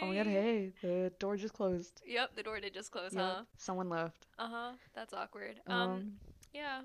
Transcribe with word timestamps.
Oh 0.00 0.06
my 0.06 0.14
god, 0.16 0.26
hey, 0.26 0.72
the 0.82 1.12
door 1.18 1.36
just 1.36 1.54
closed. 1.54 2.02
Yep, 2.06 2.30
the 2.36 2.42
door 2.42 2.60
did 2.60 2.74
just 2.74 2.90
close, 2.90 3.12
Yep, 3.14 3.22
huh? 3.24 3.42
someone 3.56 3.88
left. 3.88 4.26
Uh-huh. 4.38 4.72
That's 4.94 5.12
awkward. 5.12 5.60
Um, 5.66 5.76
Um, 5.80 6.12
yeah. 6.54 6.80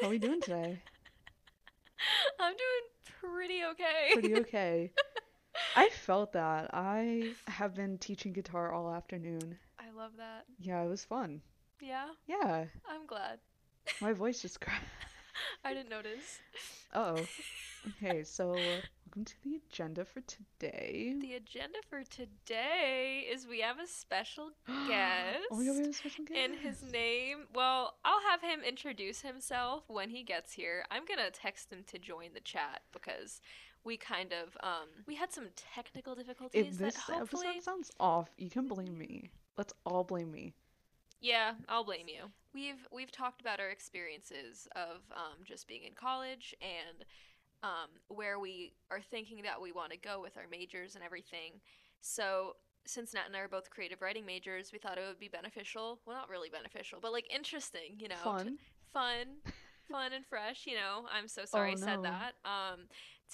how 0.00 0.06
are 0.08 0.10
we 0.10 0.18
doing 0.18 0.40
today? 0.40 0.82
I'm 2.40 2.52
doing 2.56 2.86
pretty 3.20 3.64
okay. 3.72 4.10
Pretty 4.14 4.34
okay. 4.40 4.90
I 5.76 5.88
felt 5.90 6.32
that. 6.32 6.70
I 6.72 7.32
have 7.46 7.74
been 7.74 7.98
teaching 7.98 8.32
guitar 8.32 8.72
all 8.72 8.92
afternoon. 8.92 9.58
I 9.78 9.90
love 9.96 10.12
that. 10.16 10.44
Yeah, 10.58 10.82
it 10.82 10.88
was 10.88 11.04
fun. 11.04 11.40
Yeah, 11.80 12.08
Yeah, 12.26 12.64
I'm 12.88 13.06
glad. 13.06 13.38
my 14.00 14.12
voice 14.12 14.42
just 14.42 14.60
cracked. 14.60 14.84
I 15.64 15.72
didn't 15.72 15.88
notice. 15.90 16.38
Uh-oh. 16.92 17.26
Okay, 18.02 18.22
so 18.24 18.56
welcome 19.10 19.24
to 19.24 19.42
the 19.42 19.58
agenda 19.68 20.04
for 20.04 20.20
today. 20.20 21.16
The 21.20 21.34
agenda 21.34 21.78
for 21.88 22.04
today 22.04 23.26
is 23.28 23.44
we 23.44 23.60
have 23.60 23.80
a 23.80 23.86
special 23.88 24.50
guest. 24.86 25.38
Oh 25.50 25.56
god, 25.56 25.58
we 25.58 25.66
have 25.66 25.78
a 25.78 25.92
special 25.92 26.24
guest. 26.24 26.38
And 26.38 26.54
his 26.54 26.84
name, 26.92 27.38
well, 27.52 27.94
I'll 28.04 28.20
have 28.30 28.40
him 28.40 28.60
introduce 28.62 29.20
himself 29.20 29.82
when 29.88 30.10
he 30.10 30.22
gets 30.22 30.52
here. 30.52 30.84
I'm 30.92 31.04
gonna 31.06 31.30
text 31.32 31.72
him 31.72 31.82
to 31.88 31.98
join 31.98 32.34
the 32.34 32.40
chat 32.40 32.82
because 32.92 33.40
we 33.82 33.96
kind 33.96 34.32
of 34.32 34.56
um 34.62 34.86
we 35.08 35.16
had 35.16 35.32
some 35.32 35.48
technical 35.56 36.14
difficulties 36.14 36.66
If 36.66 36.78
that 36.78 36.84
this 36.84 36.96
hopefully 36.96 37.48
episode 37.48 37.64
sounds 37.64 37.90
off, 37.98 38.28
you 38.38 38.48
can 38.48 38.68
blame 38.68 38.96
me. 38.96 39.30
Let's 39.58 39.72
all 39.84 40.04
blame 40.04 40.30
me. 40.30 40.54
Yeah, 41.20 41.54
I'll 41.68 41.84
blame 41.84 42.06
you. 42.06 42.30
We've 42.54 42.86
we've 42.92 43.10
talked 43.10 43.40
about 43.40 43.58
our 43.58 43.70
experiences 43.70 44.68
of 44.76 45.02
um, 45.12 45.42
just 45.44 45.66
being 45.66 45.82
in 45.82 45.94
college 45.94 46.54
and 46.62 47.04
um, 47.62 47.88
where 48.08 48.38
we 48.38 48.72
are 48.90 49.00
thinking 49.00 49.42
that 49.42 49.60
we 49.60 49.72
want 49.72 49.92
to 49.92 49.98
go 49.98 50.20
with 50.20 50.36
our 50.36 50.46
majors 50.50 50.94
and 50.94 51.04
everything. 51.04 51.60
So 52.00 52.56
since 52.86 53.12
Nat 53.12 53.24
and 53.26 53.36
I 53.36 53.40
are 53.40 53.48
both 53.48 53.70
creative 53.70 54.00
writing 54.00 54.24
majors, 54.24 54.72
we 54.72 54.78
thought 54.78 54.98
it 54.98 55.04
would 55.06 55.20
be 55.20 55.28
beneficial. 55.28 56.00
Well, 56.06 56.16
not 56.16 56.28
really 56.30 56.48
beneficial, 56.50 56.98
but 57.00 57.12
like 57.12 57.32
interesting, 57.32 57.96
you 57.98 58.08
know, 58.08 58.16
Fun. 58.24 58.58
fun, 58.92 59.26
fun 59.90 60.12
and 60.12 60.24
fresh. 60.26 60.66
You 60.66 60.74
know, 60.76 61.04
I'm 61.14 61.28
so 61.28 61.44
sorry 61.44 61.70
Oh, 61.70 61.72
I 61.72 61.76
said 61.76 61.96
no. 61.96 62.02
that. 62.02 62.32
Um, 62.44 62.80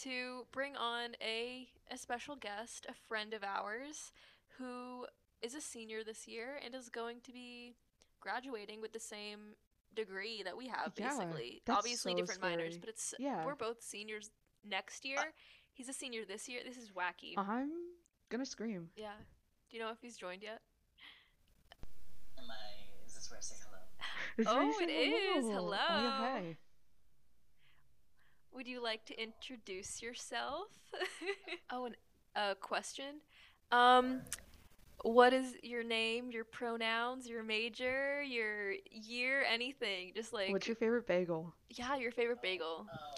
to 0.03 0.47
bring 0.53 0.77
on 0.77 1.11
a 1.23 1.69
a 1.91 1.97
special 1.97 2.35
guest, 2.37 2.87
a 2.89 2.95
friend 3.09 3.33
of 3.33 3.45
ours, 3.45 4.13
who 4.59 5.07
is 5.43 5.55
a 5.55 5.61
senior 5.61 6.03
this 6.03 6.27
year 6.27 6.59
and 6.65 6.75
is 6.75 6.89
going 6.89 7.21
to 7.23 7.33
be 7.33 7.77
graduating 8.21 8.81
with 8.81 8.93
the 8.93 8.99
same 9.01 9.55
degree 9.97 10.43
that 10.45 10.57
we 10.57 10.69
have, 10.69 10.95
basically. 10.95 11.63
that's 11.67 11.79
Obviously 11.79 12.13
so 12.13 12.19
different 12.19 12.43
minors, 12.43 12.77
but 12.79 12.89
it's 12.89 13.15
Yeah. 13.19 13.45
we're 13.45 13.55
both 13.57 13.83
seniors 13.83 14.31
next 14.65 15.05
year. 15.05 15.19
He's 15.73 15.89
a 15.89 15.93
senior 15.93 16.25
this 16.25 16.49
year. 16.49 16.61
This 16.65 16.77
is 16.77 16.91
wacky. 16.93 17.35
I'm 17.37 17.71
gonna 18.29 18.47
scream. 18.47 18.91
Yeah. 18.97 19.13
Do 19.71 19.77
you 19.77 19.83
know 19.83 19.91
if 19.91 19.99
he's 20.01 20.17
joined 20.17 20.43
yet? 20.43 20.61
Am 22.39 22.45
I? 22.51 23.05
Is 23.07 23.15
this 23.15 23.31
where 23.31 23.39
I 23.39 23.41
say 23.41 23.57
hello? 23.65 23.79
Is 24.39 24.47
Oh, 24.49 24.55
there 24.79 24.89
it 24.89 24.91
anything- 24.93 25.39
is. 25.39 25.45
Oh, 25.47 25.51
Hello. 25.53 25.71
yeah, 25.73 26.19
hi. 26.19 26.57
Would 28.53 28.67
you 28.67 28.81
like 28.83 29.05
to 29.07 29.23
introduce 29.23 30.03
yourself? 30.03 30.69
oh, 31.71 31.87
and 31.87 31.97
a 32.35 32.55
question. 32.55 33.21
Um, 33.71 34.23
what 35.07 35.33
is 35.33 35.55
your 35.63 35.85
name, 35.85 36.31
your 36.35 36.43
pronouns, 36.43 37.29
your 37.29 37.47
major, 37.47 38.23
your 38.23 38.75
year, 38.91 39.47
anything? 39.47 40.11
Just 40.15 40.33
like 40.33 40.51
What's 40.51 40.67
your 40.67 40.75
favorite 40.75 41.07
bagel? 41.07 41.55
yeah, 41.71 41.97
your 41.97 42.11
favorite 42.11 42.43
bagel. 42.43 42.87
Oh, 42.91 43.15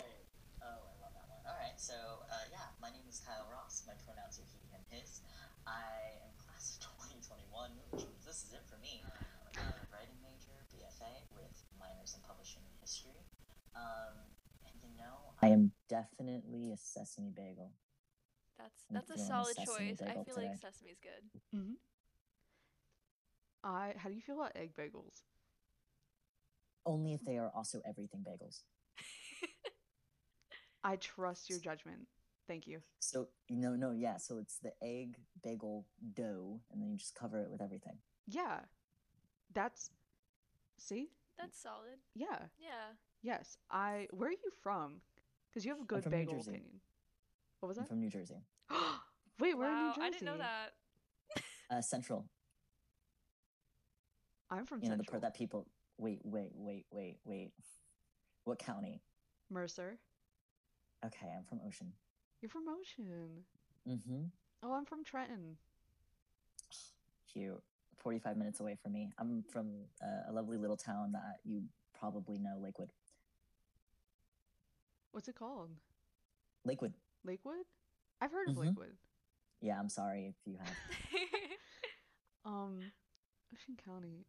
oh, 0.61 0.69
I 0.69 1.00
love 1.00 1.12
that 1.16 1.25
one. 1.33 1.41
All 1.48 1.56
right, 1.56 1.81
so 1.81 1.97
uh, 2.28 2.44
yeah, 2.53 2.69
my 2.81 2.92
name 2.92 3.09
is 3.09 3.25
Kyle 3.25 3.48
Ross. 3.48 3.89
My 3.89 3.97
pronouns 4.05 4.36
are 4.36 4.44
he 4.53 4.61
and 4.77 4.84
his. 4.92 5.25
I 5.64 5.81
am 6.28 6.36
class 6.36 6.77
of 6.77 6.92
2021, 7.09 7.72
which 7.89 8.05
means 8.05 8.25
this 8.28 8.44
is 8.44 8.53
it 8.53 8.64
for 8.69 8.77
me. 8.84 9.00
I'm 9.56 9.72
a 9.72 9.89
writing 9.89 10.20
major, 10.20 10.61
BFA, 10.69 11.25
with 11.33 11.56
minors 11.81 12.12
in 12.12 12.20
publishing 12.20 12.69
and 12.69 12.77
history. 12.84 13.16
Um, 13.72 14.28
and 14.69 14.76
you 14.84 14.93
know, 15.00 15.32
I 15.41 15.49
am 15.56 15.72
definitely 15.88 16.69
a 16.72 16.76
sesame 16.76 17.32
bagel. 17.32 17.72
That's 18.58 18.84
that's 18.91 19.20
a 19.20 19.24
solid 19.24 19.54
sesame 19.54 19.91
choice. 19.91 20.02
I 20.02 20.12
feel 20.14 20.24
today. 20.24 20.48
like 20.48 20.56
sesame's 20.56 20.98
good. 21.02 21.58
Mm-hmm. 21.58 21.72
I. 23.64 23.94
How 23.96 24.08
do 24.08 24.14
you 24.14 24.20
feel 24.20 24.36
about 24.36 24.52
egg 24.56 24.72
bagels? 24.78 25.22
Only 26.84 27.14
if 27.14 27.24
they 27.24 27.38
are 27.38 27.50
also 27.54 27.80
everything 27.86 28.24
bagels. 28.26 28.62
I 30.84 30.96
trust 30.96 31.50
your 31.50 31.58
judgment. 31.58 32.06
Thank 32.48 32.66
you. 32.66 32.80
So 32.98 33.28
no, 33.50 33.76
no, 33.76 33.92
yeah. 33.92 34.16
So 34.16 34.38
it's 34.38 34.58
the 34.58 34.72
egg 34.82 35.16
bagel 35.44 35.86
dough, 36.14 36.60
and 36.72 36.82
then 36.82 36.90
you 36.90 36.96
just 36.96 37.14
cover 37.14 37.42
it 37.42 37.50
with 37.50 37.62
everything. 37.62 37.98
Yeah, 38.26 38.60
that's. 39.54 39.90
See? 40.78 41.10
That's 41.38 41.60
solid. 41.60 41.98
Yeah. 42.14 42.46
Yeah. 42.58 42.94
Yes. 43.22 43.56
I. 43.70 44.08
Where 44.10 44.30
are 44.30 44.32
you 44.32 44.50
from? 44.62 45.00
Because 45.50 45.64
you 45.64 45.72
have 45.72 45.80
a 45.80 45.84
good 45.84 46.10
bagel 46.10 46.40
opinion. 46.40 46.80
What 47.60 47.69
was 47.69 47.78
I'm 47.78 47.84
that? 47.84 47.88
from 47.88 48.00
New 48.00 48.10
Jersey, 48.10 48.42
Wait, 49.41 49.56
where 49.56 49.69
are 49.69 49.70
in 49.72 49.76
New 49.78 49.84
wow, 49.86 49.92
Jersey. 49.96 50.06
I 50.06 50.10
didn't 50.10 50.26
know 50.26 50.38
that. 50.38 50.72
uh, 51.70 51.80
Central. 51.80 52.24
I'm 54.50 54.64
from 54.64 54.80
You 54.82 54.88
know 54.88 54.96
the 54.96 55.02
Central. 55.02 55.20
part 55.20 55.22
that 55.32 55.38
people. 55.38 55.66
Wait, 55.98 56.20
wait, 56.24 56.50
wait, 56.54 56.86
wait, 56.91 57.19
wait. 57.24 57.52
What 58.44 58.58
county? 58.58 59.00
Mercer. 59.50 59.98
Okay, 61.04 61.26
I'm 61.36 61.44
from 61.44 61.60
Ocean. 61.66 61.92
You're 62.41 62.48
from 62.48 62.64
Ocean. 62.69 63.44
Mm-hmm. 63.88 64.22
Oh, 64.62 64.72
I'm 64.75 64.84
from 64.84 65.04
Trenton. 65.04 65.56
Cute. 67.32 67.60
Forty-five 67.96 68.36
minutes 68.36 68.60
away 68.60 68.76
from 68.80 68.92
me. 68.92 69.10
I'm 69.19 69.42
from 69.50 69.70
uh, 70.02 70.30
a 70.30 70.32
lovely 70.32 70.56
little 70.56 70.76
town 70.76 71.12
that 71.12 71.38
you 71.44 71.64
probably 71.98 72.38
know, 72.38 72.58
Lakewood. 72.62 72.90
What's 75.10 75.26
it 75.28 75.34
called? 75.34 75.70
Lakewood. 76.64 76.92
Lakewood? 77.25 77.65
I've 78.21 78.33
heard 78.33 78.49
of 78.49 78.55
Mhm. 78.56 78.61
Lakewood. 78.69 78.97
Yeah, 79.61 79.79
I'm 79.79 79.89
sorry 79.89 80.27
if 80.27 80.37
you 80.47 80.59
have. 80.59 80.77
Um, 82.45 82.93
Ocean 83.53 83.77
County. 83.84 84.25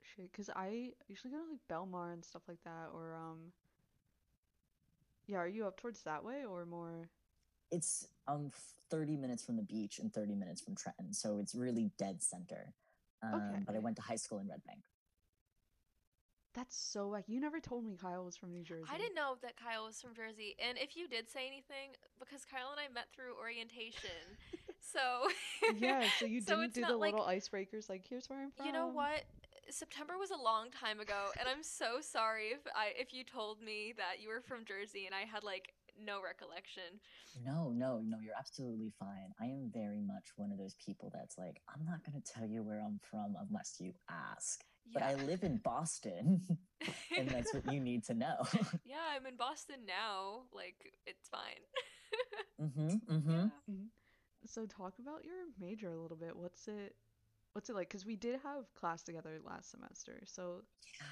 Shit, 0.00 0.30
because 0.30 0.48
I 0.50 0.92
usually 1.08 1.32
go 1.32 1.38
to 1.44 1.50
like 1.50 1.66
Belmar 1.68 2.12
and 2.12 2.24
stuff 2.24 2.42
like 2.46 2.62
that, 2.64 2.90
or 2.92 3.14
um. 3.14 3.52
Yeah, 5.26 5.38
are 5.38 5.48
you 5.48 5.66
up 5.66 5.76
towards 5.76 6.02
that 6.02 6.22
way 6.24 6.44
or 6.44 6.64
more? 6.66 7.08
It's 7.70 8.06
um 8.28 8.52
30 8.90 9.16
minutes 9.16 9.42
from 9.44 9.56
the 9.56 9.62
beach 9.62 9.98
and 9.98 10.12
30 10.12 10.34
minutes 10.36 10.60
from 10.60 10.76
Trenton, 10.76 11.12
so 11.14 11.38
it's 11.38 11.54
really 11.54 11.90
dead 11.96 12.22
center. 12.22 12.74
Um, 13.22 13.64
But 13.64 13.74
I 13.74 13.78
went 13.78 13.96
to 13.96 14.02
high 14.02 14.16
school 14.16 14.38
in 14.38 14.48
Red 14.48 14.62
Bank. 14.64 14.84
That's 16.54 16.76
so 16.76 17.08
wacky. 17.10 17.28
You 17.28 17.40
never 17.40 17.60
told 17.60 17.84
me 17.84 17.96
Kyle 18.00 18.24
was 18.24 18.36
from 18.36 18.52
New 18.52 18.62
Jersey. 18.62 18.84
I 18.92 18.98
didn't 18.98 19.14
know 19.14 19.36
that 19.42 19.56
Kyle 19.56 19.86
was 19.86 20.00
from 20.02 20.14
Jersey, 20.14 20.54
and 20.58 20.76
if 20.76 20.96
you 20.96 21.08
did 21.08 21.30
say 21.30 21.46
anything, 21.46 21.96
because 22.18 22.44
Kyle 22.44 22.70
and 22.70 22.78
I 22.80 22.92
met 22.92 23.06
through 23.14 23.36
orientation, 23.40 24.10
so 24.80 25.28
Yeah, 25.78 26.04
so 26.18 26.26
you 26.26 26.40
so 26.46 26.56
didn't 26.56 26.64
it's 26.66 26.74
do 26.74 26.84
the 26.86 26.96
like- 26.96 27.12
little 27.12 27.26
icebreakers 27.26 27.88
like 27.88 28.04
here's 28.08 28.28
where 28.28 28.42
I'm 28.42 28.50
from. 28.50 28.66
You 28.66 28.72
know 28.72 28.88
what? 28.88 29.24
September 29.70 30.18
was 30.18 30.30
a 30.30 30.36
long 30.36 30.70
time 30.70 31.00
ago, 31.00 31.28
and 31.40 31.48
I'm 31.48 31.62
so 31.62 32.00
sorry 32.00 32.48
if 32.48 32.60
I 32.76 32.92
if 32.98 33.14
you 33.14 33.24
told 33.24 33.62
me 33.62 33.94
that 33.96 34.20
you 34.20 34.28
were 34.28 34.42
from 34.42 34.64
Jersey 34.66 35.06
and 35.06 35.14
I 35.14 35.20
had 35.24 35.44
like 35.44 35.72
no 36.04 36.20
recollection. 36.22 37.00
No, 37.44 37.70
no, 37.74 38.00
no, 38.04 38.18
you're 38.22 38.34
absolutely 38.38 38.92
fine. 38.98 39.32
I 39.40 39.46
am 39.46 39.70
very 39.72 40.00
much 40.00 40.32
one 40.36 40.50
of 40.52 40.58
those 40.58 40.74
people 40.84 41.10
that's 41.14 41.38
like, 41.38 41.60
I'm 41.68 41.84
not 41.86 42.02
going 42.04 42.20
to 42.20 42.32
tell 42.32 42.46
you 42.46 42.62
where 42.62 42.80
I'm 42.84 42.98
from 43.10 43.36
unless 43.48 43.76
you 43.78 43.92
ask. 44.10 44.64
But 44.92 45.02
I 45.02 45.14
live 45.14 45.42
in 45.42 45.58
Boston, 45.58 46.40
and 47.18 47.28
that's 47.28 47.54
what 47.54 47.72
you 47.72 47.80
need 47.80 48.04
to 48.04 48.14
know. 48.14 48.36
yeah, 48.84 48.96
I'm 49.16 49.26
in 49.26 49.36
Boston 49.36 49.76
now. 49.86 50.42
Like 50.52 50.92
it's 51.06 51.28
fine. 51.28 51.62
mm-hmm, 52.60 53.14
mm-hmm. 53.14 53.46
Yeah. 53.68 53.74
So 54.46 54.66
talk 54.66 54.94
about 55.00 55.24
your 55.24 55.34
major 55.58 55.92
a 55.92 56.00
little 56.00 56.16
bit. 56.16 56.36
What's 56.36 56.68
it 56.68 56.94
what's 57.52 57.70
it 57.70 57.76
like? 57.76 57.88
Because 57.88 58.04
we 58.04 58.16
did 58.16 58.40
have 58.42 58.64
class 58.74 59.02
together 59.02 59.38
last 59.44 59.70
semester. 59.70 60.22
So 60.26 60.62
Yeah. 61.00 61.06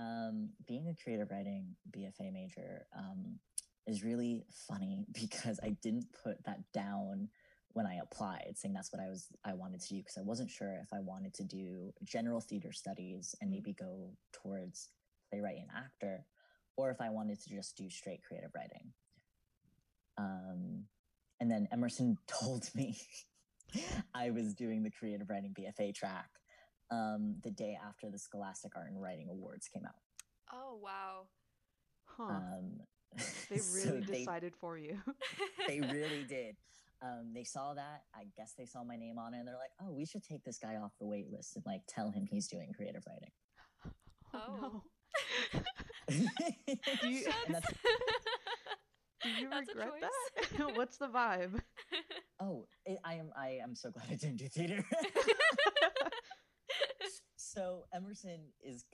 Um, 0.00 0.50
being 0.68 0.88
a 0.88 0.94
creative 1.02 1.28
writing 1.28 1.74
BFA 1.90 2.32
major 2.32 2.86
um, 2.96 3.40
is 3.84 4.04
really 4.04 4.44
funny 4.68 5.04
because 5.12 5.58
I 5.60 5.70
didn't 5.82 6.06
put 6.22 6.44
that 6.44 6.60
down 6.72 7.30
when 7.74 7.86
I 7.86 7.96
applied, 8.02 8.54
saying 8.56 8.74
that's 8.74 8.92
what 8.92 9.00
I 9.02 9.08
was 9.08 9.28
I 9.44 9.54
wanted 9.54 9.80
to 9.82 9.88
do 9.88 9.96
because 9.98 10.16
I 10.18 10.22
wasn't 10.22 10.50
sure 10.50 10.80
if 10.82 10.92
I 10.92 11.00
wanted 11.00 11.34
to 11.34 11.44
do 11.44 11.92
general 12.04 12.40
theater 12.40 12.72
studies 12.72 13.34
and 13.40 13.48
Mhm. 13.50 13.54
maybe 13.54 13.72
go 13.74 14.16
towards 14.32 14.90
playwright 15.30 15.58
and 15.58 15.70
actor, 15.76 16.24
or 16.76 16.90
if 16.90 17.00
I 17.00 17.10
wanted 17.10 17.40
to 17.40 17.48
just 17.50 17.76
do 17.76 17.88
straight 17.90 18.22
creative 18.24 18.50
writing. 18.54 18.92
Um, 20.16 20.84
and 21.40 21.50
then 21.50 21.68
Emerson 21.72 22.16
told 22.26 22.68
me 22.74 22.98
I 24.14 24.30
was 24.30 24.54
doing 24.54 24.82
the 24.82 24.90
creative 24.90 25.28
writing 25.30 25.54
BFA 25.58 25.94
track 25.94 26.28
um, 26.90 27.36
the 27.44 27.50
day 27.50 27.78
after 27.86 28.10
the 28.10 28.18
Scholastic 28.18 28.72
Art 28.76 28.90
and 28.90 29.00
Writing 29.00 29.28
Awards 29.30 29.68
came 29.68 29.84
out. 29.84 30.00
Oh 30.52 30.76
wow. 30.82 31.28
huh. 32.06 32.24
Um, 32.24 32.80
they 33.50 33.58
so 33.58 33.90
really 33.90 34.00
they- 34.00 34.18
decided 34.20 34.56
for 34.56 34.78
you. 34.78 34.98
they 35.66 35.80
really 35.80 36.24
did. 36.24 36.56
Um, 37.02 37.32
they 37.34 37.44
saw 37.44 37.74
that. 37.74 38.02
I 38.14 38.24
guess 38.36 38.54
they 38.58 38.64
saw 38.66 38.82
my 38.84 38.96
name 38.96 39.18
on 39.18 39.34
it, 39.34 39.38
and 39.38 39.46
they're 39.48 39.54
like, 39.54 39.72
"Oh, 39.80 39.92
we 39.92 40.04
should 40.04 40.22
take 40.24 40.44
this 40.44 40.58
guy 40.58 40.76
off 40.76 40.92
the 41.00 41.06
wait 41.06 41.30
list 41.30 41.56
and 41.56 41.64
like 41.66 41.82
tell 41.88 42.10
him 42.10 42.26
he's 42.30 42.48
doing 42.48 42.72
creative 42.76 43.04
writing." 43.06 43.30
Oh, 44.34 44.82
Oh. 44.82 44.82
no. 45.52 45.62
Do 47.02 47.08
you, 47.08 47.24
that's- 47.48 47.74
do 49.22 49.28
you 49.30 49.50
That's 49.50 49.68
regret 49.68 49.90
that? 50.00 50.76
What's 50.76 50.96
the 50.96 51.08
vibe? 51.08 51.60
oh, 52.40 52.66
it, 52.86 52.98
I 53.04 53.14
am. 53.14 53.30
I 53.36 53.58
am 53.62 53.74
so 53.74 53.90
glad 53.90 54.06
I 54.10 54.14
didn't 54.14 54.36
do 54.36 54.48
theater. 54.48 54.84
so 57.36 57.84
Emerson 57.94 58.40
is. 58.62 58.84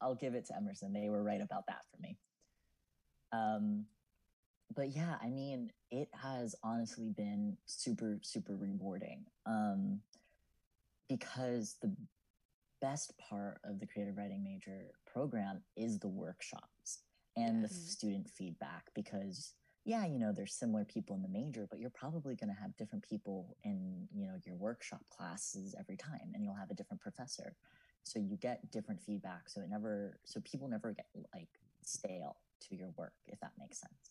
I'll 0.00 0.14
give 0.14 0.34
it 0.34 0.46
to 0.46 0.56
Emerson. 0.56 0.92
They 0.92 1.08
were 1.08 1.22
right 1.22 1.40
about 1.40 1.64
that 1.68 1.82
for 1.90 2.00
me. 2.00 2.18
Um, 3.32 3.86
but 4.74 4.94
yeah, 4.94 5.16
I 5.22 5.28
mean, 5.28 5.70
it 5.90 6.08
has 6.12 6.54
honestly 6.62 7.10
been 7.10 7.56
super, 7.66 8.18
super 8.22 8.56
rewarding. 8.56 9.24
Um, 9.46 10.00
because 11.08 11.76
the 11.82 11.94
best 12.80 13.12
part 13.18 13.60
of 13.64 13.80
the 13.80 13.86
creative 13.86 14.16
writing 14.16 14.42
major 14.42 14.86
program 15.06 15.62
is 15.76 15.98
the 15.98 16.08
workshops 16.08 17.00
and 17.36 17.62
the 17.62 17.68
student 17.68 18.28
feedback. 18.28 18.90
Because 18.94 19.52
yeah, 19.84 20.06
you 20.06 20.18
know, 20.18 20.32
there's 20.34 20.54
similar 20.54 20.84
people 20.84 21.16
in 21.16 21.22
the 21.22 21.28
major, 21.28 21.66
but 21.68 21.80
you're 21.80 21.90
probably 21.90 22.34
going 22.36 22.54
to 22.54 22.60
have 22.60 22.76
different 22.76 23.04
people 23.08 23.56
in 23.64 24.06
you 24.14 24.26
know 24.26 24.34
your 24.44 24.56
workshop 24.56 25.02
classes 25.10 25.74
every 25.78 25.96
time, 25.96 26.32
and 26.34 26.44
you'll 26.44 26.54
have 26.54 26.70
a 26.70 26.74
different 26.74 27.00
professor. 27.00 27.56
So 28.04 28.18
you 28.18 28.36
get 28.36 28.70
different 28.70 29.00
feedback. 29.00 29.48
So 29.48 29.60
it 29.60 29.70
never, 29.70 30.18
so 30.24 30.40
people 30.40 30.68
never 30.68 30.92
get 30.92 31.06
like 31.34 31.48
stale 31.84 32.36
to 32.68 32.74
your 32.74 32.90
work, 32.96 33.12
if 33.26 33.38
that 33.40 33.52
makes 33.58 33.80
sense. 33.80 34.10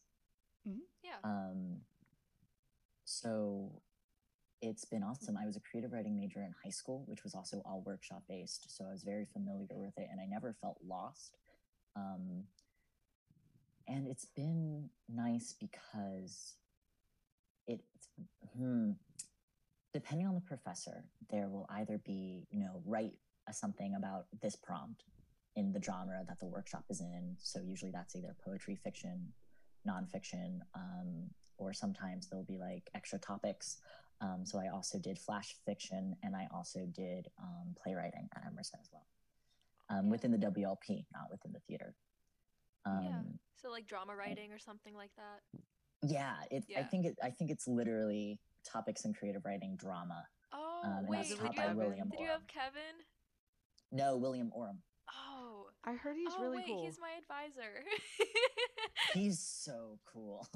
Yeah. 0.65 1.17
Um, 1.23 1.77
so 3.05 3.81
it's 4.61 4.85
been 4.85 5.03
awesome. 5.03 5.37
I 5.37 5.45
was 5.45 5.57
a 5.57 5.59
creative 5.59 5.91
writing 5.91 6.15
major 6.15 6.39
in 6.41 6.53
high 6.63 6.69
school, 6.69 7.03
which 7.07 7.23
was 7.23 7.33
also 7.33 7.61
all 7.65 7.81
workshop 7.85 8.23
based. 8.29 8.75
So 8.75 8.85
I 8.85 8.91
was 8.91 9.03
very 9.03 9.25
familiar 9.25 9.77
with 9.77 9.97
it 9.97 10.07
and 10.11 10.21
I 10.21 10.25
never 10.25 10.55
felt 10.61 10.77
lost. 10.87 11.37
Um, 11.95 12.43
and 13.87 14.07
it's 14.07 14.25
been 14.25 14.89
nice 15.09 15.55
because 15.59 16.55
it's, 17.67 18.09
hmm, 18.55 18.91
depending 19.93 20.27
on 20.27 20.35
the 20.35 20.41
professor, 20.41 21.05
there 21.31 21.49
will 21.49 21.65
either 21.71 21.99
be, 22.05 22.45
you 22.51 22.59
know, 22.59 22.81
write 22.85 23.13
a, 23.49 23.53
something 23.53 23.95
about 23.95 24.25
this 24.41 24.55
prompt 24.55 25.03
in 25.55 25.73
the 25.73 25.81
genre 25.81 26.23
that 26.27 26.39
the 26.39 26.45
workshop 26.45 26.85
is 26.89 27.01
in. 27.01 27.35
So 27.39 27.59
usually 27.59 27.91
that's 27.91 28.15
either 28.15 28.35
poetry, 28.45 28.77
fiction, 28.81 29.33
nonfiction, 29.87 30.59
um, 30.75 31.29
or 31.57 31.73
sometimes 31.73 32.27
there'll 32.27 32.45
be 32.45 32.57
like 32.57 32.89
extra 32.95 33.19
topics. 33.19 33.77
Um, 34.19 34.45
so 34.45 34.59
I 34.59 34.67
also 34.67 34.99
did 34.99 35.17
flash 35.17 35.55
fiction 35.65 36.15
and 36.23 36.35
I 36.35 36.47
also 36.53 36.85
did 36.85 37.27
um, 37.41 37.75
playwriting 37.81 38.29
at 38.35 38.43
Emerson 38.45 38.79
as 38.81 38.89
well, 38.91 39.07
um, 39.89 40.05
Yeah. 40.05 40.11
within 40.11 40.31
the 40.31 40.37
WLP, 40.37 41.05
not 41.11 41.29
within 41.31 41.51
the 41.53 41.59
theater. 41.61 41.95
Um, 42.85 43.03
Yeah. 43.03 43.21
So 43.55 43.69
like 43.69 43.85
drama 43.87 44.15
writing 44.15 44.51
or 44.51 44.59
something 44.59 44.95
like 44.95 45.11
that. 45.17 45.41
yeah, 46.01 46.35
it, 46.49 46.65
yeah. 46.67 46.79
I 46.79 46.83
think 46.83 47.05
it. 47.05 47.17
I 47.21 47.29
think 47.29 47.51
it's 47.51 47.67
literally 47.67 48.39
topics 48.63 49.05
in 49.05 49.13
creative 49.13 49.45
writing 49.45 49.75
drama. 49.75 50.27
Oh 50.51 50.81
Um, 50.83 51.05
wait, 51.07 51.27
did 51.27 51.37
you 51.37 51.45
have 51.45 51.55
did 51.77 52.19
you 52.19 52.27
have 52.27 52.47
Kevin? 52.47 52.95
No, 53.91 54.17
William 54.17 54.51
Orem. 54.57 54.77
I 55.83 55.93
heard 55.93 56.15
he's 56.15 56.33
oh 56.37 56.41
really 56.43 56.57
wait, 56.57 56.67
cool. 56.67 56.85
he's 56.85 56.99
my 56.99 57.09
advisor. 57.19 57.71
He's 59.13 59.39
so 59.39 59.97
cool. 60.13 60.47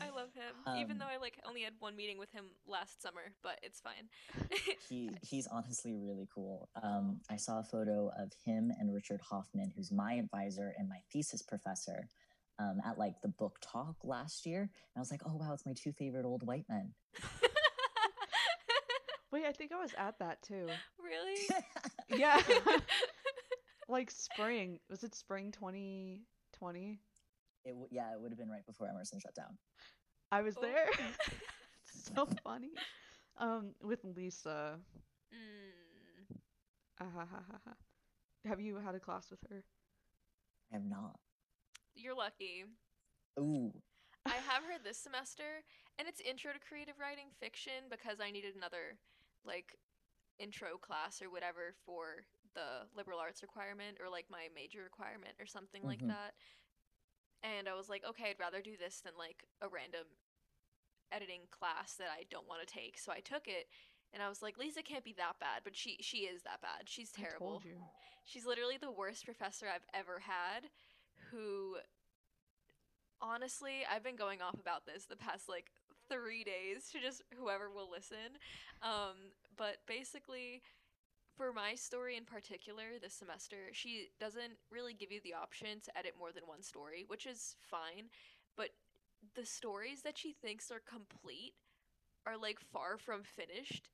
I 0.00 0.06
love 0.10 0.30
him. 0.34 0.54
Even 0.80 0.92
Um, 0.92 0.98
though 0.98 1.06
I 1.06 1.18
like 1.18 1.38
only 1.46 1.62
had 1.62 1.74
one 1.78 1.94
meeting 1.94 2.18
with 2.18 2.32
him 2.32 2.46
last 2.66 3.00
summer, 3.02 3.20
but 3.42 3.60
it's 3.62 3.80
fine. 3.80 4.08
he 4.88 5.10
he's 5.22 5.46
honestly 5.46 5.94
really 5.94 6.26
cool. 6.34 6.68
Um, 6.82 7.20
I 7.30 7.36
saw 7.36 7.60
a 7.60 7.62
photo 7.62 8.10
of 8.18 8.32
him 8.44 8.72
and 8.80 8.92
Richard 8.94 9.20
Hoffman, 9.20 9.72
who's 9.76 9.92
my 9.92 10.14
advisor 10.14 10.72
and 10.78 10.88
my 10.88 10.98
thesis 11.12 11.42
professor, 11.42 12.08
um, 12.58 12.80
at 12.84 12.98
like 12.98 13.20
the 13.22 13.28
book 13.28 13.58
talk 13.60 13.96
last 14.02 14.46
year, 14.46 14.62
and 14.62 14.70
I 14.96 15.00
was 15.00 15.10
like, 15.12 15.20
oh 15.26 15.36
wow, 15.36 15.52
it's 15.52 15.66
my 15.66 15.74
two 15.74 15.92
favorite 15.92 16.24
old 16.26 16.42
white 16.44 16.64
men. 16.68 16.92
Wait, 19.30 19.44
I 19.46 19.52
think 19.52 19.72
I 19.72 19.80
was 19.80 19.92
at 19.98 20.18
that 20.20 20.42
too. 20.42 20.66
really? 20.98 21.40
Yeah. 22.08 22.40
Like 23.88 24.10
spring. 24.10 24.78
Was 24.90 25.02
it 25.04 25.14
spring 25.14 25.52
2020? 25.52 26.98
it 27.66 27.68
w- 27.70 27.88
yeah, 27.90 28.12
it 28.12 28.20
would 28.20 28.30
have 28.30 28.38
been 28.38 28.50
right 28.50 28.64
before 28.66 28.88
Emerson 28.88 29.18
shut 29.20 29.34
down. 29.34 29.56
I 30.30 30.42
was 30.42 30.54
Oh. 30.58 30.60
there. 30.62 30.86
so 32.14 32.26
funny. 32.42 32.72
Um, 33.38 33.74
with 33.82 34.04
Lisa. 34.04 34.78
Mm. 35.32 36.36
Ah, 37.00 37.04
ha, 37.14 37.26
ha, 37.30 37.42
ha, 37.50 37.58
ha. 37.64 37.72
Have 38.46 38.60
you 38.60 38.76
had 38.76 38.94
a 38.94 39.00
class 39.00 39.30
with 39.30 39.40
her? 39.50 39.64
I 40.70 40.76
have 40.76 40.84
not. 40.84 41.18
You're 41.96 42.14
lucky. 42.16 42.64
Ooh, 43.38 43.72
I 44.26 44.36
have 44.48 44.62
her 44.64 44.78
this 44.82 44.98
semester, 44.98 45.62
and 45.98 46.06
it's 46.08 46.20
intro 46.20 46.52
to 46.52 46.58
creative 46.60 46.94
writing 47.00 47.26
fiction 47.40 47.88
because 47.90 48.18
I 48.20 48.30
needed 48.30 48.54
another 48.56 48.96
like 49.44 49.76
intro 50.38 50.76
class 50.78 51.20
or 51.22 51.30
whatever 51.30 51.74
for 51.84 52.24
the 52.54 52.86
liberal 52.96 53.18
arts 53.18 53.42
requirement 53.42 53.98
or 54.02 54.08
like 54.10 54.26
my 54.30 54.48
major 54.54 54.82
requirement 54.82 55.34
or 55.40 55.46
something 55.46 55.82
like 55.84 56.00
Mhm. 56.00 56.08
that. 56.08 56.34
And 57.42 57.68
I 57.68 57.74
was 57.74 57.88
like, 57.88 58.04
okay, 58.08 58.30
I'd 58.30 58.40
rather 58.40 58.62
do 58.62 58.76
this 58.76 59.00
than 59.00 59.12
like 59.18 59.44
a 59.60 59.68
random 59.68 60.06
editing 61.12 61.46
class 61.50 61.94
that 61.94 62.08
I 62.10 62.24
don't 62.30 62.48
want 62.48 62.66
to 62.66 62.72
take. 62.72 62.98
So 62.98 63.12
I 63.12 63.20
took 63.20 63.46
it 63.46 63.68
and 64.12 64.22
I 64.22 64.28
was 64.28 64.42
like, 64.42 64.56
Lisa 64.58 64.82
can't 64.82 65.04
be 65.04 65.12
that 65.18 65.38
bad, 65.40 65.60
but 65.64 65.76
she 65.76 65.98
she 66.00 66.18
is 66.26 66.42
that 66.42 66.60
bad. 66.62 66.88
She's 66.88 67.10
I 67.18 67.22
terrible. 67.22 67.48
told 67.48 67.64
you. 67.64 67.76
She's 68.24 68.46
literally 68.46 68.78
the 68.78 68.90
worst 68.90 69.24
professor 69.24 69.66
I've 69.68 69.86
ever 69.92 70.20
had 70.20 70.70
who 71.30 71.76
honestly, 73.20 73.84
I've 73.90 74.02
been 74.02 74.16
going 74.16 74.42
off 74.42 74.58
about 74.60 74.86
this 74.86 75.04
the 75.06 75.16
past 75.16 75.48
like 75.48 75.70
3 76.08 76.44
days 76.44 76.90
to 76.92 77.00
just 77.00 77.22
whoever 77.38 77.70
will 77.70 77.90
listen. 77.90 78.38
Um 78.82 79.32
but 79.56 79.78
basically 79.86 80.62
for 81.36 81.52
my 81.52 81.74
story 81.74 82.16
in 82.16 82.24
particular 82.24 82.98
this 83.00 83.14
semester, 83.14 83.70
she 83.72 84.10
doesn't 84.20 84.54
really 84.70 84.94
give 84.94 85.10
you 85.12 85.20
the 85.22 85.34
option 85.34 85.80
to 85.82 85.98
edit 85.98 86.14
more 86.18 86.32
than 86.32 86.44
one 86.46 86.62
story, 86.62 87.04
which 87.06 87.26
is 87.26 87.56
fine, 87.60 88.08
but 88.56 88.70
the 89.34 89.44
stories 89.44 90.02
that 90.02 90.18
she 90.18 90.32
thinks 90.32 90.70
are 90.70 90.80
complete 90.80 91.54
are 92.26 92.36
like 92.36 92.60
far 92.60 92.98
from 92.98 93.22
finished 93.24 93.88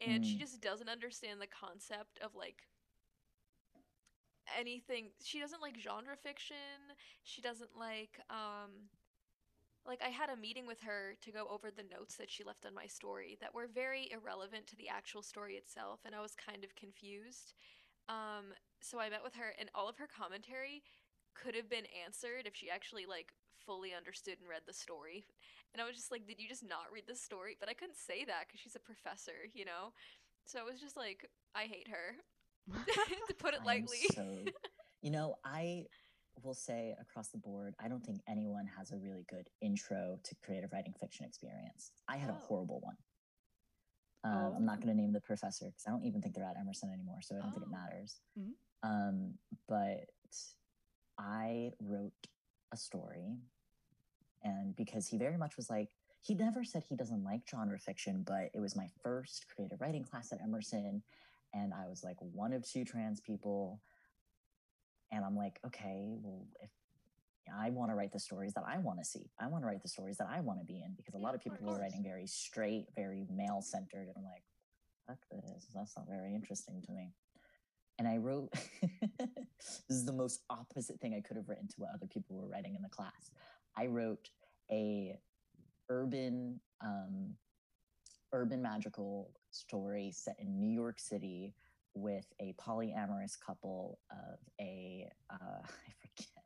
and 0.00 0.24
she 0.24 0.38
Mm. 0.38 0.40
just 0.40 0.60
doesn't 0.60 0.88
understand 0.88 1.40
the 1.40 1.46
concept 1.46 2.18
of 2.22 2.34
like 2.34 2.68
anything 4.58 5.10
she 5.22 5.40
doesn't 5.40 5.62
like 5.62 5.76
genre 5.78 6.16
fiction 6.16 6.56
she 7.22 7.40
doesn't 7.40 7.70
like 7.78 8.18
um 8.30 8.88
like 9.86 10.00
i 10.04 10.08
had 10.08 10.28
a 10.30 10.36
meeting 10.36 10.66
with 10.66 10.80
her 10.80 11.14
to 11.20 11.32
go 11.32 11.46
over 11.50 11.70
the 11.70 11.84
notes 11.90 12.16
that 12.16 12.30
she 12.30 12.44
left 12.44 12.66
on 12.66 12.74
my 12.74 12.86
story 12.86 13.36
that 13.40 13.54
were 13.54 13.66
very 13.66 14.10
irrelevant 14.12 14.66
to 14.66 14.76
the 14.76 14.88
actual 14.88 15.22
story 15.22 15.54
itself 15.54 16.00
and 16.04 16.14
i 16.14 16.20
was 16.20 16.34
kind 16.34 16.64
of 16.64 16.74
confused. 16.76 17.54
Um 18.08 18.54
so 18.80 18.98
i 18.98 19.08
met 19.08 19.22
with 19.24 19.34
her 19.34 19.54
and 19.58 19.70
all 19.74 19.88
of 19.88 19.98
her 19.98 20.08
commentary 20.08 20.82
could 21.34 21.54
have 21.54 21.70
been 21.70 21.86
answered 22.04 22.46
if 22.46 22.54
she 22.54 22.68
actually 22.70 23.06
like 23.06 23.32
fully 23.64 23.94
understood 23.94 24.36
and 24.40 24.48
read 24.48 24.62
the 24.66 24.72
story. 24.74 25.24
And 25.72 25.80
i 25.80 25.86
was 25.86 25.96
just 25.96 26.10
like 26.10 26.26
did 26.26 26.40
you 26.40 26.48
just 26.48 26.66
not 26.66 26.90
read 26.92 27.04
the 27.06 27.16
story? 27.16 27.56
But 27.58 27.68
i 27.68 27.74
couldn't 27.74 27.96
say 27.96 28.24
that 28.24 28.46
because 28.46 28.60
she's 28.60 28.76
a 28.76 28.80
professor 28.80 29.46
you 29.54 29.64
know? 29.64 29.92
So 30.46 30.58
it 30.58 30.66
was 30.70 30.80
just 30.80 30.96
like 30.96 31.26
i 31.54 31.64
hate 31.64 31.88
her. 31.88 32.16
To 33.28 33.34
put 33.34 33.54
it 33.54 33.60
I 33.62 33.66
lightly. 33.66 33.98
so 34.14 34.44
you 35.02 35.10
know, 35.10 35.34
I 35.44 35.86
will 36.42 36.54
say 36.54 36.94
across 37.00 37.28
the 37.28 37.38
board, 37.38 37.74
I 37.78 37.88
don't 37.88 38.04
think 38.04 38.20
anyone 38.28 38.66
has 38.76 38.92
a 38.92 38.96
really 38.96 39.24
good 39.28 39.48
intro 39.60 40.18
to 40.22 40.34
creative 40.44 40.72
writing 40.72 40.94
fiction 40.98 41.26
experience. 41.26 41.92
I 42.08 42.16
had 42.16 42.30
a 42.30 42.34
Oh. 42.34 42.36
horrible 42.46 42.80
one. 42.80 42.96
Um, 44.24 44.54
I'm 44.56 44.64
not 44.64 44.78
Oh. 44.78 44.82
going 44.82 44.96
to 44.96 45.00
name 45.02 45.12
the 45.12 45.20
professor 45.20 45.66
because 45.66 45.84
I 45.86 45.90
don't 45.90 46.04
even 46.04 46.22
think 46.22 46.34
they're 46.34 46.44
at 46.44 46.56
Emerson 46.56 46.90
anymore, 46.90 47.20
so 47.22 47.36
I 47.36 47.40
don't 47.40 47.50
think 47.52 47.62
it 47.64 47.68
Oh. 47.68 47.72
matters. 47.72 48.20
Mhm. 48.38 48.54
Um, 48.82 49.38
but 49.66 50.10
I 51.18 51.72
wrote 51.80 52.28
a 52.72 52.76
story, 52.76 53.38
and 54.42 54.74
because 54.76 55.06
he 55.08 55.18
very 55.18 55.36
much 55.36 55.56
was 55.56 55.68
like, 55.68 55.94
he 56.20 56.34
never 56.34 56.64
said 56.64 56.84
he 56.84 56.96
doesn't 56.96 57.24
like 57.24 57.48
genre 57.48 57.78
fiction, 57.78 58.22
but 58.22 58.50
it 58.54 58.60
was 58.60 58.76
my 58.76 58.88
first 59.02 59.48
creative 59.48 59.80
writing 59.80 60.04
class 60.04 60.32
at 60.32 60.40
Emerson, 60.40 61.02
and 61.52 61.74
I 61.74 61.86
was 61.88 62.02
like 62.04 62.20
one 62.20 62.52
of 62.52 62.64
two 62.64 62.84
trans 62.84 63.20
people, 63.20 63.82
and 65.12 65.24
I'm 65.24 65.36
like, 65.36 65.60
okay, 65.66 66.16
well, 66.22 66.46
if 66.62 66.70
I 67.54 67.70
want 67.70 67.90
to 67.90 67.94
write 67.94 68.12
the 68.12 68.20
stories 68.20 68.54
that 68.54 68.64
I 68.66 68.78
want 68.78 68.98
to 69.00 69.04
see, 69.04 69.30
I 69.38 69.46
want 69.48 69.62
to 69.64 69.68
write 69.68 69.82
the 69.82 69.88
stories 69.88 70.16
that 70.18 70.28
I 70.30 70.40
want 70.40 70.60
to 70.60 70.64
be 70.66 70.80
in, 70.82 70.94
because 70.96 71.14
a 71.14 71.18
Yeah, 71.18 71.24
lot 71.24 71.34
of 71.34 71.40
people 71.42 71.66
were 71.66 71.78
writing 71.78 72.02
very 72.02 72.26
straight, 72.26 72.86
very 72.96 73.26
male 73.30 73.60
centered, 73.62 74.08
and 74.08 74.14
I'm 74.16 74.24
like, 74.24 74.44
fuck 75.06 75.18
this, 75.30 75.66
that's 75.74 75.96
not 75.96 76.06
very 76.08 76.34
interesting 76.34 76.82
to 76.86 76.92
me. 76.92 77.12
And 77.98 78.08
I 78.08 78.16
wrote, 78.16 78.50
this 79.18 79.82
is 79.90 80.06
the 80.06 80.12
most 80.12 80.40
opposite 80.50 81.00
thing 81.00 81.14
I 81.14 81.20
could 81.20 81.36
have 81.36 81.48
written 81.48 81.68
to 81.68 81.74
what 81.76 81.90
other 81.94 82.06
people 82.06 82.36
were 82.36 82.48
writing 82.48 82.74
in 82.74 82.82
the 82.82 82.88
class. 82.88 83.30
I 83.76 83.86
wrote 83.86 84.28
a 84.70 85.18
urban 85.90 86.60
um, 86.82 87.34
urban 88.32 88.62
magical 88.62 89.30
story 89.50 90.10
set 90.12 90.36
in 90.38 90.58
New 90.58 90.70
York 90.72 90.98
City 90.98 91.54
with 91.94 92.26
a 92.40 92.54
polyamorous 92.54 93.38
couple 93.38 93.98
of 94.10 94.38
a 94.60 95.08
uh, 95.30 95.34
I 95.62 95.92
forget. 96.00 96.44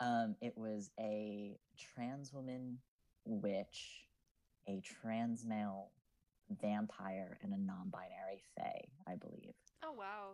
Um, 0.00 0.36
it 0.40 0.54
was 0.56 0.90
a 1.00 1.56
trans 1.78 2.32
woman 2.32 2.78
witch, 3.24 4.06
a 4.68 4.80
trans 4.80 5.44
male 5.44 5.90
vampire, 6.60 7.38
and 7.42 7.52
a 7.54 7.58
non-binary 7.58 8.42
fae, 8.56 8.84
I 9.06 9.16
believe. 9.16 9.54
Oh 9.82 9.92
wow. 9.92 10.32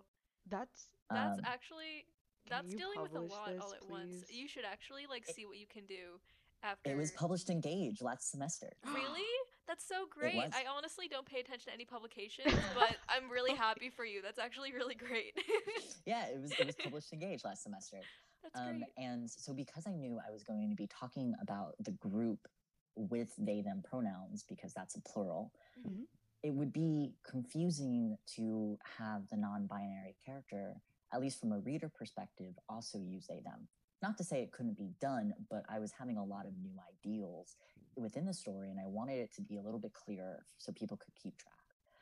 That's 0.49 0.89
That's 1.11 1.39
Um, 1.39 1.45
actually 1.45 2.07
that's 2.49 2.75
dealing 2.75 3.03
with 3.03 3.15
a 3.15 3.21
lot 3.21 3.49
this, 3.49 3.61
all 3.63 3.75
at 3.75 3.89
once. 3.89 4.25
You 4.31 4.49
should 4.49 4.65
actually 4.65 5.07
like 5.07 5.29
It- 5.29 5.35
see 5.35 5.47
what 5.47 5.59
you 5.59 5.67
can 5.67 5.87
do 5.87 6.19
after 6.63 6.91
It 6.91 6.97
was 6.97 7.13
published 7.13 7.51
in 7.51 7.61
Gage 7.61 8.03
last 8.03 8.31
semester. 8.31 8.73
Really? 8.85 9.23
That's 9.71 9.87
so 9.87 10.07
great. 10.11 10.35
I 10.37 10.65
honestly 10.69 11.07
don't 11.07 11.25
pay 11.25 11.39
attention 11.39 11.67
to 11.69 11.73
any 11.73 11.85
publications, 11.85 12.53
but 12.75 12.97
I'm 13.09 13.31
really 13.31 13.55
happy 13.55 13.89
for 13.89 14.05
you. 14.05 14.21
That's 14.21 14.41
actually 14.41 14.73
really 14.73 14.97
great. 14.97 15.33
yeah, 16.07 16.27
it 16.27 16.41
was 16.41 16.51
it 16.59 16.67
was 16.67 16.75
published 16.75 17.13
in 17.13 17.21
Gage 17.21 17.45
last 17.45 17.63
semester. 17.63 17.99
That's 18.43 18.59
Um, 18.59 18.81
great. 18.81 18.93
and 18.97 19.31
so 19.31 19.55
because 19.55 19.87
I 19.87 19.93
knew 19.93 20.19
I 20.27 20.33
was 20.33 20.43
going 20.43 20.69
to 20.71 20.75
be 20.75 20.89
talking 20.89 21.35
about 21.41 21.77
the 21.85 21.93
group 21.93 22.49
with 22.97 23.33
they 23.39 23.61
them 23.63 23.81
pronouns 23.89 24.43
because 24.43 24.75
that's 24.75 24.97
a 24.97 25.01
plural, 25.03 25.53
Mhm. 25.87 26.03
it 26.43 26.51
would 26.51 26.73
be 26.73 27.15
confusing 27.23 28.19
to 28.35 28.77
have 28.99 29.29
the 29.29 29.37
non-binary 29.37 30.17
character, 30.27 30.75
at 31.13 31.21
least 31.21 31.39
from 31.39 31.53
a 31.53 31.61
reader 31.61 31.89
perspective, 31.89 32.59
also 32.69 32.99
use 32.99 33.29
they 33.29 33.39
them. 33.39 33.69
Not 34.03 34.19
to 34.19 34.25
say 34.25 34.43
it 34.43 34.51
couldn't 34.51 34.79
be 34.79 34.89
done, 34.99 35.33
but 35.49 35.63
I 35.69 35.79
was 35.79 35.93
having 35.93 36.17
a 36.17 36.25
lot 36.25 36.47
of 36.47 36.57
new 36.59 36.77
ideals 36.93 37.57
within 37.97 38.27
the 38.27 38.35
story, 38.35 38.71
and 38.71 38.81
I 38.81 38.87
wanted 38.87 39.19
it 39.19 39.33
to 39.35 39.43
be 39.43 39.57
a 39.59 39.63
little 39.63 39.81
bit 39.81 39.93
clearer 39.93 40.47
so 40.59 40.73
people 40.73 40.97
could 40.97 41.15
keep 41.15 41.37
track. 41.39 41.55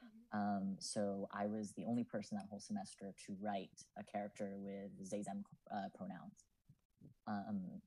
Mhm. 0.04 0.38
Um, 0.38 0.76
so 0.80 1.28
I 1.32 1.46
was 1.46 1.72
the 1.72 1.84
only 1.84 2.04
person 2.04 2.36
that 2.36 2.46
whole 2.48 2.60
semester 2.60 3.14
to 3.26 3.34
write 3.40 3.84
a 3.96 4.04
character 4.04 4.56
with 4.58 5.10
they 5.10 5.22
them 5.22 5.44
uh, 5.70 5.88
pronouns. 5.94 6.44
Um, 7.26 7.82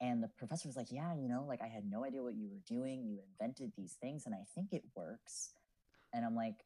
and 0.00 0.22
the 0.22 0.28
professor 0.28 0.68
was 0.68 0.76
like, 0.76 0.90
"Yeah, 0.90 1.14
you 1.14 1.28
know, 1.28 1.44
like 1.44 1.60
I 1.60 1.68
had 1.68 1.84
no 1.84 2.04
idea 2.04 2.22
what 2.22 2.34
you 2.34 2.48
were 2.48 2.60
doing. 2.66 3.04
You 3.04 3.20
invented 3.20 3.72
these 3.76 3.94
things, 3.96 4.26
and 4.26 4.34
I 4.34 4.44
think 4.54 4.72
it 4.72 4.84
works." 4.94 5.54
And 6.12 6.24
I'm 6.24 6.34
like, 6.34 6.64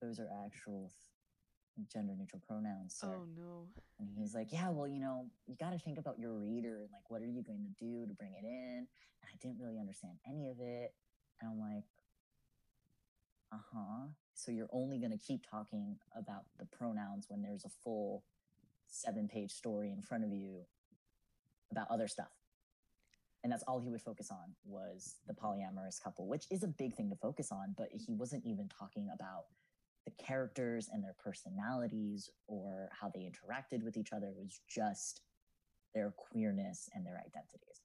"Those 0.00 0.18
are 0.18 0.28
actual 0.44 0.92
gender 1.92 2.14
neutral 2.16 2.42
pronouns, 2.46 2.94
sir." 2.94 3.16
oh 3.16 3.26
no. 3.36 3.68
And 3.98 4.08
he's 4.16 4.34
like, 4.34 4.52
Yeah, 4.52 4.70
well, 4.70 4.88
you 4.88 4.98
know, 5.00 5.26
you 5.46 5.56
got 5.58 5.70
to 5.70 5.78
think 5.78 5.98
about 5.98 6.18
your 6.18 6.32
reader 6.32 6.80
and 6.82 6.90
like, 6.92 7.08
what 7.10 7.22
are 7.22 7.26
you 7.26 7.42
going 7.42 7.64
to 7.64 7.84
do 7.84 8.06
to 8.06 8.14
bring 8.14 8.32
it 8.32 8.44
in? 8.44 8.86
And 8.86 8.86
I 9.22 9.36
didn't 9.40 9.58
really 9.60 9.78
understand 9.78 10.18
any 10.28 10.48
of 10.48 10.58
it. 10.60 10.94
And 11.40 11.50
I'm 11.50 11.60
like, 11.60 11.84
Uh 13.52 13.58
huh. 13.72 14.06
So 14.34 14.50
you're 14.50 14.70
only 14.72 14.98
going 14.98 15.12
to 15.12 15.18
keep 15.18 15.48
talking 15.48 15.96
about 16.16 16.44
the 16.58 16.66
pronouns 16.66 17.26
when 17.28 17.40
there's 17.42 17.64
a 17.64 17.68
full 17.68 18.24
seven 18.86 19.28
page 19.28 19.52
story 19.52 19.90
in 19.92 20.02
front 20.02 20.24
of 20.24 20.32
you 20.32 20.66
about 21.70 21.88
other 21.90 22.08
stuff. 22.08 22.32
And 23.42 23.52
that's 23.52 23.62
all 23.64 23.78
he 23.78 23.90
would 23.90 24.00
focus 24.00 24.30
on 24.30 24.54
was 24.64 25.16
the 25.26 25.34
polyamorous 25.34 26.02
couple, 26.02 26.26
which 26.26 26.46
is 26.50 26.62
a 26.62 26.68
big 26.68 26.94
thing 26.94 27.10
to 27.10 27.16
focus 27.16 27.52
on, 27.52 27.74
but 27.76 27.88
he 27.92 28.14
wasn't 28.14 28.44
even 28.46 28.68
talking 28.68 29.10
about 29.14 29.44
the 30.04 30.12
characters 30.22 30.88
and 30.92 31.02
their 31.02 31.14
personalities 31.22 32.30
or 32.46 32.88
how 32.92 33.10
they 33.14 33.20
interacted 33.20 33.82
with 33.82 33.96
each 33.96 34.12
other. 34.12 34.28
It 34.28 34.36
was 34.36 34.60
just 34.68 35.22
their 35.94 36.12
queerness 36.16 36.88
and 36.94 37.06
their 37.06 37.16
identities. 37.18 37.82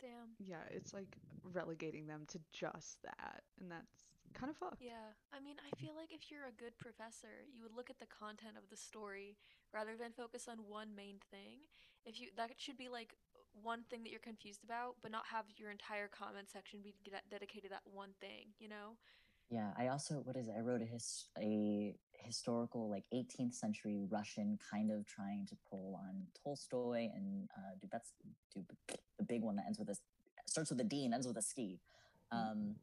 Damn. 0.00 0.30
Yeah, 0.38 0.62
it's 0.70 0.94
like 0.94 1.16
relegating 1.42 2.06
them 2.06 2.22
to 2.28 2.38
just 2.52 3.02
that, 3.02 3.42
and 3.60 3.70
that's 3.70 4.06
kind 4.32 4.50
of 4.50 4.56
fucked. 4.56 4.80
Yeah. 4.80 5.16
I 5.34 5.40
mean, 5.40 5.56
I 5.58 5.74
feel 5.82 5.96
like 5.96 6.12
if 6.12 6.30
you're 6.30 6.46
a 6.46 6.54
good 6.54 6.76
professor, 6.78 7.42
you 7.50 7.62
would 7.62 7.74
look 7.74 7.90
at 7.90 7.98
the 7.98 8.06
content 8.06 8.54
of 8.56 8.70
the 8.70 8.76
story 8.76 9.36
rather 9.74 9.96
than 9.98 10.12
focus 10.12 10.46
on 10.46 10.58
one 10.68 10.94
main 10.94 11.18
thing. 11.30 11.66
If 12.06 12.20
you 12.20 12.28
that 12.36 12.54
should 12.56 12.78
be 12.78 12.88
like 12.88 13.18
one 13.62 13.82
thing 13.90 14.04
that 14.04 14.10
you're 14.10 14.22
confused 14.22 14.62
about, 14.62 14.96
but 15.02 15.10
not 15.10 15.26
have 15.26 15.46
your 15.56 15.70
entire 15.70 16.06
comment 16.06 16.48
section 16.48 16.80
be 16.82 16.94
de- 17.02 17.10
dedicated 17.30 17.70
to 17.70 17.74
that 17.74 17.86
one 17.90 18.14
thing, 18.20 18.54
you 18.58 18.68
know? 18.68 18.94
Yeah, 19.50 19.72
I 19.78 19.88
also 19.88 20.14
what 20.24 20.36
is 20.36 20.48
it? 20.48 20.54
I 20.56 20.60
wrote 20.60 20.82
a 20.82 20.84
his 20.84 21.26
a 21.38 21.94
historical 22.12 22.90
like 22.90 23.04
18th 23.14 23.54
century 23.54 24.04
Russian 24.10 24.58
kind 24.70 24.90
of 24.90 25.06
trying 25.06 25.46
to 25.46 25.56
pull 25.70 25.98
on 26.04 26.26
Tolstoy 26.42 27.08
and 27.14 27.48
uh, 27.56 27.74
dude, 27.80 27.90
that's 27.90 28.12
dude, 28.54 28.66
the 29.18 29.24
big 29.24 29.42
one 29.42 29.56
that 29.56 29.64
ends 29.66 29.78
with 29.78 29.88
a 29.88 29.96
starts 30.46 30.70
with 30.70 30.80
a 30.80 30.84
D 30.84 31.04
and 31.06 31.14
ends 31.14 31.26
with 31.26 31.36
a 31.38 31.42
ski. 31.42 31.80
Um, 32.30 32.76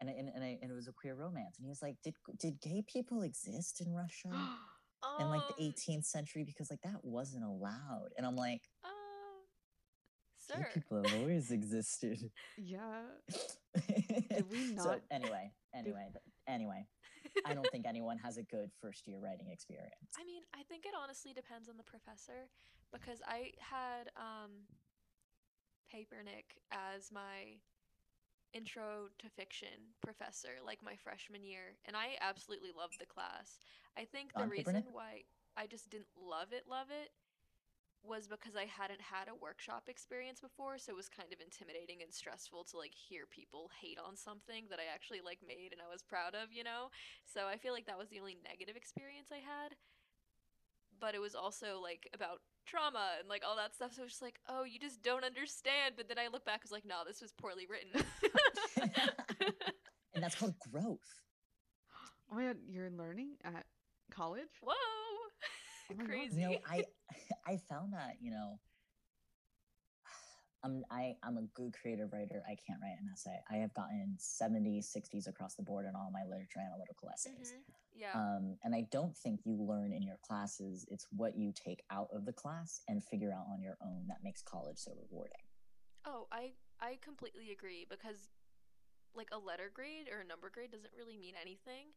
and 0.00 0.10
I- 0.10 0.12
and 0.14 0.28
and, 0.34 0.44
I, 0.44 0.58
and 0.60 0.70
it 0.70 0.74
was 0.74 0.88
a 0.88 0.92
queer 0.92 1.14
romance, 1.14 1.56
and 1.56 1.64
he 1.64 1.68
was 1.70 1.80
like, 1.82 1.96
"Did 2.02 2.14
did 2.38 2.60
gay 2.60 2.82
people 2.86 3.22
exist 3.22 3.80
in 3.80 3.92
Russia 3.94 4.28
in 5.20 5.28
like 5.30 5.46
the 5.48 5.62
Um, 5.64 5.70
18th 5.72 6.04
century? 6.04 6.44
Because 6.44 6.70
like 6.70 6.82
that 6.82 7.02
wasn't 7.04 7.44
allowed." 7.44 8.10
And 8.16 8.26
I'm 8.26 8.36
like, 8.36 8.68
Uh, 8.84 8.88
"Gay 10.54 10.62
sir. 10.62 10.70
people 10.74 11.02
have 11.02 11.14
always 11.20 11.50
existed." 11.50 12.30
yeah. 12.58 13.02
Did 14.30 14.50
we 14.50 14.74
So 14.76 14.90
not- 14.90 15.00
anyway, 15.10 15.52
anyway, 15.74 16.12
anyway, 16.48 16.86
I 17.44 17.54
don't 17.54 17.70
think 17.70 17.86
anyone 17.86 18.18
has 18.18 18.36
a 18.38 18.42
good 18.42 18.70
first 18.80 19.06
year 19.06 19.18
writing 19.20 19.48
experience. 19.50 20.10
I 20.18 20.24
mean, 20.24 20.42
I 20.54 20.62
think 20.68 20.84
it 20.86 20.92
honestly 21.00 21.32
depends 21.32 21.68
on 21.68 21.76
the 21.76 21.82
professor 21.84 22.48
because 22.92 23.20
I 23.26 23.52
had 23.60 24.10
um 24.16 24.50
Papernick 25.90 26.58
as 26.70 27.10
my 27.12 27.58
intro 28.52 29.08
to 29.18 29.28
fiction 29.28 29.94
professor 30.02 30.58
like 30.64 30.82
my 30.82 30.96
freshman 30.96 31.44
year 31.44 31.76
and 31.84 31.96
I 31.96 32.16
absolutely 32.20 32.70
loved 32.76 32.98
the 32.98 33.06
class. 33.06 33.58
I 33.96 34.04
think 34.04 34.32
the 34.34 34.42
On 34.42 34.48
reason 34.48 34.64
Papernick? 34.74 34.84
why 34.92 35.22
I 35.56 35.66
just 35.66 35.88
didn't 35.90 36.08
love 36.20 36.48
it 36.52 36.64
love 36.68 36.88
it 36.90 37.10
was 38.02 38.26
because 38.26 38.56
I 38.56 38.64
hadn't 38.64 39.00
had 39.00 39.28
a 39.28 39.36
workshop 39.36 39.84
experience 39.88 40.40
before, 40.40 40.78
so 40.78 40.92
it 40.92 40.96
was 40.96 41.08
kind 41.08 41.32
of 41.32 41.40
intimidating 41.40 42.00
and 42.02 42.12
stressful 42.12 42.64
to 42.72 42.78
like 42.78 42.94
hear 42.96 43.28
people 43.28 43.70
hate 43.80 43.98
on 44.00 44.16
something 44.16 44.64
that 44.70 44.80
I 44.80 44.88
actually 44.92 45.20
like 45.20 45.38
made 45.46 45.72
and 45.72 45.80
I 45.84 45.90
was 45.90 46.02
proud 46.02 46.34
of, 46.34 46.52
you 46.52 46.64
know? 46.64 46.88
So 47.28 47.46
I 47.46 47.56
feel 47.56 47.72
like 47.72 47.86
that 47.86 47.98
was 47.98 48.08
the 48.08 48.20
only 48.20 48.38
negative 48.40 48.76
experience 48.76 49.28
I 49.28 49.44
had. 49.44 49.76
But 51.00 51.14
it 51.14 51.20
was 51.20 51.34
also 51.34 51.80
like 51.80 52.08
about 52.12 52.40
trauma 52.66 53.20
and 53.20 53.28
like 53.28 53.42
all 53.46 53.56
that 53.56 53.74
stuff. 53.74 53.92
So 53.92 54.02
it 54.02 54.08
was 54.08 54.12
just 54.12 54.22
like, 54.22 54.40
oh, 54.48 54.64
you 54.64 54.78
just 54.78 55.02
don't 55.02 55.24
understand. 55.24 55.94
But 55.96 56.08
then 56.08 56.18
I 56.18 56.28
look 56.28 56.44
back, 56.44 56.60
I 56.60 56.68
was 56.68 56.72
like, 56.72 56.84
no, 56.84 57.04
this 57.06 57.20
was 57.20 57.32
poorly 57.32 57.66
written. 57.68 58.00
and 60.14 60.22
that's 60.22 60.36
called 60.36 60.54
growth. 60.72 61.20
Oh 62.30 62.36
my 62.36 62.44
god, 62.44 62.56
you're 62.68 62.90
learning 62.90 63.36
at 63.44 63.64
college? 64.10 64.54
Whoa, 64.62 64.74
Crazy. 65.98 66.40
You 66.40 66.46
know, 66.46 66.58
I 66.68 66.84
I 67.46 67.58
found 67.68 67.92
that 67.92 68.16
you 68.20 68.30
know, 68.30 68.58
I'm 70.62 70.84
I 70.90 71.14
I'm 71.22 71.38
a 71.38 71.42
good 71.54 71.72
creative 71.72 72.12
writer. 72.12 72.42
I 72.46 72.56
can't 72.66 72.80
write 72.82 72.96
an 73.00 73.08
essay. 73.12 73.38
I 73.50 73.56
have 73.56 73.74
gotten 73.74 74.16
70s, 74.18 74.92
60s 74.92 75.26
across 75.26 75.54
the 75.54 75.62
board 75.62 75.86
in 75.86 75.94
all 75.94 76.10
my 76.12 76.24
literature 76.28 76.60
analytical 76.60 77.08
essays. 77.12 77.54
Mhm. 77.54 77.74
Yeah. 77.92 78.12
Um, 78.14 78.56
and 78.64 78.74
I 78.74 78.86
don't 78.90 79.16
think 79.16 79.40
you 79.44 79.56
learn 79.56 79.92
in 79.92 80.02
your 80.02 80.18
classes. 80.26 80.86
It's 80.90 81.06
what 81.10 81.36
you 81.36 81.52
take 81.52 81.82
out 81.90 82.08
of 82.12 82.24
the 82.24 82.32
class 82.32 82.80
and 82.88 83.04
figure 83.04 83.32
out 83.32 83.46
on 83.52 83.60
your 83.60 83.76
own 83.82 84.06
that 84.08 84.18
makes 84.22 84.42
college 84.42 84.78
so 84.78 84.92
rewarding. 85.10 85.44
Oh, 86.04 86.26
I 86.32 86.54
I 86.80 86.98
completely 87.02 87.52
agree 87.52 87.86
because 87.88 88.30
like 89.14 89.28
a 89.32 89.38
letter 89.38 89.70
grade 89.72 90.08
or 90.10 90.20
a 90.20 90.24
number 90.24 90.50
grade 90.50 90.70
doesn't 90.70 90.92
really 90.96 91.18
mean 91.18 91.34
anything. 91.40 91.88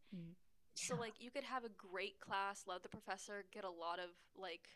So 0.76 0.96
Yeah. 0.96 1.02
like 1.02 1.22
you 1.22 1.32
could 1.32 1.44
have 1.44 1.64
a 1.64 1.70
great 1.70 2.20
class, 2.20 2.66
love 2.68 2.82
the 2.84 2.90
professor, 2.90 3.46
get 3.52 3.64
a 3.64 3.70
lot 3.70 4.00
of 4.00 4.10
like 4.36 4.70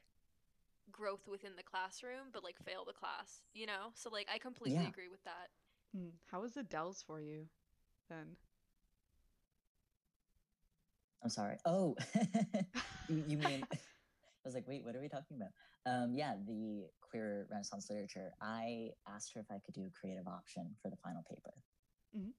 growth 0.92 1.28
within 1.28 1.56
the 1.56 1.64
classroom, 1.64 2.30
but 2.34 2.44
like 2.44 2.58
fail 2.66 2.86
the 2.86 2.94
class, 2.94 3.42
you 3.54 3.66
know? 3.66 3.92
So 3.96 4.10
like 4.10 4.28
I 4.34 4.38
completely 4.38 4.86
Yeah. 4.86 4.90
agree 4.90 5.10
with 5.10 5.24
that. 5.26 5.50
Mm, 5.98 6.12
How 6.32 6.42
was 6.42 6.54
the 6.54 6.64
Dells 6.64 7.04
for 7.06 7.22
you 7.22 7.48
then? 8.10 8.38
I'm 11.24 11.30
sorry. 11.30 11.58
Oh, 11.66 11.96
you, 13.08 13.24
you 13.28 13.38
mean? 13.38 13.68
I 13.74 13.78
was 14.46 14.56
like, 14.56 14.68
wait, 14.68 14.86
what 14.86 14.96
are 14.96 15.02
we 15.02 15.10
talking 15.10 15.38
about? 15.38 15.52
Um, 15.86 16.14
yeah, 16.16 16.36
the 16.46 16.86
queer 17.02 17.48
Renaissance 17.52 17.88
literature. 17.90 18.32
I 18.42 18.90
asked 19.08 19.34
her 19.34 19.42
if 19.42 19.48
I 19.52 19.60
could 19.66 19.74
do 19.74 19.86
a 19.86 20.00
creative 20.00 20.28
option 20.28 20.76
for 20.82 20.90
the 20.90 20.98
final 21.04 21.24
paper. 21.30 21.54
Mhm. 22.14 22.34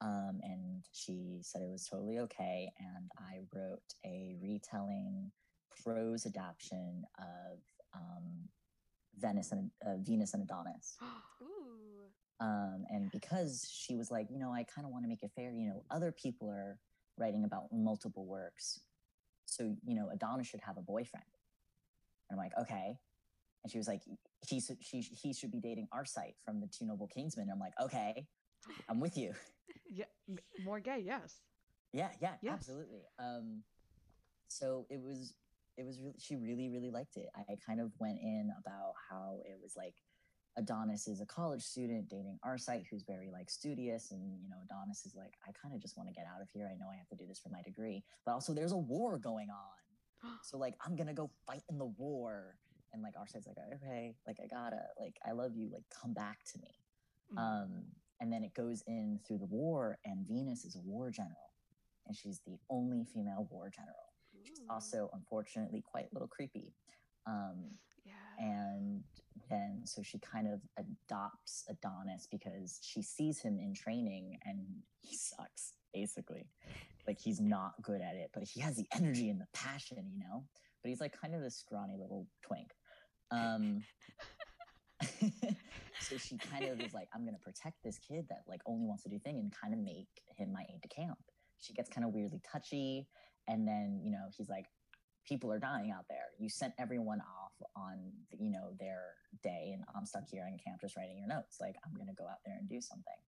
Um, 0.00 0.40
and 0.42 0.84
she 0.92 1.38
said 1.42 1.62
it 1.62 1.70
was 1.70 1.86
totally 1.86 2.18
okay. 2.20 2.70
And 2.78 3.10
I 3.18 3.38
wrote 3.54 3.94
a 4.04 4.36
retelling 4.42 5.30
prose 5.82 6.26
adaptation 6.26 7.04
of 7.18 7.58
um, 7.94 8.48
Venice 9.18 9.52
and 9.52 9.70
uh, 9.86 9.96
Venus 10.00 10.34
and 10.34 10.42
Adonis. 10.42 10.96
Ooh. 11.42 11.46
Um, 12.38 12.84
and 12.90 13.10
because 13.10 13.66
she 13.70 13.96
was 13.96 14.10
like, 14.10 14.26
you 14.30 14.38
know, 14.38 14.52
I 14.52 14.64
kind 14.64 14.84
of 14.84 14.92
want 14.92 15.04
to 15.04 15.08
make 15.08 15.22
it 15.22 15.30
fair. 15.34 15.52
You 15.52 15.68
know, 15.68 15.84
other 15.90 16.12
people 16.12 16.50
are 16.50 16.78
writing 17.18 17.44
about 17.44 17.72
multiple 17.72 18.26
works, 18.26 18.80
so 19.46 19.74
you 19.86 19.94
know, 19.94 20.10
Adonis 20.12 20.46
should 20.46 20.60
have 20.60 20.76
a 20.76 20.82
boyfriend. 20.82 21.24
And 22.28 22.38
I'm 22.38 22.44
like, 22.44 22.52
okay. 22.60 22.98
And 23.64 23.72
she 23.72 23.78
was 23.78 23.88
like, 23.88 24.02
he 24.46 24.60
should 24.60 24.76
she 24.82 25.00
he 25.00 25.32
should 25.32 25.50
be 25.50 25.60
dating 25.60 25.88
Arcite 25.94 26.34
from 26.44 26.60
the 26.60 26.66
Two 26.66 26.84
Noble 26.84 27.06
Kinsmen. 27.06 27.44
And 27.44 27.52
I'm 27.52 27.58
like, 27.58 27.72
okay, 27.82 28.26
I'm 28.88 29.00
with 29.00 29.16
you. 29.16 29.32
Yeah, 29.90 30.04
more 30.64 30.80
gay, 30.80 31.02
yes. 31.04 31.40
Yeah, 31.92 32.10
yeah, 32.20 32.34
Yes. 32.42 32.54
absolutely. 32.54 33.04
Um, 33.18 33.62
so 34.48 34.86
it 34.90 35.00
was, 35.00 35.34
it 35.76 35.84
was 35.84 36.00
really, 36.00 36.16
she 36.18 36.36
really, 36.36 36.68
really 36.68 36.90
liked 36.90 37.16
it. 37.16 37.28
I 37.34 37.56
kind 37.64 37.80
of 37.80 37.92
went 37.98 38.18
in 38.20 38.50
about 38.58 38.94
how 39.10 39.40
it 39.44 39.58
was 39.62 39.74
like 39.76 39.94
Adonis 40.58 41.06
is 41.06 41.20
a 41.20 41.26
college 41.26 41.62
student 41.62 42.08
dating 42.08 42.38
Arcite, 42.44 42.86
who's 42.90 43.02
very 43.02 43.30
like 43.30 43.50
studious, 43.50 44.10
and 44.10 44.40
you 44.42 44.48
know, 44.48 44.56
Adonis 44.64 45.04
is 45.04 45.14
like, 45.14 45.34
I 45.46 45.52
kind 45.52 45.74
of 45.74 45.80
just 45.80 45.96
want 45.96 46.08
to 46.08 46.14
get 46.14 46.24
out 46.26 46.40
of 46.40 46.48
here. 46.52 46.70
I 46.72 46.76
know 46.76 46.90
I 46.90 46.96
have 46.96 47.08
to 47.08 47.16
do 47.16 47.26
this 47.26 47.38
for 47.38 47.50
my 47.50 47.62
degree, 47.62 48.02
but 48.24 48.32
also 48.32 48.54
there's 48.54 48.72
a 48.72 48.76
war 48.76 49.18
going 49.18 49.48
on, 49.50 50.30
so 50.42 50.56
like 50.56 50.74
I'm 50.84 50.96
gonna 50.96 51.14
go 51.14 51.30
fight 51.46 51.62
in 51.68 51.78
the 51.78 51.86
war. 51.86 52.56
And 52.92 53.02
like 53.02 53.14
Arcite's 53.14 53.46
like, 53.46 53.56
okay, 53.74 54.14
like 54.26 54.38
I 54.42 54.46
gotta, 54.46 54.80
like 54.98 55.16
I 55.26 55.32
love 55.32 55.54
you, 55.54 55.68
like 55.70 55.82
come 55.90 56.14
back 56.14 56.38
to 56.52 56.58
me. 56.60 56.78
Mm. 57.34 57.38
Um, 57.38 57.82
and 58.20 58.32
then 58.32 58.42
it 58.42 58.54
goes 58.54 58.82
in 58.86 59.20
through 59.26 59.38
the 59.38 59.46
war, 59.46 59.98
and 60.04 60.26
Venus 60.26 60.64
is 60.64 60.76
a 60.76 60.80
war 60.80 61.10
general, 61.10 61.52
and 62.06 62.16
she's 62.16 62.40
the 62.46 62.58
only 62.70 63.04
female 63.04 63.48
war 63.50 63.70
general. 63.74 64.12
She's 64.44 64.60
also, 64.70 65.10
unfortunately, 65.12 65.82
quite 65.84 66.04
a 66.04 66.14
little 66.14 66.28
creepy. 66.28 66.72
Um, 67.26 67.72
yeah. 68.04 68.12
and 68.46 69.02
then, 69.50 69.80
so 69.84 70.02
she 70.02 70.18
kind 70.18 70.46
of 70.46 70.60
adopts 70.78 71.64
Adonis 71.68 72.28
because 72.30 72.78
she 72.82 73.02
sees 73.02 73.40
him 73.40 73.58
in 73.58 73.74
training, 73.74 74.38
and 74.44 74.60
he 75.02 75.16
sucks, 75.16 75.74
basically. 75.92 76.48
Like 77.06 77.18
he's 77.18 77.40
not 77.40 77.74
good 77.82 78.00
at 78.00 78.14
it, 78.14 78.30
but 78.32 78.44
he 78.44 78.60
has 78.60 78.76
the 78.76 78.86
energy 78.94 79.30
and 79.30 79.40
the 79.40 79.46
passion, 79.52 79.98
you 80.12 80.18
know. 80.20 80.44
But 80.82 80.90
he's 80.90 81.00
like 81.00 81.18
kind 81.20 81.34
of 81.34 81.40
this 81.40 81.56
scrawny 81.56 81.96
little 81.98 82.26
twink. 82.42 82.70
Um, 83.30 83.82
so 86.00 86.16
she 86.16 86.36
kind 86.36 86.64
of 86.64 86.80
is 86.80 86.94
like, 86.94 87.08
I'm 87.14 87.24
gonna 87.24 87.38
protect 87.42 87.82
this 87.82 87.98
kid 87.98 88.26
that 88.28 88.42
like 88.48 88.60
only 88.66 88.86
wants 88.86 89.02
to 89.04 89.08
do 89.08 89.18
thing 89.18 89.38
and 89.38 89.52
kind 89.52 89.72
of 89.72 89.80
make 89.80 90.08
him 90.36 90.52
my 90.52 90.62
aide 90.68 90.80
de 90.82 90.88
camp. 90.88 91.18
She 91.58 91.72
gets 91.72 91.88
kind 91.88 92.06
of 92.06 92.12
weirdly 92.12 92.40
touchy, 92.50 93.08
and 93.48 93.66
then 93.66 94.00
you 94.02 94.10
know 94.10 94.26
he's 94.36 94.48
like, 94.48 94.66
people 95.26 95.52
are 95.52 95.58
dying 95.58 95.90
out 95.90 96.04
there. 96.08 96.26
You 96.38 96.48
sent 96.48 96.74
everyone 96.78 97.20
off 97.20 97.52
on 97.76 98.12
you 98.38 98.50
know 98.50 98.74
their 98.78 99.02
day, 99.42 99.72
and 99.74 99.84
I'm 99.94 100.06
stuck 100.06 100.28
here 100.30 100.46
in 100.46 100.58
camp 100.58 100.80
just 100.80 100.96
writing 100.96 101.18
your 101.18 101.28
notes. 101.28 101.58
Like 101.60 101.76
I'm 101.84 101.94
gonna 101.96 102.14
go 102.16 102.24
out 102.24 102.40
there 102.44 102.56
and 102.58 102.68
do 102.68 102.80
something. 102.80 103.20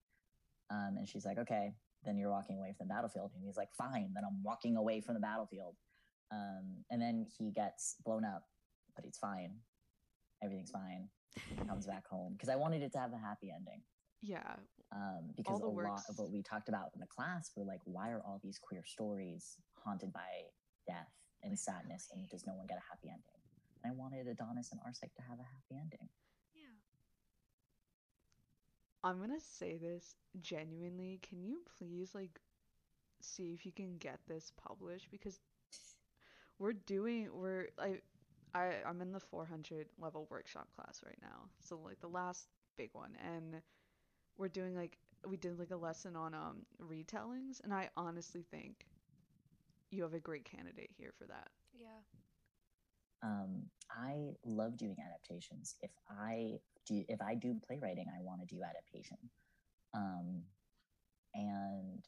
Um, 0.71 0.97
and 0.99 1.09
she's 1.09 1.25
like, 1.25 1.39
okay, 1.39 1.73
then 2.05 2.19
you're 2.19 2.31
walking 2.31 2.59
away 2.59 2.75
from 2.77 2.89
the 2.89 2.95
battlefield. 2.95 3.31
And 3.35 3.43
he's 3.43 3.57
like, 3.57 3.71
fine, 3.73 4.11
then 4.15 4.23
I'm 4.23 4.43
walking 4.43 4.77
away 4.77 5.01
from 5.01 5.15
the 5.15 5.21
battlefield. 5.21 5.77
Um, 6.31 6.85
and 6.91 7.01
then 7.01 7.27
he 7.39 7.51
gets 7.51 7.97
blown 8.05 8.23
up, 8.23 8.43
but 8.95 9.07
he's 9.07 9.17
fine. 9.17 9.57
Everything's 10.43 10.71
fine 10.71 11.09
comes 11.67 11.87
back 11.87 12.07
home 12.07 12.33
because 12.33 12.49
I 12.49 12.57
wanted 12.57 12.83
it 12.83 12.93
to 12.93 12.99
have 12.99 13.13
a 13.13 13.19
happy 13.19 13.53
ending. 13.55 13.83
yeah. 14.23 14.57
Um, 14.91 15.35
because 15.37 15.61
a 15.61 15.67
lot 15.67 16.01
of 16.09 16.19
what 16.19 16.31
we 16.31 16.43
talked 16.43 16.71
about 16.71 16.91
in 16.95 17.01
the 17.01 17.07
class 17.07 17.51
were 17.55 17.65
like, 17.65 17.81
why 17.85 18.11
are 18.11 18.23
all 18.27 18.41
these 18.43 18.59
queer 18.59 18.83
stories 18.87 19.59
haunted 19.85 20.13
by 20.13 20.49
death 20.87 21.11
and 21.43 21.59
sadness, 21.59 22.09
and 22.15 22.27
does 22.31 22.47
no 22.47 22.55
one 22.55 22.67
get 22.67 22.79
a 22.79 22.87
happy 22.89 23.09
ending? 23.09 23.43
And 23.85 23.93
I 23.93 23.95
wanted 23.95 24.27
Adonis 24.27 24.73
and 24.73 24.81
Arcite 24.81 25.15
to 25.17 25.23
have 25.29 25.39
a 25.39 25.43
happy 25.45 25.79
ending. 25.79 26.09
Yeah. 26.55 26.73
I'm 29.05 29.21
gonna 29.21 29.41
say 29.41 29.77
this 29.77 30.17
genuinely. 30.41 31.21
Can 31.23 31.43
you 31.43 31.61
please 31.79 32.15
like 32.15 32.41
see 33.21 33.53
if 33.53 33.67
you 33.67 33.73
can 33.73 33.99
get 33.99 34.21
this 34.27 34.53
published 34.57 35.11
because 35.11 35.39
we're 36.59 36.73
doing 36.73 37.29
we're 37.33 37.67
I 37.79 38.01
I 38.59 38.89
I'm 38.89 39.01
in 39.01 39.13
the 39.13 39.21
400 39.21 39.87
level 39.99 40.27
workshop 40.31 40.69
class 40.75 41.01
right 41.05 41.19
now. 41.23 41.49
So 41.61 41.79
like 41.85 42.01
the 42.01 42.09
last 42.09 42.49
big 42.77 42.91
one 42.93 43.17
and 43.25 43.61
we're 44.37 44.49
doing 44.49 44.77
like 44.77 44.99
we 45.27 45.37
did 45.37 45.59
like 45.59 45.71
a 45.71 45.77
lesson 45.77 46.17
on 46.17 46.35
um 46.35 46.59
retellings 46.83 47.61
and 47.65 47.73
I 47.73 47.89
honestly 47.97 48.45
think 48.51 48.87
you 49.91 50.03
have 50.03 50.15
a 50.15 50.21
great 50.21 50.45
candidate 50.45 50.91
here 50.97 51.13
for 51.19 51.27
that. 51.27 51.49
Yeah. 51.73 51.87
Um, 53.23 53.65
I 53.91 54.35
love 54.45 54.77
doing 54.77 54.97
adaptations. 55.05 55.75
If 55.83 55.91
I 56.09 56.59
do, 56.87 57.05
if 57.09 57.21
I 57.21 57.35
do 57.35 57.59
playwriting, 57.67 58.07
I 58.09 58.23
want 58.23 58.41
to 58.41 58.55
do 58.55 58.63
adaptation. 58.63 59.17
Um, 59.95 60.43
and 61.35 62.05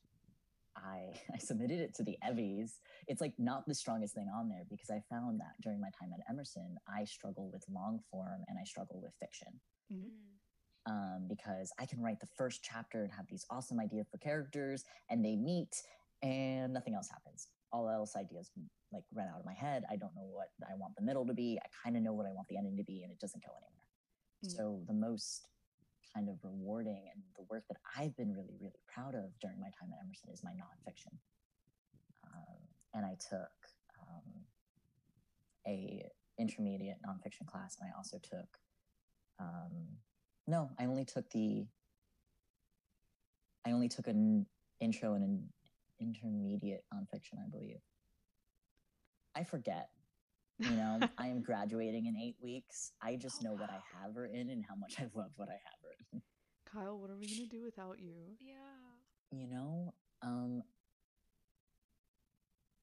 I 0.77 1.13
I 1.35 1.39
submitted 1.39 1.81
it 1.81 1.95
to 1.97 2.03
the 2.05 2.17
EVVYs. 2.27 2.73
It's 3.09 3.21
like 3.21 3.35
not 3.39 3.67
the 3.67 3.75
strongest 3.75 4.15
thing 4.15 4.29
on 4.35 4.49
there 4.49 4.65
because 4.71 4.91
I 4.91 5.03
found 5.11 5.41
that 5.41 5.55
during 5.63 5.81
my 5.81 5.91
time 5.99 6.11
at 6.15 6.21
Emerson, 6.33 6.77
I 6.89 7.05
struggle 7.05 7.51
with 7.53 7.65
long 7.73 8.01
form 8.11 8.43
and 8.49 8.59
I 8.61 8.65
struggle 8.65 9.01
with 9.03 9.13
fiction. 9.21 9.61
Mhm. 9.93 9.99
Mm. 9.99 10.91
um, 10.91 11.29
because 11.29 11.71
I 11.79 11.85
can 11.87 12.01
write 12.01 12.21
the 12.21 12.27
first 12.39 12.63
chapter 12.63 13.03
and 13.05 13.13
have 13.13 13.27
these 13.29 13.45
awesome 13.51 13.79
ideas 13.79 14.09
for 14.11 14.17
characters, 14.19 14.83
and 15.11 15.23
they 15.25 15.37
meet, 15.37 15.75
and 16.23 16.73
nothing 16.73 16.95
else 16.95 17.09
happens. 17.11 17.49
All 17.73 17.89
else 17.89 18.17
ideas 18.17 18.51
like 18.93 19.05
run 19.15 19.29
out 19.29 19.39
of 19.39 19.45
my 19.45 19.53
head. 19.53 19.85
I 19.91 19.97
don't 19.97 20.15
know 20.17 20.25
what 20.25 20.49
I 20.69 20.75
want 20.77 20.97
the 20.97 21.03
middle 21.03 21.27
to 21.27 21.35
be. 21.35 21.59
I 21.63 21.69
kind 21.85 21.97
of 21.97 22.03
know 22.03 22.13
what 22.15 22.27
I 22.27 22.33
want 22.33 22.49
the 22.49 22.57
ending 22.57 22.77
to 22.79 22.85
be, 22.85 23.03
and 23.03 23.13
it 23.13 23.21
doesn't 23.21 23.45
go 23.45 23.53
anywhere. 23.53 23.87
Mm. 24.47 24.57
So 24.57 24.83
the 24.87 24.95
most 24.95 25.47
kind 26.15 26.29
of 26.29 26.37
rewarding 26.43 27.09
and 27.15 27.23
the 27.37 27.45
work 27.51 27.65
that 27.69 27.77
I've 27.97 28.17
been 28.17 28.33
really, 28.33 28.57
really 28.61 28.81
proud 28.93 29.15
of 29.15 29.31
during 29.41 29.61
my 29.61 29.69
time 29.79 29.91
at 29.93 30.05
Emerson 30.05 30.31
is 30.33 30.43
my 30.43 30.51
nonfiction. 30.53 31.15
Um, 32.25 32.59
and 32.95 33.07
I 33.07 33.17
took 33.29 33.55
um, 34.01 34.45
a 35.67 36.07
intermediate 36.39 36.99
nonfiction 37.07 37.47
class, 37.47 37.77
and 37.81 37.89
I 37.89 37.97
also 37.97 38.19
took 38.19 38.59
um, 39.41 39.87
no, 40.47 40.71
I 40.79 40.85
only 40.87 41.05
took 41.05 41.31
the. 41.31 41.67
I 43.67 43.73
only 43.73 43.89
took 43.89 44.07
an 44.07 44.47
intro 44.81 45.15
and 45.15 45.23
an 45.23 45.49
intermediate 46.01 46.85
nonfiction, 46.93 47.39
I 47.45 47.49
believe. 47.51 47.79
I 49.35 49.45
forget. 49.45 49.91
You 50.61 50.71
know, 50.77 51.01
I 51.19 51.27
am 51.29 51.43
graduating 51.43 52.07
in 52.07 52.17
eight 52.17 52.37
weeks. 52.43 52.93
I 53.03 53.17
just 53.17 53.39
Oh, 53.41 53.45
know 53.47 53.53
what 53.53 53.71
I 53.71 53.75
wow. 53.75 53.83
have 54.05 54.17
written 54.17 54.51
and 54.51 54.65
how 54.69 54.75
much 54.75 54.97
I 55.01 55.05
love 55.15 55.31
what 55.37 55.49
I 55.49 55.53
have 55.65 55.81
written. 55.83 56.23
Kyle, 56.73 56.99
what 56.99 57.11
are 57.11 57.17
we 57.17 57.27
gonna 57.27 57.49
do 57.49 57.63
without 57.65 57.99
you? 57.99 58.37
Yeah. 58.39 58.55
You 59.33 59.47
know, 59.49 59.95
um. 60.23 60.63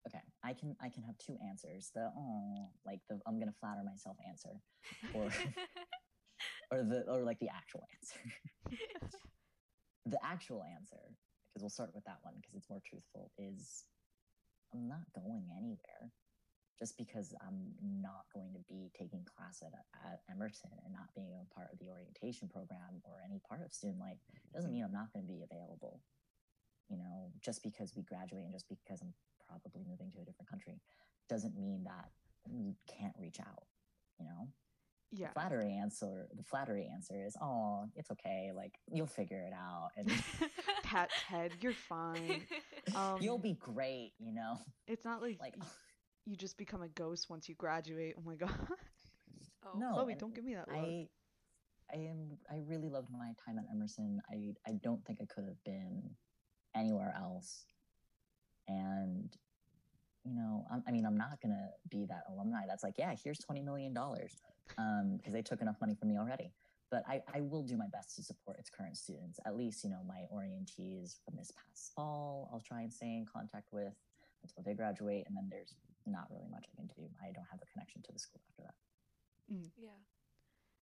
Okay, 0.07 0.21
I 0.43 0.53
can 0.53 0.75
I 0.81 0.87
can 0.89 1.03
have 1.03 1.17
two 1.17 1.37
answers. 1.49 1.91
The 1.93 2.09
oh, 2.17 2.69
like 2.85 2.99
the 3.09 3.19
I'm 3.27 3.39
gonna 3.39 3.53
flatter 3.59 3.81
myself 3.83 4.15
answer, 4.27 4.61
or 5.13 5.25
or 6.71 6.83
the 6.83 7.03
or 7.09 7.23
like 7.23 7.39
the 7.39 7.49
actual 7.49 7.83
answer. 7.99 8.19
the 10.05 10.17
actual 10.23 10.63
answer, 10.63 11.01
because 11.51 11.61
we'll 11.63 11.69
start 11.69 11.91
with 11.93 12.05
that 12.05 12.19
one 12.21 12.35
because 12.37 12.55
it's 12.55 12.69
more 12.69 12.79
truthful, 12.87 13.31
is 13.37 13.83
I'm 14.73 14.87
not 14.87 15.03
going 15.13 15.47
anywhere. 15.57 16.11
Just 16.77 16.95
because 16.97 17.33
I'm 17.41 17.73
not 17.81 18.25
going 18.33 18.53
to 18.53 18.59
be 18.69 18.91
taking 18.97 19.25
class 19.25 19.63
at, 19.65 19.73
at 20.05 20.21
Emerson 20.29 20.69
and 20.85 20.93
not 20.93 21.09
being 21.15 21.33
a 21.33 21.53
part 21.53 21.69
of 21.73 21.79
the 21.79 21.89
orientation 21.89 22.47
program 22.47 23.01
or 23.03 23.17
any 23.25 23.39
part 23.49 23.61
of 23.65 23.73
student 23.73 23.99
life 23.99 24.17
doesn't 24.53 24.71
mean 24.71 24.83
I'm 24.83 24.91
not 24.93 25.11
going 25.11 25.25
to 25.25 25.31
be 25.31 25.41
available. 25.41 26.01
You 26.89 26.97
know, 26.97 27.31
just 27.41 27.63
because 27.63 27.93
we 27.95 28.03
graduate 28.03 28.43
and 28.43 28.53
just 28.53 28.69
because 28.69 29.01
I'm 29.01 29.13
probably 29.49 29.81
moving 29.89 30.11
to 30.11 30.21
a 30.21 30.25
different 30.25 30.49
country 30.49 30.79
doesn't 31.27 31.57
mean 31.57 31.83
that 31.85 32.11
we 32.47 32.75
can't 32.87 33.15
reach 33.19 33.39
out. 33.39 33.63
You 34.19 34.25
know, 34.25 34.47
Yeah. 35.11 35.27
the 35.29 35.33
flattery 35.33 35.73
answer 35.73 36.27
the 36.35 36.43
flattery 36.43 36.89
answer 36.93 37.23
is 37.25 37.35
oh 37.41 37.85
it's 37.95 38.09
okay 38.11 38.51
like 38.55 38.79
you'll 38.91 39.05
figure 39.07 39.39
it 39.47 39.53
out 39.53 39.89
and 39.97 40.11
Pat 40.83 41.11
head, 41.11 41.53
you're 41.61 41.73
fine. 41.73 42.43
Um, 42.95 43.17
you'll 43.19 43.37
be 43.37 43.53
great 43.59 44.13
you 44.17 44.33
know 44.33 44.57
It's 44.87 45.03
not 45.03 45.21
like, 45.21 45.37
like 45.41 45.55
you 46.27 46.35
just 46.35 46.57
become 46.57 46.81
a 46.81 46.89
ghost 46.89 47.29
once 47.29 47.47
you 47.47 47.55
graduate. 47.55 48.15
Oh 48.17 48.23
my 48.25 48.35
god. 48.35 48.51
oh. 49.65 49.77
No, 49.79 49.93
Chloe, 49.93 50.15
don't 50.15 50.35
give 50.35 50.43
me 50.43 50.55
that 50.55 50.67
look. 50.67 50.77
i 50.77 51.07
i 51.93 51.97
am 51.97 52.37
i 52.51 52.61
really 52.67 52.89
loved 52.89 53.09
my 53.09 53.31
time 53.45 53.57
at 53.57 53.65
emerson 53.71 54.21
i 54.29 54.53
i 54.69 54.73
don't 54.83 55.03
think 55.05 55.19
i 55.21 55.25
could 55.25 55.45
have 55.45 55.63
been 55.63 56.03
anywhere 56.75 57.13
else 57.17 57.65
and 58.67 59.37
you 60.25 60.33
know 60.33 60.65
I'm, 60.69 60.83
i 60.87 60.91
mean 60.91 61.05
i'm 61.05 61.15
not 61.15 61.39
gonna 61.41 61.69
be 61.89 62.05
that 62.09 62.23
alumni 62.29 62.63
that's 62.67 62.83
like 62.83 62.95
yeah 62.97 63.15
here's 63.23 63.39
20 63.39 63.61
million 63.61 63.93
dollars 63.93 64.35
um 64.77 65.15
because 65.17 65.31
they 65.31 65.41
took 65.41 65.61
enough 65.61 65.77
money 65.79 65.95
from 65.95 66.09
me 66.09 66.17
already 66.17 66.51
but 66.89 67.03
I, 67.05 67.21
I 67.33 67.41
will 67.41 67.63
do 67.63 67.75
my 67.75 67.87
best 67.91 68.15
to 68.15 68.23
support 68.23 68.59
its 68.59 68.69
current 68.69 68.97
students 68.97 69.39
at 69.45 69.55
least 69.55 69.83
you 69.83 69.89
know 69.89 70.01
my 70.07 70.25
orientees 70.33 71.15
from 71.23 71.37
this 71.37 71.51
past 71.51 71.93
fall 71.95 72.49
i'll 72.51 72.59
try 72.59 72.81
and 72.81 72.91
stay 72.91 73.07
in 73.07 73.25
contact 73.31 73.69
with 73.71 73.93
until 74.43 74.63
they 74.63 74.73
graduate 74.73 75.25
and 75.27 75.35
then 75.35 75.47
there's 75.49 75.73
not 76.07 76.27
really 76.31 76.47
much 76.49 76.65
i 76.71 76.75
can 76.75 76.87
do 76.87 77.03
i 77.21 77.31
don't 77.31 77.47
have 77.51 77.59
a 77.61 77.65
connection 77.71 78.01
to 78.01 78.11
the 78.11 78.19
school 78.19 78.41
after 78.49 78.63
that 78.63 78.75
Yeah. 79.77 79.95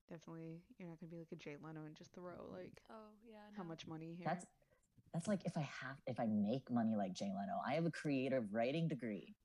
Definitely, 0.08 0.60
you're 0.76 0.88
not 0.88 0.98
gonna 0.98 1.10
be 1.10 1.18
like 1.18 1.30
a 1.30 1.36
Jay 1.36 1.56
Leno 1.62 1.84
and 1.86 1.94
just 1.94 2.12
throw 2.12 2.34
like 2.52 2.82
Oh, 2.90 3.14
yeah. 3.24 3.38
how 3.56 3.62
much 3.62 3.86
money 3.86 4.12
here. 4.18 4.26
That's 4.26 4.44
that's 5.14 5.28
like 5.28 5.42
if 5.44 5.56
I 5.56 5.60
have 5.62 5.96
if 6.06 6.18
I 6.18 6.26
make 6.26 6.68
money 6.68 6.96
like 6.96 7.12
Jay 7.12 7.30
Leno. 7.30 7.60
I 7.64 7.74
have 7.74 7.86
a 7.86 7.92
creative 7.92 8.52
writing 8.52 8.88
degree. 8.88 9.36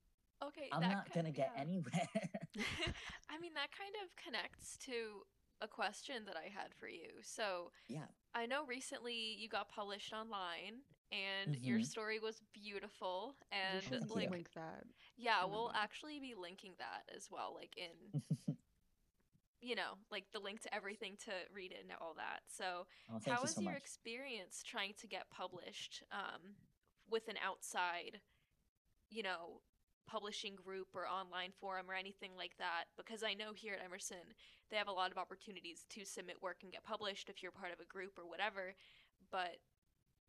Okay, 0.44 0.70
I'm 0.72 0.82
not 0.82 1.14
gonna 1.14 1.32
get 1.32 1.52
yeah. 1.56 1.62
anywhere. 1.62 2.10
I 3.30 3.38
mean, 3.40 3.54
that 3.54 3.70
kind 3.78 3.94
of 4.04 4.16
connects 4.16 4.78
to 4.86 5.22
a 5.62 5.68
question 5.68 6.26
that 6.26 6.36
I 6.36 6.50
had 6.50 6.74
for 6.80 6.88
you. 6.88 7.10
So, 7.22 7.72
yeah. 7.88 8.08
I 8.34 8.46
know 8.48 8.66
recently 8.66 9.36
you 9.38 9.48
got 9.48 9.70
published 9.70 10.14
online 10.14 10.82
and 11.12 11.56
your 11.62 11.80
Mhm. 11.80 11.86
story 11.86 12.20
was 12.20 12.42
beautiful 12.54 13.36
We 13.52 13.58
and 13.58 13.84
should 13.84 14.00
thank 14.02 14.12
like 14.16 14.32
link 14.32 14.50
that. 14.56 14.84
Yeah, 15.18 15.46
we'll 15.46 15.72
actually 15.76 16.20
be 16.20 16.34
linking 16.40 16.74
that 16.80 17.10
as 17.16 17.28
well 17.32 17.56
like 17.56 17.76
in 17.78 18.22
you 19.66 19.76
know, 19.76 19.98
like 20.12 20.26
the 20.32 20.40
link 20.40 20.62
to 20.62 20.74
everything 20.74 21.18
to 21.26 21.32
read 21.54 21.72
it 21.72 21.82
and 21.82 21.92
all 22.00 22.14
that. 22.18 22.42
So, 22.46 22.86
oh, 23.10 23.20
how 23.26 23.42
you 23.42 23.42
was 23.42 23.56
so 23.56 23.62
your 23.62 23.74
much. 23.74 23.82
experience 23.82 24.62
trying 24.62 24.94
to 25.02 25.08
get 25.08 25.30
published 25.32 26.04
um, 26.12 26.54
with 27.10 27.28
an 27.30 27.36
outside, 27.44 28.22
you 29.10 29.24
know, 29.24 29.66
publishing 30.08 30.54
group 30.54 30.90
or 30.94 31.08
online 31.08 31.50
forum 31.60 31.90
or 31.90 31.96
anything 31.96 32.32
like 32.38 32.54
that? 32.60 32.86
Because 32.96 33.24
I 33.24 33.34
know 33.34 33.54
here 33.56 33.74
at 33.74 33.84
Emerson, 33.84 34.38
they 34.70 34.78
have 34.78 34.88
a 34.88 34.94
lot 34.94 35.12
of 35.12 35.18
opportunities 35.18 35.86
to 35.98 36.06
submit 36.06 36.44
work 36.44 36.58
and 36.62 36.72
get 36.72 36.84
published 36.84 37.30
if 37.30 37.42
you're 37.42 37.52
part 37.52 37.74
of 37.74 37.80
a 37.80 37.90
group 37.90 38.20
or 38.20 38.30
whatever. 38.30 38.76
But 39.32 39.58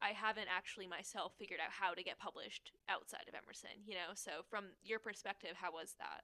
I 0.02 0.10
haven't 0.10 0.48
actually 0.54 0.86
myself 0.86 1.32
figured 1.38 1.60
out 1.60 1.70
how 1.70 1.94
to 1.94 2.02
get 2.02 2.18
published 2.18 2.72
outside 2.88 3.24
of 3.28 3.34
Emerson, 3.34 3.70
you 3.86 3.94
know? 3.94 4.14
So, 4.14 4.42
from 4.48 4.66
your 4.82 4.98
perspective, 4.98 5.52
how 5.54 5.72
was 5.72 5.94
that? 5.98 6.22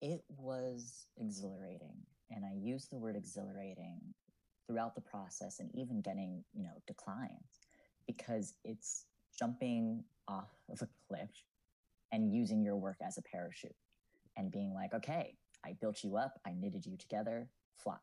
It 0.00 0.24
was 0.28 1.06
exhilarating, 1.18 1.96
and 2.30 2.44
I 2.44 2.54
use 2.54 2.86
the 2.86 2.96
word 2.96 3.16
exhilarating 3.16 4.00
throughout 4.66 4.94
the 4.94 5.00
process 5.00 5.60
and 5.60 5.70
even 5.74 6.00
getting, 6.00 6.44
you 6.54 6.62
know, 6.62 6.80
declines 6.86 7.66
because 8.06 8.54
it's 8.64 9.04
jumping 9.38 10.04
off 10.28 10.50
of 10.70 10.80
a 10.82 10.88
cliff 11.08 11.30
and 12.12 12.32
using 12.32 12.62
your 12.62 12.76
work 12.76 12.96
as 13.06 13.18
a 13.18 13.22
parachute 13.22 13.74
and 14.36 14.50
being 14.50 14.72
like, 14.72 14.94
okay, 14.94 15.36
I 15.64 15.76
built 15.80 16.02
you 16.02 16.16
up, 16.16 16.40
I 16.46 16.52
knitted 16.52 16.86
you 16.86 16.96
together, 16.96 17.48
fly. 17.76 17.96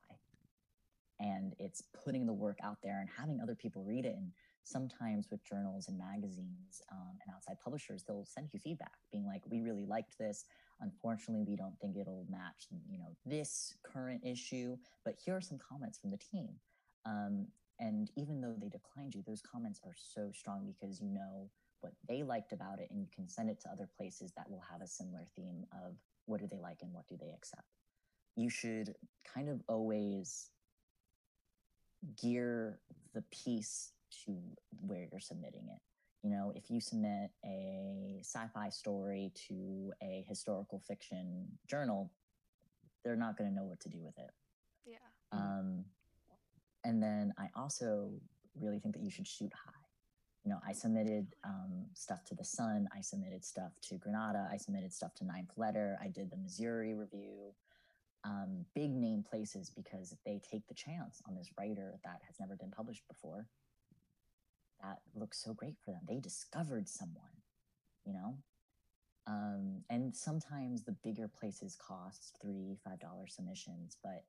And 1.20 1.54
it's 1.60 1.82
putting 2.04 2.26
the 2.26 2.34
work 2.34 2.58
out 2.64 2.78
there 2.84 3.00
and 3.00 3.10
having 3.10 3.40
other 3.42 3.56
people 3.56 3.84
read 3.84 4.06
it. 4.06 4.16
And 4.16 4.32
sometimes 4.64 5.28
with 5.32 5.44
journals 5.44 5.88
and 5.88 5.98
magazines 5.98 6.82
um, 6.92 7.18
and 7.26 7.34
outside 7.34 7.58
publishers, 7.64 8.04
they'll 8.04 8.26
send 8.26 8.50
you 8.54 8.60
feedback 8.60 8.94
being 9.12 9.26
like, 9.26 9.42
we 9.50 9.62
really 9.62 9.86
liked 9.86 10.18
this. 10.20 10.46
Unfortunately, 10.80 11.44
we 11.48 11.56
don't 11.56 11.78
think 11.80 11.98
it'll 11.98 12.28
match, 12.30 12.68
you 12.88 13.00
know, 13.00 13.16
this 13.26 13.74
current 13.84 14.22
issue, 14.24 14.78
but 15.04 15.16
here 15.24 15.36
are 15.36 15.42
some 15.42 15.58
comments 15.58 15.98
from 15.98 16.12
the 16.12 16.18
team. 16.18 16.50
Um, 17.06 17.48
and 17.80 18.12
even 18.16 18.42
though 18.42 18.56
they 18.60 18.70
declined 18.70 19.16
you, 19.16 19.24
those 19.26 19.42
comments 19.42 19.80
are 19.84 19.96
so 19.96 20.32
strong 20.34 20.66
because 20.66 21.00
you 21.00 21.10
know 21.10 21.50
what 21.82 21.94
they 22.08 22.24
liked 22.24 22.54
about 22.54 22.80
it 22.80 22.88
and 22.90 23.00
you 23.00 23.08
can 23.14 23.28
send 23.28 23.50
it 23.50 23.60
to 23.62 23.70
other 23.70 23.88
places 23.98 24.32
that 24.36 24.50
will 24.50 24.64
have 24.70 24.82
a 24.82 24.88
similar 24.88 25.24
theme 25.36 25.64
of 25.86 25.96
what 26.26 26.42
do 26.42 26.48
they 26.48 26.60
like 26.60 26.80
and 26.82 26.92
what 26.92 27.08
do 27.08 27.16
they 27.20 27.32
accept. 27.36 27.64
You 28.36 28.50
should 28.50 28.96
kind 29.34 29.50
of 29.50 29.62
always 29.68 30.50
gear 32.22 32.80
the 33.14 33.24
piece 33.32 33.92
to 34.26 34.38
where 34.82 35.08
you're 35.12 35.20
submitting 35.20 35.68
it. 35.70 35.80
You 36.24 36.32
know, 36.32 36.52
if 36.56 36.70
you 36.70 36.82
submit 36.82 37.32
a 37.46 38.20
sci-fi 38.22 38.70
story 38.70 39.32
to 39.48 39.92
a 40.02 40.26
historical 40.28 40.82
fiction 40.88 41.48
journal, 41.68 42.12
they're 43.04 43.16
not 43.16 43.38
going 43.38 43.50
to 43.50 43.56
know 43.56 43.64
what 43.64 43.80
to 43.82 43.90
do 43.90 44.00
with 44.02 44.18
it. 44.18 44.32
Yeah. 44.86 44.98
Um, 45.32 45.86
and 46.84 47.02
then 47.02 47.34
I 47.38 47.50
also 47.56 48.12
really 48.60 48.80
think 48.80 48.96
that 48.96 49.04
you 49.04 49.12
should 49.12 49.28
shoot 49.28 49.52
high. 49.54 49.72
You 50.44 50.52
know, 50.52 50.60
I 50.66 50.72
submitted 50.72 51.28
um, 51.44 51.86
stuff 51.94 52.24
to 52.26 52.36
the 52.36 52.44
Sun. 52.46 52.88
I 52.96 53.02
submitted 53.02 53.44
stuff 53.44 53.74
to 53.90 53.96
Granta. 53.96 54.48
I 54.52 54.58
submitted 54.58 54.94
stuff 54.94 55.14
to 55.16 55.26
Ninth 55.26 55.52
Letter. 55.58 55.98
I 56.02 56.08
did 56.08 56.32
the 56.32 56.38
Missouri 56.38 56.94
review. 56.94 57.54
Um, 58.28 58.66
big 58.76 58.92
name 58.92 59.24
places 59.24 59.72
because 59.74 60.14
they 60.26 60.42
take 60.52 60.68
the 60.68 60.74
chance 60.74 61.22
on 61.28 61.36
this 61.36 61.50
writer 61.58 61.98
that 62.04 62.20
has 62.26 62.36
never 62.42 62.58
been 62.58 62.72
published 62.72 63.08
before. 63.08 63.48
That 64.84 64.98
looks 65.16 65.42
so 65.42 65.54
great 65.54 65.76
for 65.84 65.92
them. 65.92 66.02
They 66.08 66.20
discovered 66.20 66.90
someone, 66.90 67.42
you 68.06 68.12
know. 68.12 68.38
Um, 69.28 69.84
and 69.90 70.14
sometimes 70.14 70.84
the 70.84 70.96
bigger 71.04 71.30
places 71.30 71.78
cost 71.80 72.38
three, 72.42 72.78
five 72.84 73.00
dollar 73.00 73.28
submissions, 73.28 73.98
but 74.04 74.26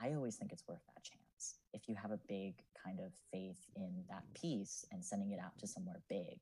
I 0.00 0.14
always 0.14 0.36
think 0.36 0.52
it's 0.52 0.68
worth 0.68 0.84
that 0.94 1.02
chance. 1.02 1.56
If 1.72 1.88
you 1.88 1.94
have 1.94 2.10
a 2.10 2.20
big 2.28 2.54
kind 2.84 3.00
of 3.00 3.12
faith 3.32 3.64
in 3.76 4.04
that 4.10 4.24
piece 4.34 4.84
and 4.92 5.04
sending 5.04 5.32
it 5.32 5.40
out 5.42 5.58
to 5.58 5.66
somewhere 5.66 6.02
big, 6.10 6.38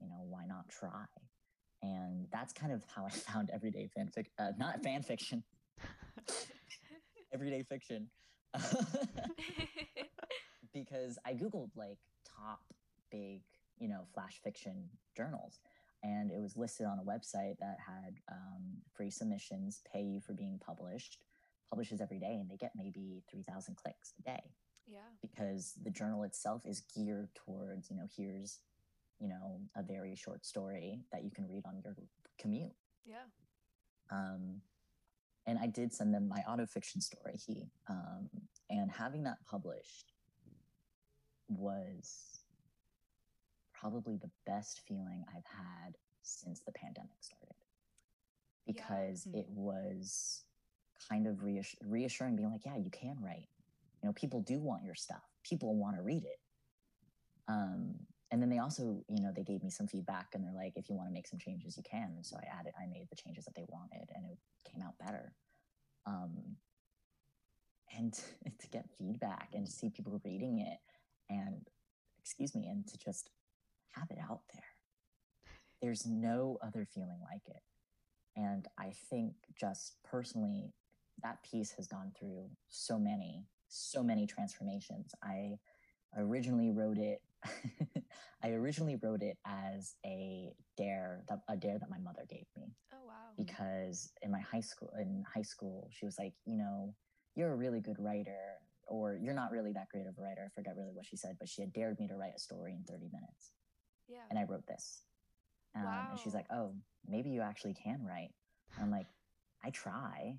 you 0.00 0.08
know, 0.08 0.24
why 0.28 0.44
not 0.46 0.68
try? 0.68 1.04
And 1.82 2.26
that's 2.32 2.52
kind 2.52 2.72
of 2.72 2.84
how 2.94 3.04
I 3.04 3.10
found 3.32 3.50
everyday 3.52 3.90
fanfic, 3.96 4.26
uh, 4.38 4.52
not 4.58 4.82
fan 4.82 5.02
fiction, 5.02 5.42
everyday 7.32 7.62
fiction. 7.62 8.08
because 10.72 11.18
I 11.24 11.34
Googled 11.34 11.70
like 11.76 11.98
top 12.24 12.60
big, 13.10 13.42
you 13.78 13.88
know, 13.88 14.06
flash 14.12 14.40
fiction 14.42 14.88
journals. 15.16 15.60
And 16.02 16.30
it 16.30 16.40
was 16.40 16.56
listed 16.56 16.86
on 16.86 16.98
a 16.98 17.02
website 17.02 17.58
that 17.60 17.78
had 17.86 18.16
um, 18.30 18.62
free 18.94 19.10
submissions, 19.10 19.80
pay 19.90 20.02
you 20.02 20.20
for 20.20 20.34
being 20.34 20.60
published, 20.64 21.18
publishes 21.70 22.02
every 22.02 22.18
day, 22.18 22.36
and 22.40 22.50
they 22.50 22.56
get 22.56 22.72
maybe 22.76 23.22
3,000 23.30 23.76
clicks 23.76 24.12
a 24.18 24.22
day 24.22 24.42
yeah. 24.86 24.98
because 25.22 25.72
the 25.82 25.90
journal 25.90 26.24
itself 26.24 26.66
is 26.66 26.82
geared 26.94 27.28
towards, 27.34 27.90
you 27.90 27.96
know, 27.96 28.06
here's, 28.16 28.60
you 29.18 29.28
know, 29.28 29.60
a 29.76 29.82
very 29.82 30.14
short 30.14 30.44
story 30.44 31.00
that 31.10 31.24
you 31.24 31.30
can 31.30 31.48
read 31.48 31.64
on 31.66 31.80
your 31.82 31.96
commute. 32.38 32.74
Yeah. 33.06 33.24
Um, 34.10 34.60
and 35.46 35.58
I 35.58 35.66
did 35.66 35.92
send 35.92 36.14
them 36.14 36.28
my 36.28 36.42
autofiction 36.48 37.02
story, 37.02 37.36
he, 37.46 37.68
um, 37.88 38.28
and 38.70 38.90
having 38.90 39.24
that 39.24 39.38
published 39.46 40.12
was 41.48 42.40
probably 43.72 44.16
the 44.16 44.30
best 44.46 44.80
feeling 44.88 45.24
I've 45.28 45.44
had 45.44 45.96
since 46.22 46.60
the 46.60 46.72
pandemic 46.72 47.22
started 47.22 47.54
because 48.66 49.26
Mm. 49.26 49.40
it 49.40 49.48
was 49.50 50.44
kind 51.08 51.26
of 51.26 51.36
reass- 51.42 51.76
reassuring, 51.82 52.36
being 52.36 52.50
like, 52.50 52.64
yeah, 52.64 52.76
you 52.76 52.90
can 52.90 53.20
write. 53.20 53.48
You 54.02 54.08
know, 54.08 54.12
people 54.14 54.40
do 54.40 54.58
want 54.58 54.84
your 54.84 54.94
stuff. 54.94 55.22
People 55.42 55.74
want 55.76 55.96
to 55.96 56.02
read 56.02 56.24
it. 56.24 56.40
Um, 57.46 58.06
and 58.34 58.42
then 58.42 58.50
they 58.50 58.58
also, 58.58 59.04
you 59.08 59.22
know, 59.22 59.30
they 59.32 59.44
gave 59.44 59.62
me 59.62 59.70
some 59.70 59.86
feedback 59.86 60.30
and 60.34 60.42
they're 60.42 60.52
like, 60.52 60.72
if 60.74 60.90
you 60.90 60.96
want 60.96 61.08
to 61.08 61.12
make 61.12 61.28
some 61.28 61.38
changes, 61.38 61.76
you 61.76 61.84
can. 61.88 62.14
And 62.16 62.26
so 62.26 62.36
I 62.36 62.58
added, 62.58 62.72
I 62.76 62.84
made 62.86 63.06
the 63.08 63.14
changes 63.14 63.44
that 63.44 63.54
they 63.54 63.64
wanted 63.68 64.10
and 64.12 64.26
it 64.26 64.38
came 64.68 64.82
out 64.82 64.98
better. 64.98 65.32
Um, 66.04 66.56
and 67.96 68.12
to 68.12 68.68
get 68.72 68.90
feedback 68.98 69.50
and 69.54 69.64
to 69.64 69.70
see 69.70 69.88
people 69.88 70.20
reading 70.24 70.58
it 70.58 70.78
and, 71.32 71.60
excuse 72.18 72.56
me, 72.56 72.66
and 72.66 72.84
to 72.88 72.98
just 72.98 73.30
have 73.92 74.10
it 74.10 74.18
out 74.18 74.40
there. 74.52 74.64
There's 75.80 76.04
no 76.04 76.58
other 76.60 76.88
feeling 76.92 77.20
like 77.22 77.46
it. 77.46 77.62
And 78.34 78.66
I 78.76 78.94
think 79.10 79.34
just 79.56 79.94
personally, 80.02 80.72
that 81.22 81.38
piece 81.48 81.70
has 81.76 81.86
gone 81.86 82.10
through 82.18 82.50
so 82.68 82.98
many, 82.98 83.46
so 83.68 84.02
many 84.02 84.26
transformations. 84.26 85.14
I 85.22 85.58
originally 86.16 86.70
wrote 86.70 86.98
it. 86.98 87.22
I 88.42 88.50
originally 88.50 88.96
wrote 89.02 89.22
it 89.22 89.38
as 89.46 89.94
a 90.04 90.52
dare, 90.76 91.22
that, 91.28 91.40
a 91.48 91.56
dare 91.56 91.78
that 91.78 91.90
my 91.90 91.98
mother 91.98 92.26
gave 92.28 92.46
me 92.56 92.74
Oh 92.92 92.98
wow. 93.06 93.32
because 93.36 94.12
in 94.22 94.30
my 94.30 94.40
high 94.40 94.60
school, 94.60 94.90
in 94.98 95.24
high 95.32 95.42
school, 95.42 95.88
she 95.92 96.04
was 96.04 96.16
like, 96.18 96.34
you 96.44 96.56
know, 96.58 96.94
you're 97.36 97.52
a 97.52 97.56
really 97.56 97.80
good 97.80 97.96
writer, 97.98 98.58
or 98.86 99.18
you're 99.20 99.34
not 99.34 99.50
really 99.50 99.72
that 99.72 99.88
great 99.90 100.06
of 100.06 100.14
a 100.18 100.22
writer. 100.22 100.42
I 100.46 100.48
forget 100.54 100.74
really 100.76 100.92
what 100.92 101.06
she 101.06 101.16
said, 101.16 101.36
but 101.38 101.48
she 101.48 101.62
had 101.62 101.72
dared 101.72 101.98
me 101.98 102.06
to 102.08 102.14
write 102.16 102.34
a 102.36 102.38
story 102.38 102.72
in 102.72 102.84
30 102.84 103.06
minutes, 103.12 103.52
Yeah. 104.08 104.18
and 104.30 104.38
I 104.38 104.44
wrote 104.44 104.66
this. 104.66 105.02
Um, 105.74 105.82
And 106.10 106.18
she's 106.18 106.34
like, 106.34 106.46
oh, 106.52 106.74
maybe 107.08 107.30
you 107.30 107.40
actually 107.40 107.74
can 107.74 108.04
write. 108.04 108.30
And 108.76 108.84
I'm 108.84 108.90
like, 108.90 109.08
I 109.64 109.70
try. 109.70 110.38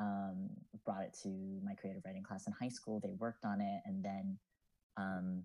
Um, 0.00 0.48
brought 0.84 1.04
it 1.04 1.16
to 1.22 1.28
my 1.62 1.74
creative 1.74 2.02
writing 2.04 2.24
class 2.24 2.48
in 2.48 2.52
high 2.52 2.68
school. 2.68 2.98
They 3.00 3.12
worked 3.12 3.44
on 3.44 3.60
it, 3.60 3.80
and 3.84 4.04
then 4.04 4.38
um, 4.96 5.44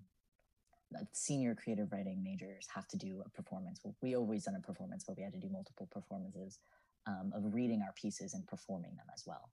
senior 1.13 1.56
creative 1.56 1.91
writing 1.91 2.23
majors 2.23 2.67
have 2.73 2.88
to 2.88 2.97
do 2.97 3.21
a 3.25 3.30
performance. 3.30 3.80
We 4.02 4.15
always 4.15 4.45
done 4.45 4.56
a 4.56 4.65
performance, 4.65 5.04
but 5.08 5.17
we 5.17 5.23
had 5.23 5.34
to 5.34 5.39
do 5.39 5.49
multiple 5.49 5.88
performances 5.91 6.60
um, 7.08 7.32
of 7.36 7.54
reading 7.54 7.82
our 7.82 7.93
pieces 7.93 8.34
and 8.34 8.45
performing 8.47 8.95
them 8.95 9.08
as 9.13 9.23
well. 9.25 9.49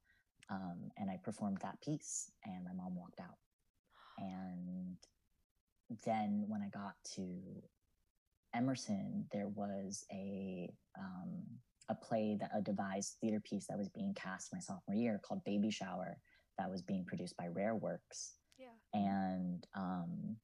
Um, 0.50 0.90
and 0.96 1.10
I 1.10 1.18
performed 1.22 1.58
that 1.62 1.80
piece, 1.82 2.30
and 2.44 2.64
my 2.64 2.72
mom 2.72 2.94
walked 2.94 3.20
out. 3.20 3.36
And 4.18 4.96
then 6.04 6.44
when 6.48 6.62
I 6.62 6.68
got 6.68 6.94
to 7.16 7.40
Emerson, 8.54 9.26
there 9.32 9.48
was 9.48 10.04
a 10.12 10.70
um, 10.98 11.42
a 11.88 11.94
play 11.94 12.36
that 12.40 12.50
a 12.54 12.60
devised 12.60 13.16
theater 13.20 13.40
piece 13.40 13.66
that 13.68 13.78
was 13.78 13.88
being 13.88 14.14
cast 14.14 14.52
my 14.52 14.58
sophomore 14.58 14.96
year 14.96 15.20
called 15.22 15.44
Baby 15.44 15.70
Shower 15.70 16.18
that 16.58 16.70
was 16.70 16.82
being 16.82 17.04
produced 17.04 17.36
by 17.36 17.46
Rare 17.48 17.76
Works, 17.76 18.34
yeah. 18.58 18.66
and 18.94 19.66
um, 19.76 20.36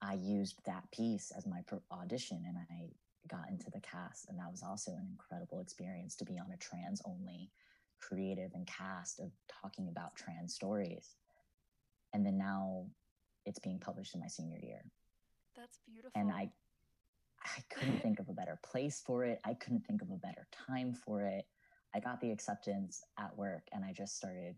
I 0.00 0.14
used 0.14 0.60
that 0.66 0.90
piece 0.92 1.32
as 1.36 1.46
my 1.46 1.62
audition, 1.90 2.44
and 2.46 2.56
I 2.56 2.90
got 3.28 3.48
into 3.50 3.70
the 3.70 3.80
cast, 3.80 4.28
and 4.28 4.38
that 4.38 4.50
was 4.50 4.62
also 4.62 4.92
an 4.92 5.06
incredible 5.10 5.60
experience 5.60 6.14
to 6.16 6.24
be 6.24 6.38
on 6.38 6.50
a 6.52 6.56
trans 6.56 7.02
only 7.04 7.50
creative 8.00 8.52
and 8.54 8.66
cast 8.66 9.18
of 9.20 9.30
talking 9.48 9.88
about 9.88 10.14
trans 10.16 10.54
stories. 10.54 11.16
And 12.14 12.24
then 12.24 12.38
now 12.38 12.86
it's 13.44 13.58
being 13.58 13.78
published 13.78 14.14
in 14.14 14.20
my 14.20 14.28
senior 14.28 14.58
year. 14.62 14.84
That's 15.56 15.78
beautiful. 15.86 16.20
And 16.20 16.30
I 16.30 16.50
I 17.44 17.62
couldn't 17.70 18.00
think 18.00 18.18
of 18.20 18.28
a 18.28 18.32
better 18.32 18.58
place 18.64 19.02
for 19.04 19.24
it. 19.24 19.40
I 19.44 19.54
couldn't 19.54 19.86
think 19.86 20.02
of 20.02 20.10
a 20.10 20.16
better 20.16 20.46
time 20.66 20.92
for 20.92 21.22
it. 21.22 21.46
I 21.94 22.00
got 22.00 22.20
the 22.20 22.30
acceptance 22.30 23.02
at 23.18 23.36
work 23.36 23.62
and 23.72 23.84
I 23.84 23.92
just 23.92 24.16
started 24.16 24.54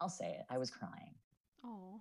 I'll 0.00 0.08
say 0.08 0.30
it. 0.30 0.46
I 0.48 0.56
was 0.58 0.70
crying. 0.70 1.14
Oh. 1.64 2.00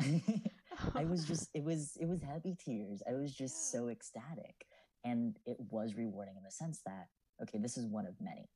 Yeah. 0.02 0.50
I 0.94 1.04
was 1.04 1.24
just 1.26 1.50
it 1.54 1.64
was 1.64 1.96
it 2.00 2.06
was 2.08 2.22
happy 2.22 2.56
tears. 2.58 3.02
I 3.08 3.14
was 3.14 3.34
just 3.34 3.74
Yeah. 3.74 3.80
so 3.80 3.88
ecstatic. 3.88 4.66
And 5.04 5.38
it 5.46 5.56
was 5.70 5.94
rewarding 5.94 6.36
in 6.36 6.42
the 6.42 6.50
sense 6.50 6.82
that, 6.84 7.08
okay, 7.42 7.58
this 7.58 7.78
is 7.78 7.86
one 7.86 8.06
of 8.06 8.20
many. 8.20 8.50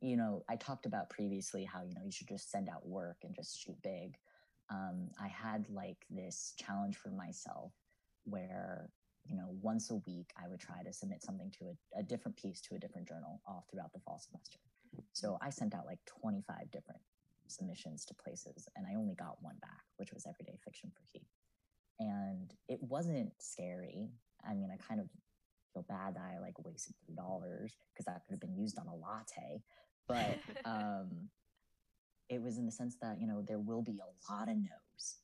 You 0.00 0.16
know, 0.16 0.44
I 0.48 0.56
talked 0.56 0.84
about 0.84 1.08
previously 1.08 1.64
how, 1.64 1.82
you 1.82 1.94
know, 1.94 2.04
you 2.04 2.12
should 2.12 2.28
just 2.28 2.50
send 2.50 2.68
out 2.68 2.86
work 2.86 3.16
and 3.24 3.34
just 3.34 3.58
shoot 3.58 3.76
big. 3.82 4.16
Um, 4.70 5.08
I 5.18 5.28
had 5.28 5.66
like 5.70 6.04
this 6.10 6.52
challenge 6.58 6.96
for 6.96 7.08
myself 7.10 7.72
where, 8.24 8.90
you 9.24 9.34
know, 9.34 9.56
once 9.62 9.90
a 9.90 9.96
week 10.06 10.30
I 10.36 10.46
would 10.46 10.60
try 10.60 10.82
to 10.82 10.92
submit 10.92 11.22
something 11.22 11.50
to 11.58 11.70
a, 11.96 12.00
a 12.00 12.02
different 12.02 12.36
piece 12.36 12.60
to 12.62 12.74
a 12.74 12.78
different 12.78 13.08
journal 13.08 13.40
all 13.46 13.66
throughout 13.70 13.92
the 13.94 14.00
fall 14.00 14.18
semester. 14.18 14.58
So 15.14 15.38
I 15.40 15.48
sent 15.48 15.74
out 15.74 15.86
like 15.86 16.00
25 16.20 16.70
different 16.70 17.00
submissions 17.46 18.04
to 18.04 18.14
places 18.14 18.68
and 18.76 18.86
I 18.86 18.94
only 18.94 19.14
got 19.14 19.42
one 19.42 19.56
back, 19.62 19.84
which 19.96 20.12
was 20.12 20.26
Everyday 20.26 20.58
Fiction 20.62 20.90
for 20.94 21.02
Heat 21.12 21.26
and 21.98 22.52
it 22.68 22.82
wasn't 22.82 23.32
scary. 23.38 24.10
I 24.48 24.54
mean, 24.54 24.70
I 24.72 24.76
kind 24.76 25.00
of 25.00 25.08
feel 25.72 25.84
bad 25.88 26.14
that 26.14 26.22
I 26.34 26.38
like 26.40 26.64
wasted 26.64 26.94
three 27.04 27.14
dollars 27.14 27.76
because 27.92 28.06
that 28.06 28.22
could 28.26 28.32
have 28.32 28.40
been 28.40 28.56
used 28.56 28.78
on 28.78 28.86
a 28.86 28.94
latte. 28.94 29.62
But 30.06 30.38
um, 30.64 31.28
it 32.28 32.40
was 32.42 32.58
in 32.58 32.66
the 32.66 32.72
sense 32.72 32.96
that 33.00 33.20
you 33.20 33.26
know 33.26 33.42
there 33.46 33.58
will 33.58 33.82
be 33.82 33.98
a 33.98 34.32
lot 34.32 34.48
of 34.48 34.56
no's, 34.56 35.16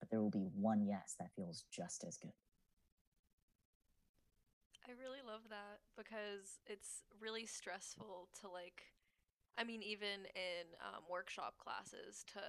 but 0.00 0.10
there 0.10 0.20
will 0.20 0.30
be 0.30 0.46
one 0.54 0.82
yes 0.86 1.14
that 1.18 1.30
feels 1.34 1.64
just 1.72 2.04
as 2.06 2.16
good. 2.16 2.32
I 4.88 4.92
really 4.98 5.20
love 5.26 5.42
that 5.50 5.80
because 5.96 6.60
it's 6.66 7.02
really 7.20 7.44
stressful 7.44 8.28
to 8.40 8.48
like 8.48 8.82
I 9.58 9.64
mean 9.64 9.82
even 9.82 10.24
in 10.34 10.64
um, 10.80 11.02
workshop 11.10 11.58
classes 11.58 12.24
to 12.32 12.40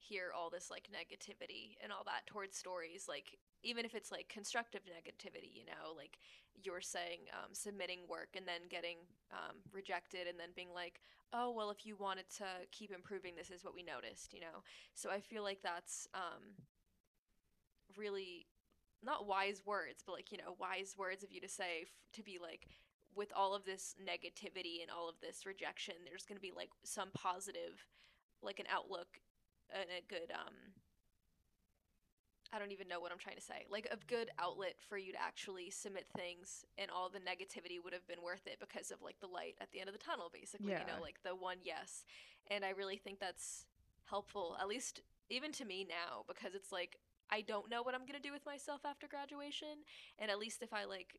hear 0.00 0.32
all 0.36 0.50
this 0.50 0.70
like 0.70 0.88
negativity 0.90 1.76
and 1.82 1.92
all 1.92 2.04
that 2.04 2.26
towards 2.26 2.56
stories 2.56 3.06
like 3.08 3.38
even 3.62 3.84
if 3.84 3.94
it's 3.94 4.10
like 4.10 4.28
constructive 4.28 4.80
negativity 4.82 5.52
you 5.52 5.64
know 5.64 5.94
like 5.96 6.18
you're 6.62 6.80
saying 6.80 7.20
um, 7.32 7.52
submitting 7.52 8.00
work 8.08 8.30
and 8.36 8.46
then 8.46 8.60
getting 8.68 8.96
um, 9.32 9.56
rejected 9.72 10.26
and 10.26 10.38
then 10.38 10.48
being 10.56 10.72
like 10.74 11.00
oh 11.32 11.50
well 11.50 11.70
if 11.70 11.86
you 11.86 11.96
wanted 11.96 12.28
to 12.28 12.44
keep 12.72 12.90
improving 12.90 13.34
this 13.36 13.50
is 13.50 13.64
what 13.64 13.74
we 13.74 13.82
noticed 13.82 14.32
you 14.32 14.40
know? 14.40 14.64
So 14.94 15.10
i 15.10 15.20
feel 15.20 15.42
like 15.42 15.60
that's 15.62 16.08
um, 16.14 16.56
really 17.96 18.46
not 19.02 19.26
wise 19.26 19.62
words, 19.64 20.02
but 20.04 20.12
like, 20.12 20.32
you 20.32 20.38
know, 20.38 20.56
wise 20.58 20.94
words 20.98 21.22
of 21.22 21.32
you 21.32 21.40
to 21.40 21.48
say 21.48 21.82
f- 21.82 21.88
to 22.14 22.22
be 22.22 22.38
like 22.40 22.66
with 23.14 23.32
all 23.34 23.54
of 23.54 23.64
this 23.64 23.94
negativity 23.98 24.82
and 24.82 24.90
all 24.90 25.08
of 25.08 25.16
this 25.20 25.46
rejection, 25.46 25.94
there's 26.04 26.26
going 26.26 26.36
to 26.36 26.42
be 26.42 26.52
like 26.54 26.70
some 26.84 27.08
positive 27.14 27.86
like 28.42 28.58
an 28.58 28.66
outlook 28.72 29.20
and 29.72 29.88
a 29.90 30.02
good 30.08 30.30
um 30.32 30.54
I 32.52 32.58
don't 32.58 32.72
even 32.72 32.88
know 32.88 32.98
what 32.98 33.12
I'm 33.12 33.18
trying 33.18 33.36
to 33.36 33.42
say. 33.42 33.64
Like 33.70 33.86
a 33.92 33.98
good 34.10 34.28
outlet 34.40 34.74
for 34.88 34.98
you 34.98 35.12
to 35.12 35.22
actually 35.22 35.70
submit 35.70 36.06
things 36.16 36.64
and 36.78 36.90
all 36.90 37.08
the 37.08 37.20
negativity 37.20 37.78
would 37.82 37.92
have 37.92 38.06
been 38.08 38.22
worth 38.24 38.44
it 38.46 38.58
because 38.58 38.90
of 38.90 39.00
like 39.00 39.20
the 39.20 39.28
light 39.28 39.54
at 39.60 39.70
the 39.70 39.78
end 39.78 39.88
of 39.88 39.94
the 39.94 40.02
tunnel 40.02 40.30
basically, 40.34 40.72
you 40.72 40.86
know, 40.86 41.00
like 41.00 41.22
the 41.22 41.36
one 41.36 41.58
yes. 41.62 42.04
And 42.50 42.64
I 42.64 42.70
really 42.70 42.96
think 42.96 43.20
that's 43.20 43.66
helpful 44.06 44.56
at 44.60 44.66
least 44.66 45.02
even 45.28 45.52
to 45.52 45.64
me 45.64 45.86
now 45.88 46.24
because 46.26 46.56
it's 46.56 46.72
like 46.72 46.98
I 47.30 47.42
don't 47.42 47.70
know 47.70 47.82
what 47.82 47.94
I'm 47.94 48.04
gonna 48.06 48.20
do 48.20 48.32
with 48.32 48.44
myself 48.44 48.80
after 48.84 49.06
graduation, 49.06 49.86
and 50.18 50.30
at 50.30 50.38
least 50.38 50.62
if 50.62 50.72
I 50.72 50.84
like, 50.84 51.16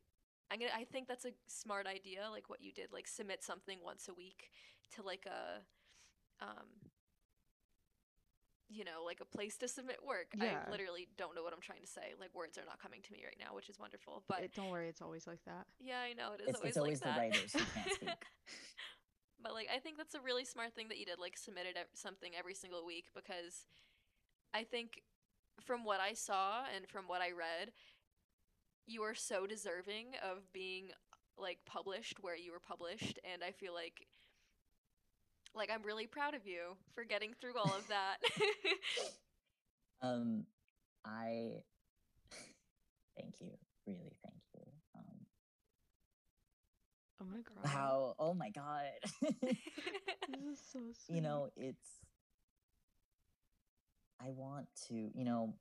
I'm 0.50 0.58
gonna. 0.60 0.72
I 0.76 0.84
think 0.84 1.08
that's 1.08 1.24
a 1.24 1.32
smart 1.46 1.86
idea, 1.86 2.28
like 2.30 2.50
what 2.50 2.60
you 2.60 2.72
did, 2.72 2.92
like 2.92 3.08
submit 3.08 3.42
something 3.42 3.78
once 3.82 4.08
a 4.08 4.14
week 4.14 4.50
to 4.94 5.02
like 5.02 5.26
a, 5.26 6.44
um, 6.44 6.68
you 8.72 8.84
know, 8.84 9.04
like 9.04 9.20
a 9.20 9.24
place 9.24 9.56
to 9.58 9.68
submit 9.68 9.98
work. 10.06 10.28
Yeah. 10.36 10.64
I 10.66 10.70
literally 10.70 11.08
don't 11.18 11.34
know 11.34 11.42
what 11.42 11.52
I'm 11.52 11.60
trying 11.60 11.82
to 11.82 11.86
say. 11.86 12.14
Like 12.18 12.34
words 12.34 12.56
are 12.58 12.64
not 12.64 12.80
coming 12.80 13.00
to 13.02 13.12
me 13.12 13.20
right 13.24 13.36
now, 13.38 13.54
which 13.54 13.68
is 13.68 13.78
wonderful. 13.78 14.22
But 14.28 14.42
It- 14.44 14.54
don't 14.54 14.70
worry, 14.70 14.88
it's 14.88 15.02
always 15.02 15.26
like 15.26 15.44
that. 15.44 15.66
yeah, 15.78 16.00
I 16.00 16.14
know 16.14 16.32
it 16.32 16.40
is 16.40 16.48
It's, 16.48 16.58
always 16.58 16.68
it's 16.70 16.76
always 16.78 17.02
like 17.04 17.14
the 17.14 17.20
that. 17.20 17.20
writers 17.20 17.52
who 17.52 17.58
can't 17.74 17.92
speak. 17.94 18.24
But 19.42 19.54
like 19.54 19.68
I 19.74 19.78
think 19.78 19.96
that's 19.98 20.14
a 20.14 20.20
really 20.20 20.44
smart 20.44 20.74
thing 20.74 20.88
that 20.88 20.98
you 20.98 21.04
did, 21.06 21.18
like 21.18 21.36
submitted 21.36 21.76
uh, 21.76 21.84
something 21.94 22.32
every 22.38 22.54
single 22.54 22.86
week 22.86 23.06
because 23.14 23.66
I 24.54 24.64
think 24.64 25.02
from 25.60 25.84
what 25.84 26.00
I 26.00 26.14
saw 26.14 26.62
and 26.74 26.88
from 26.88 27.04
what 27.08 27.20
I 27.20 27.32
read, 27.32 27.72
you 28.86 29.02
are 29.02 29.14
so 29.14 29.46
deserving 29.46 30.14
of 30.22 30.52
being 30.52 30.88
like 31.38 31.58
published 31.66 32.18
where 32.20 32.36
you 32.36 32.52
were 32.52 32.60
published 32.60 33.18
and 33.30 33.42
I 33.42 33.50
feel 33.52 33.74
like 33.74 34.06
like 35.54 35.70
I'm 35.70 35.82
really 35.82 36.06
proud 36.06 36.34
of 36.34 36.46
you 36.46 36.76
for 36.94 37.04
getting 37.04 37.34
through 37.40 37.56
all 37.56 37.74
of 37.74 37.86
that. 37.88 38.16
Um, 40.04 40.46
I 41.06 41.62
thank 43.16 43.34
you, 43.40 43.50
really 43.86 44.16
thank 44.24 44.42
you. 44.52 44.64
Um, 44.96 45.26
I'm 47.20 47.28
gonna 47.30 47.68
how? 47.68 48.14
Oh 48.18 48.34
my 48.34 48.50
god. 48.50 48.86
This 50.28 50.58
is 50.58 50.64
so 50.72 50.78
sweet. 51.04 51.16
you 51.16 51.20
know, 51.20 51.50
it's. 51.56 52.00
I 54.20 54.30
want 54.30 54.66
to, 54.88 54.94
you 54.94 55.24
know, 55.24 55.54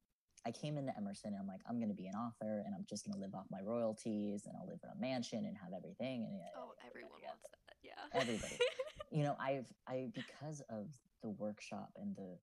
I 0.45 0.51
came 0.51 0.77
into 0.77 0.95
Emerson 0.97 1.33
and 1.33 1.37
I'm 1.41 1.47
like, 1.47 1.61
I'm 1.67 1.77
going 1.77 1.89
to 1.89 1.95
be 1.95 2.07
an 2.07 2.15
author 2.15 2.63
and 2.65 2.73
I'm 2.73 2.85
just 2.89 3.05
going 3.05 3.15
to 3.15 3.19
live 3.19 3.35
off 3.35 3.45
my 3.51 3.59
royalties 3.65 4.43
and 4.45 4.55
I'll 4.55 4.67
live 4.67 4.79
in 4.83 4.89
a 4.89 5.01
mansion 5.01 5.45
and 5.45 5.57
have 5.57 5.73
everything. 5.75 6.25
And 6.29 6.39
oh, 6.55 6.71
uh, 6.71 6.87
everyone 6.87 7.19
yeah, 7.21 7.27
wants 7.29 7.43
that. 7.43 7.75
Yeah. 7.83 8.19
Everybody. 8.21 8.57
You 9.11 9.23
know, 9.23 9.35
I've, 9.39 9.67
I, 9.87 10.07
because 10.13 10.61
of 10.69 10.87
the 11.21 11.29
workshop 11.29 11.89
and 11.97 12.15
the 12.15 12.37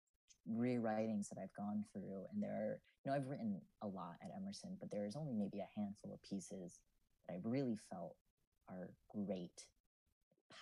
rewritings 0.53 1.29
that 1.31 1.39
I've 1.43 1.55
gone 1.57 1.85
through, 1.93 2.25
and 2.33 2.43
there 2.43 2.53
are, 2.53 2.81
you 3.05 3.11
know, 3.11 3.17
I've 3.17 3.27
written 3.27 3.61
a 3.83 3.87
lot 3.87 4.17
at 4.23 4.31
Emerson, 4.37 4.77
but 4.79 4.91
there's 4.91 5.17
only 5.17 5.33
maybe 5.33 5.61
a 5.61 5.81
handful 5.81 6.13
of 6.13 6.23
pieces 6.23 6.81
that 7.27 7.35
I 7.35 7.39
really 7.43 7.79
felt 7.91 8.17
are 8.69 8.91
great, 9.09 9.63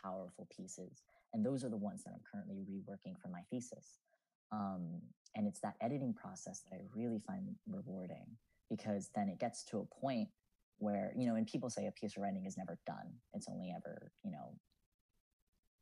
powerful 0.03 0.47
pieces. 0.57 1.03
And 1.35 1.45
those 1.45 1.65
are 1.65 1.69
the 1.69 1.77
ones 1.77 2.05
that 2.05 2.13
I'm 2.13 2.23
currently 2.31 2.65
reworking 2.71 3.21
for 3.21 3.29
my 3.29 3.41
thesis. 3.51 3.99
Um, 4.53 5.01
and 5.35 5.47
it's 5.47 5.61
that 5.61 5.75
editing 5.81 6.15
process 6.15 6.63
that 6.71 6.77
I 6.77 6.81
really 6.95 7.21
find 7.27 7.49
rewarding 7.69 8.27
because 8.71 9.11
then 9.15 9.29
it 9.29 9.39
gets 9.39 9.65
to 9.67 9.79
a 9.79 10.01
point 10.01 10.29
where, 10.79 11.13
you 11.17 11.27
know, 11.27 11.35
and 11.35 11.47
people 11.47 11.71
say 11.71 11.87
a 11.87 11.93
piece 11.93 12.17
of 12.17 12.23
writing 12.23 12.45
is 12.47 12.57
never 12.57 12.79
done. 12.87 13.13
It's 13.35 13.49
only 13.51 13.73
ever, 13.75 14.13
you 14.23 14.31
know, 14.31 14.55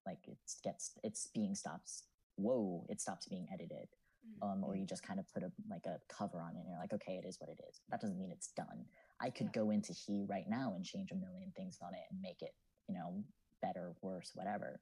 like 0.06 0.26
it 0.28 0.38
gets, 0.62 0.92
it's 1.02 1.26
being 1.28 1.54
stops. 1.54 2.04
Whoa, 2.36 2.84
it 2.88 3.00
stops 3.00 3.26
being 3.28 3.46
edited 3.52 3.88
Mhm. 4.26 4.42
um, 4.42 4.64
or 4.64 4.74
you 4.74 4.86
just 4.86 5.02
kind 5.02 5.20
of 5.20 5.28
put 5.28 5.42
a 5.42 5.52
like 5.68 5.84
a 5.86 6.00
cover 6.08 6.40
on 6.40 6.56
it 6.56 6.60
and 6.60 6.68
you're 6.68 6.78
like, 6.78 6.92
okay, 6.94 7.18
it 7.18 7.26
is 7.26 7.38
what 7.40 7.50
it 7.50 7.60
is. 7.68 7.82
That 7.90 8.00
doesn't 8.00 8.18
mean 8.18 8.32
it's 8.32 8.48
done. 8.52 8.88
I 9.20 9.30
could 9.30 9.48
Yeah. 9.48 9.52
go 9.62 9.70
into 9.70 9.92
He 9.92 10.24
right 10.24 10.48
now 10.48 10.74
and 10.74 10.84
change 10.84 11.12
a 11.12 11.14
million 11.14 11.52
things 11.52 11.78
on 11.82 11.94
it 11.94 12.04
and 12.10 12.20
make 12.20 12.40
it, 12.42 12.54
you 12.88 12.94
know, 12.94 13.22
better, 13.60 13.94
worse, 14.02 14.34
whatever. 14.34 14.80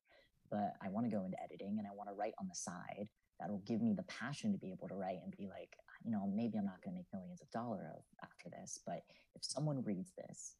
But 0.49 0.77
I 0.81 0.89
want 0.91 1.07
to 1.07 1.11
go 1.11 1.25
into 1.25 1.41
editing 1.43 1.79
and 1.79 1.87
I 1.89 1.93
want 1.93 2.09
to 2.09 2.15
write 2.15 2.35
on 2.39 2.47
the 2.49 2.55
side. 2.55 3.09
That'll 3.41 3.59
give 3.61 3.83
me 3.83 3.95
the 3.95 4.05
passion 4.05 4.53
to 4.53 4.59
be 4.59 4.71
able 4.71 4.89
to 4.89 4.95
write 4.95 5.21
and 5.23 5.37
be 5.37 5.49
like, 5.49 5.77
you 6.05 6.11
know, 6.13 6.27
maybe 6.29 6.59
I'm 6.59 6.65
not 6.67 6.81
going 6.83 6.95
to 6.95 6.99
make 6.99 7.13
millions 7.13 7.43
of 7.43 7.51
dollars 7.51 7.87
of 7.97 8.05
after 8.23 8.49
this, 8.51 8.79
but 8.87 9.03
if 9.35 9.45
someone 9.45 9.83
reads 9.83 10.13
this 10.13 10.57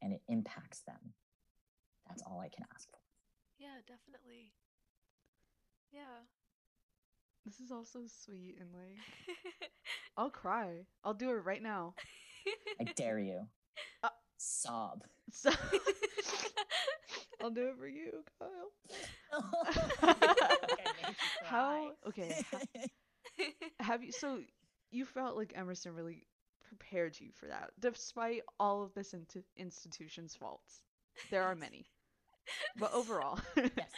and 0.00 0.12
it 0.12 0.22
impacts 0.28 0.80
them, 0.82 1.14
that's 2.06 2.22
all 2.22 2.40
I 2.40 2.48
can 2.48 2.64
ask 2.74 2.90
for. 2.90 2.99
Yeah, 3.60 3.78
definitely. 3.86 4.52
Yeah. 5.92 6.24
This 7.44 7.60
is 7.60 7.70
all 7.70 7.84
so 7.84 8.00
sweet 8.06 8.56
and 8.60 8.70
like 8.72 8.98
I'll 10.16 10.30
cry. 10.30 10.86
I'll 11.04 11.14
do 11.14 11.30
it 11.30 11.44
right 11.44 11.62
now. 11.62 11.94
I 12.80 12.84
dare 12.96 13.18
you. 13.18 13.46
Uh, 14.02 14.08
Sob. 14.38 15.04
So 15.32 15.50
I'll 17.42 17.50
do 17.50 17.68
it 17.68 17.76
for 17.78 17.88
you, 17.88 18.24
Kyle. 18.38 20.14
How 21.44 21.92
okay, 22.08 22.44
ha- 22.52 22.84
have 23.80 24.02
you 24.04 24.12
so 24.12 24.40
you 24.90 25.04
felt 25.06 25.36
like 25.36 25.52
Emerson 25.56 25.94
really 25.94 26.26
prepared 26.68 27.18
you 27.18 27.30
for 27.32 27.46
that 27.48 27.70
despite 27.80 28.42
all 28.58 28.82
of 28.82 28.94
this 28.94 29.12
inti- 29.14 29.44
institution's 29.56 30.34
faults. 30.34 30.82
There 31.30 31.44
are 31.44 31.54
many. 31.54 31.86
But 32.76 32.92
overall, 32.92 33.38
yes. 33.56 33.90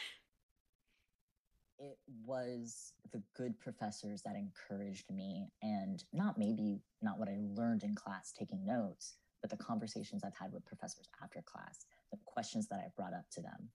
It 1.78 1.98
was 2.24 2.92
the 3.12 3.20
good 3.37 3.59
professors 3.59 4.22
that 4.22 4.37
encouraged 4.37 5.11
me, 5.11 5.48
and 5.62 6.02
not 6.12 6.38
maybe 6.38 6.81
not 7.00 7.18
what 7.18 7.28
I 7.28 7.38
learned 7.40 7.83
in 7.83 7.96
class 7.96 8.33
taking 8.33 8.64
notes, 8.64 9.16
but 9.40 9.50
the 9.50 9.57
conversations 9.57 10.22
I've 10.24 10.37
had 10.38 10.52
with 10.52 10.64
professors 10.64 11.09
after 11.20 11.42
class, 11.42 11.87
the 12.12 12.18
questions 12.24 12.68
that 12.68 12.81
I've 12.85 12.94
brought 12.94 13.14
up 13.14 13.28
to 13.33 13.42
them. 13.42 13.68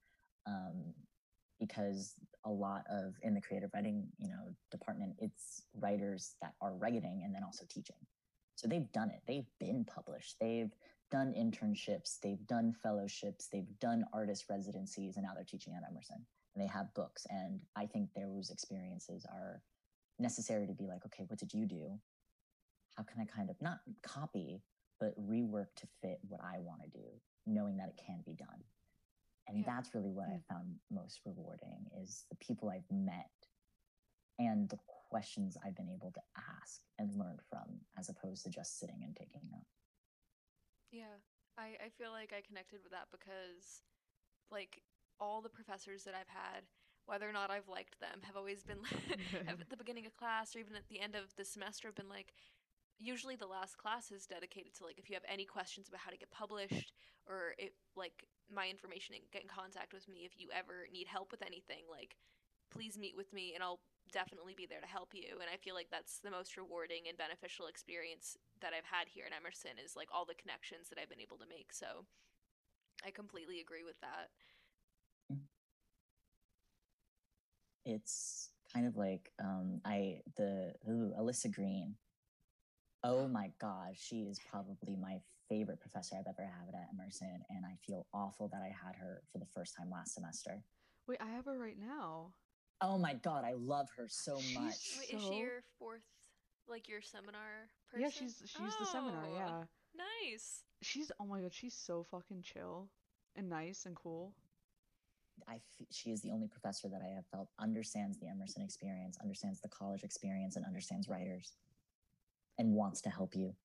Um, 0.46 0.94
because 1.60 2.14
a 2.46 2.50
lot 2.50 2.84
of 2.90 3.16
in 3.24 3.34
the 3.34 3.42
creative 3.42 3.72
writing, 3.74 4.08
you 4.20 4.30
know, 4.30 4.54
department, 4.72 5.16
it's 5.20 5.64
writers 5.76 6.36
that 6.42 6.54
are 6.62 6.76
writing 6.76 7.24
and 7.26 7.34
then 7.34 7.44
also 7.44 7.66
teaching. 7.68 7.96
So 8.56 8.68
they've 8.68 8.92
done 8.92 9.10
it. 9.10 9.22
They've 9.28 9.50
been 9.60 9.84
published. 9.84 10.36
They've 10.40 10.72
done 11.10 11.34
internships. 11.34 12.20
They've 12.22 12.46
done 12.48 12.74
fellowships. 12.84 13.48
They've 13.52 13.80
done 13.80 14.06
artist 14.14 14.46
residencies, 14.50 15.16
and 15.18 15.24
now 15.26 15.34
they're 15.34 15.44
teaching 15.44 15.74
at 15.76 15.84
Emerson. 15.90 16.26
And 16.56 16.64
they 16.64 16.68
have 16.68 16.94
books. 16.96 17.26
And 17.30 17.62
I 17.76 17.86
think 17.86 18.10
those 18.16 18.50
experiences 18.50 19.26
are 19.30 19.62
necessary 20.20 20.68
to 20.68 20.74
be 20.74 20.88
like, 20.88 21.06
okay, 21.06 21.24
what 21.28 21.40
did 21.40 21.54
you 21.54 21.66
do? 21.68 22.00
How 22.96 23.04
can 23.04 23.22
I 23.22 23.26
kind 23.26 23.50
of 23.50 23.62
not 23.62 23.80
copy, 24.02 24.64
but 25.00 25.14
rework 25.20 25.68
to 25.78 25.88
fit 26.02 26.20
what 26.28 26.42
I 26.42 26.60
want 26.60 26.82
to 26.84 26.90
do, 26.90 27.22
knowing 27.46 27.78
that 27.78 27.90
it 27.90 27.98
can 28.04 28.22
be 28.26 28.34
done. 28.34 28.64
And 29.48 29.60
Yeah. 29.60 29.66
that's 29.68 29.94
really 29.94 30.12
what 30.12 30.28
I 30.30 30.38
Mm. 30.40 30.46
found 30.46 30.80
most 30.90 31.24
rewarding 31.26 31.88
is 31.94 32.26
the 32.30 32.36
people 32.36 32.70
I've 32.70 32.90
met 32.92 33.32
and 34.40 34.68
the 34.70 34.80
questions 35.10 35.58
I've 35.64 35.76
been 35.76 35.90
able 35.90 36.12
to 36.12 36.22
ask 36.36 36.84
and 36.98 37.16
learn 37.16 37.40
from, 37.50 37.86
as 37.96 38.10
opposed 38.10 38.44
to 38.44 38.50
just 38.50 38.78
sitting 38.78 39.04
and 39.04 39.16
taking 39.16 39.50
notes. 39.50 39.77
Yeah, 40.92 41.20
I, 41.58 41.76
I 41.86 41.90
feel 41.98 42.12
like 42.12 42.34
I 42.36 42.42
connected 42.46 42.80
with 42.84 42.92
that 42.92 43.08
because, 43.12 43.84
like, 44.52 44.82
all 45.20 45.42
the 45.42 45.50
professors 45.50 46.04
that 46.04 46.16
I've 46.16 46.30
had, 46.32 46.64
whether 47.06 47.28
or 47.30 47.34
not 47.34 47.52
I've 47.52 47.68
liked 47.70 48.00
them, 48.00 48.22
have 48.24 48.38
always 48.38 48.64
been 48.64 48.82
at 49.48 49.58
the 49.70 49.78
beginning 49.78 50.06
of 50.06 50.18
class 50.18 50.56
or 50.56 50.60
even 50.60 50.76
at 50.76 50.88
the 50.90 51.00
end 51.00 51.16
of 51.16 51.36
the 51.36 51.46
semester, 51.46 51.88
have 51.90 51.96
been 51.96 52.10
like, 52.10 52.34
usually 53.00 53.36
the 53.36 53.48
last 53.48 53.78
class 53.78 54.12
is 54.12 54.26
dedicated 54.26 54.74
to 54.76 54.84
like 54.86 54.98
if 54.98 55.10
you 55.10 55.16
have 55.16 55.24
any 55.28 55.46
questions 55.46 55.88
about 55.90 56.02
how 56.02 56.12
to 56.12 56.18
get 56.18 56.32
published 56.32 56.94
or 57.28 57.54
it 57.58 57.74
like 57.96 58.28
my 58.54 58.68
information 58.70 59.16
and 59.16 59.24
get 59.32 59.44
in 59.44 59.48
contact 59.50 59.94
with 59.94 60.08
me 60.08 60.24
if 60.26 60.34
you 60.40 60.50
ever 60.54 60.88
need 60.92 61.08
help 61.08 61.32
with 61.32 61.42
anything 61.42 61.84
like 61.92 62.16
please 62.72 62.98
meet 62.98 63.16
with 63.16 63.32
me 63.34 63.54
and 63.54 63.64
I'll 63.64 63.80
definitely 64.12 64.54
be 64.56 64.66
there 64.66 64.82
to 64.82 64.88
help 64.88 65.14
you 65.14 65.40
and 65.42 65.50
I 65.52 65.58
feel 65.58 65.76
like 65.76 65.90
that's 65.92 66.20
the 66.20 66.32
most 66.32 66.58
rewarding 66.58 67.08
and 67.08 67.18
beneficial 67.18 67.68
experience 67.68 68.38
that 68.62 68.74
I've 68.74 68.88
had 68.88 69.08
here 69.08 69.26
at 69.28 69.36
Emerson 69.36 69.78
is 69.84 69.96
like 69.96 70.10
all 70.14 70.26
the 70.26 70.38
connections 70.38 70.90
that 70.90 71.00
I've 71.00 71.10
been 71.10 71.22
able 71.24 71.38
to 71.38 71.50
make 71.50 71.74
so 71.74 72.06
I 73.06 73.12
completely 73.12 73.60
agree 73.60 73.84
with 73.84 74.00
that 74.02 74.30
It's 77.88 78.50
kind 78.74 78.86
of 78.86 78.98
like 78.98 79.32
um, 79.42 79.80
I 79.86 80.20
the 80.36 80.74
ooh, 80.90 81.14
Alyssa 81.18 81.54
Green. 81.54 81.96
Oh 83.02 83.30
my 83.30 83.52
God, 83.62 83.96
she 83.96 84.24
is 84.24 84.40
probably 84.52 84.98
my 84.98 85.20
favorite 85.48 85.80
professor 85.80 86.18
I've 86.18 86.28
ever 86.28 86.46
had 86.46 86.76
at 86.76 86.90
Emerson, 86.94 87.40
and 87.50 87.66
I 87.66 87.78
feel 87.86 88.06
awful 88.14 88.50
that 88.50 88.62
I 88.62 88.68
had 88.68 88.98
her 88.98 89.22
for 89.32 89.38
the 89.38 89.46
first 89.56 89.76
time 89.78 89.90
last 89.90 90.16
semester. 90.16 90.62
Wait, 91.08 91.20
I 91.22 91.28
have 91.28 91.46
her 91.46 91.58
right 91.58 91.80
now. 91.80 92.34
Oh 92.82 92.98
my 92.98 93.14
God, 93.16 93.44
I 93.44 93.54
love 93.54 93.88
her 93.98 94.08
so 94.08 94.38
She's 94.40 94.56
much. 94.56 94.98
Wait, 95.00 95.16
is 95.18 95.24
she 95.24 95.40
your 95.40 95.64
fourth 95.80 96.02
like 96.68 96.88
your 96.88 97.02
seminar 97.02 97.70
person? 97.90 98.02
Yeah, 98.02 98.10
she's 98.10 98.42
she's 98.46 98.76
the 98.80 98.86
seminar. 98.86 99.26
Oh, 99.28 99.36
Yeah, 99.36 99.64
Nice. 100.32 100.64
she's 100.82 101.12
oh 101.20 101.26
my 101.26 101.42
god, 101.42 101.54
she's 101.54 101.74
so 101.74 102.04
fucking 102.04 102.44
chill 102.44 102.90
and 103.36 103.50
nice 103.50 103.86
and 103.86 103.96
cool. 103.96 104.34
I 105.48 105.56
f- 105.56 105.88
she 105.92 106.12
is 106.12 106.22
the 106.22 106.32
only 106.32 106.48
professor 106.48 106.88
that 106.90 107.02
I 107.04 107.14
have 107.16 107.26
felt 107.32 107.50
understands 107.60 108.18
the 108.20 108.28
Emerson 108.28 108.64
experience, 108.64 109.18
understands 109.22 109.62
the 109.62 109.70
college 109.70 110.04
experience, 110.04 110.56
and 110.56 110.66
understands 110.66 111.08
writers, 111.08 111.54
and 112.58 112.74
wants 112.74 113.02
to 113.02 113.10
help 113.10 113.36
you. 113.36 113.56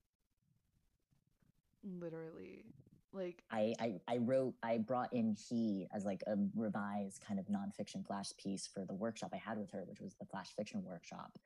Literally, 1.83 2.65
like 3.13 3.43
I, 3.51 3.75
I 3.79 3.95
I 4.09 4.17
wrote 4.19 4.55
I 4.63 4.79
brought 4.79 5.13
in 5.13 5.37
he 5.49 5.87
as 5.95 6.05
like 6.05 6.23
a 6.27 6.35
revised 6.55 7.23
kind 7.27 7.39
of 7.39 7.47
nonfiction 7.47 8.07
flash 8.07 8.31
piece 8.43 8.67
for 8.67 8.85
the 8.85 8.95
workshop 8.95 9.31
I 9.33 9.37
had 9.37 9.59
with 9.59 9.71
her, 9.73 9.85
which 9.87 10.01
was 10.01 10.15
the 10.15 10.27
flash 10.27 10.49
fiction 10.57 10.83
workshop. 10.85 11.39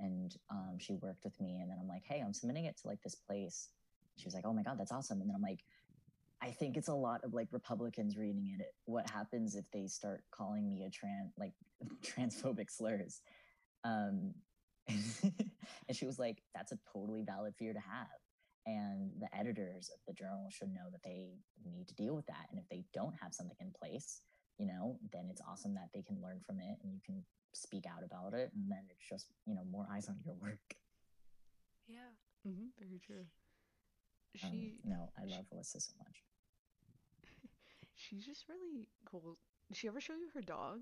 And 0.00 0.34
um, 0.50 0.76
she 0.78 0.94
worked 0.94 1.24
with 1.24 1.40
me, 1.40 1.60
and 1.60 1.70
then 1.70 1.78
I'm 1.80 1.88
like, 1.88 2.02
hey, 2.04 2.20
I'm 2.24 2.34
submitting 2.34 2.64
it 2.64 2.76
to 2.78 2.88
like 2.88 3.00
this 3.02 3.14
place. 3.14 3.68
She 4.16 4.26
was 4.26 4.34
like, 4.34 4.44
oh 4.46 4.52
my 4.52 4.62
god, 4.62 4.78
that's 4.78 4.92
awesome. 4.92 5.20
And 5.20 5.28
then 5.30 5.36
I'm 5.36 5.42
like, 5.42 5.60
I 6.42 6.50
think 6.50 6.76
it's 6.76 6.88
a 6.88 6.94
lot 6.94 7.22
of 7.24 7.32
like 7.32 7.48
Republicans 7.52 8.16
reading 8.16 8.56
it. 8.58 8.66
What 8.86 9.08
happens 9.08 9.54
if 9.54 9.70
they 9.72 9.86
start 9.86 10.24
calling 10.30 10.68
me 10.68 10.84
a 10.84 10.90
trans 10.90 11.32
like 11.38 11.52
transphobic 12.02 12.70
slurs? 12.70 13.22
Um, 13.84 14.34
and 14.88 15.96
she 15.96 16.04
was 16.04 16.18
like, 16.18 16.42
that's 16.54 16.72
a 16.72 16.78
totally 16.92 17.22
valid 17.22 17.54
fear 17.56 17.72
to 17.72 17.80
have 17.80 18.08
and 18.66 19.10
the 19.20 19.28
editors 19.36 19.90
of 19.94 20.00
the 20.06 20.12
journal 20.14 20.48
should 20.50 20.68
know 20.72 20.88
that 20.90 21.02
they 21.04 21.36
need 21.64 21.86
to 21.88 21.94
deal 21.94 22.14
with 22.14 22.26
that 22.26 22.46
and 22.50 22.58
if 22.58 22.68
they 22.70 22.82
don't 22.94 23.14
have 23.20 23.32
something 23.34 23.56
in 23.60 23.72
place 23.80 24.22
you 24.58 24.66
know 24.66 24.98
then 25.12 25.28
it's 25.30 25.42
awesome 25.48 25.74
that 25.74 25.88
they 25.94 26.02
can 26.02 26.20
learn 26.22 26.40
from 26.46 26.58
it 26.60 26.78
and 26.82 26.92
you 26.92 27.00
can 27.04 27.22
speak 27.52 27.84
out 27.86 28.02
about 28.04 28.32
it 28.34 28.50
and 28.54 28.70
then 28.70 28.82
it's 28.90 29.06
just 29.08 29.26
you 29.46 29.54
know 29.54 29.64
more 29.70 29.86
eyes 29.92 30.08
on 30.08 30.16
your 30.24 30.34
work 30.40 30.74
Yeah. 31.86 32.10
Mm-hmm. 32.48 32.68
very 32.78 32.98
true. 33.04 33.24
um, 34.44 34.50
She 34.50 34.80
no 34.84 35.10
i 35.18 35.24
love 35.24 35.44
alyssa 35.54 35.80
so 35.80 35.92
much 35.98 36.22
she's 37.94 38.24
just 38.24 38.44
really 38.48 38.88
cool. 39.04 39.36
Did 39.68 39.76
she 39.78 39.88
ever 39.88 40.00
show 40.00 40.14
you 40.14 40.28
her 40.34 40.42
dog? 40.42 40.80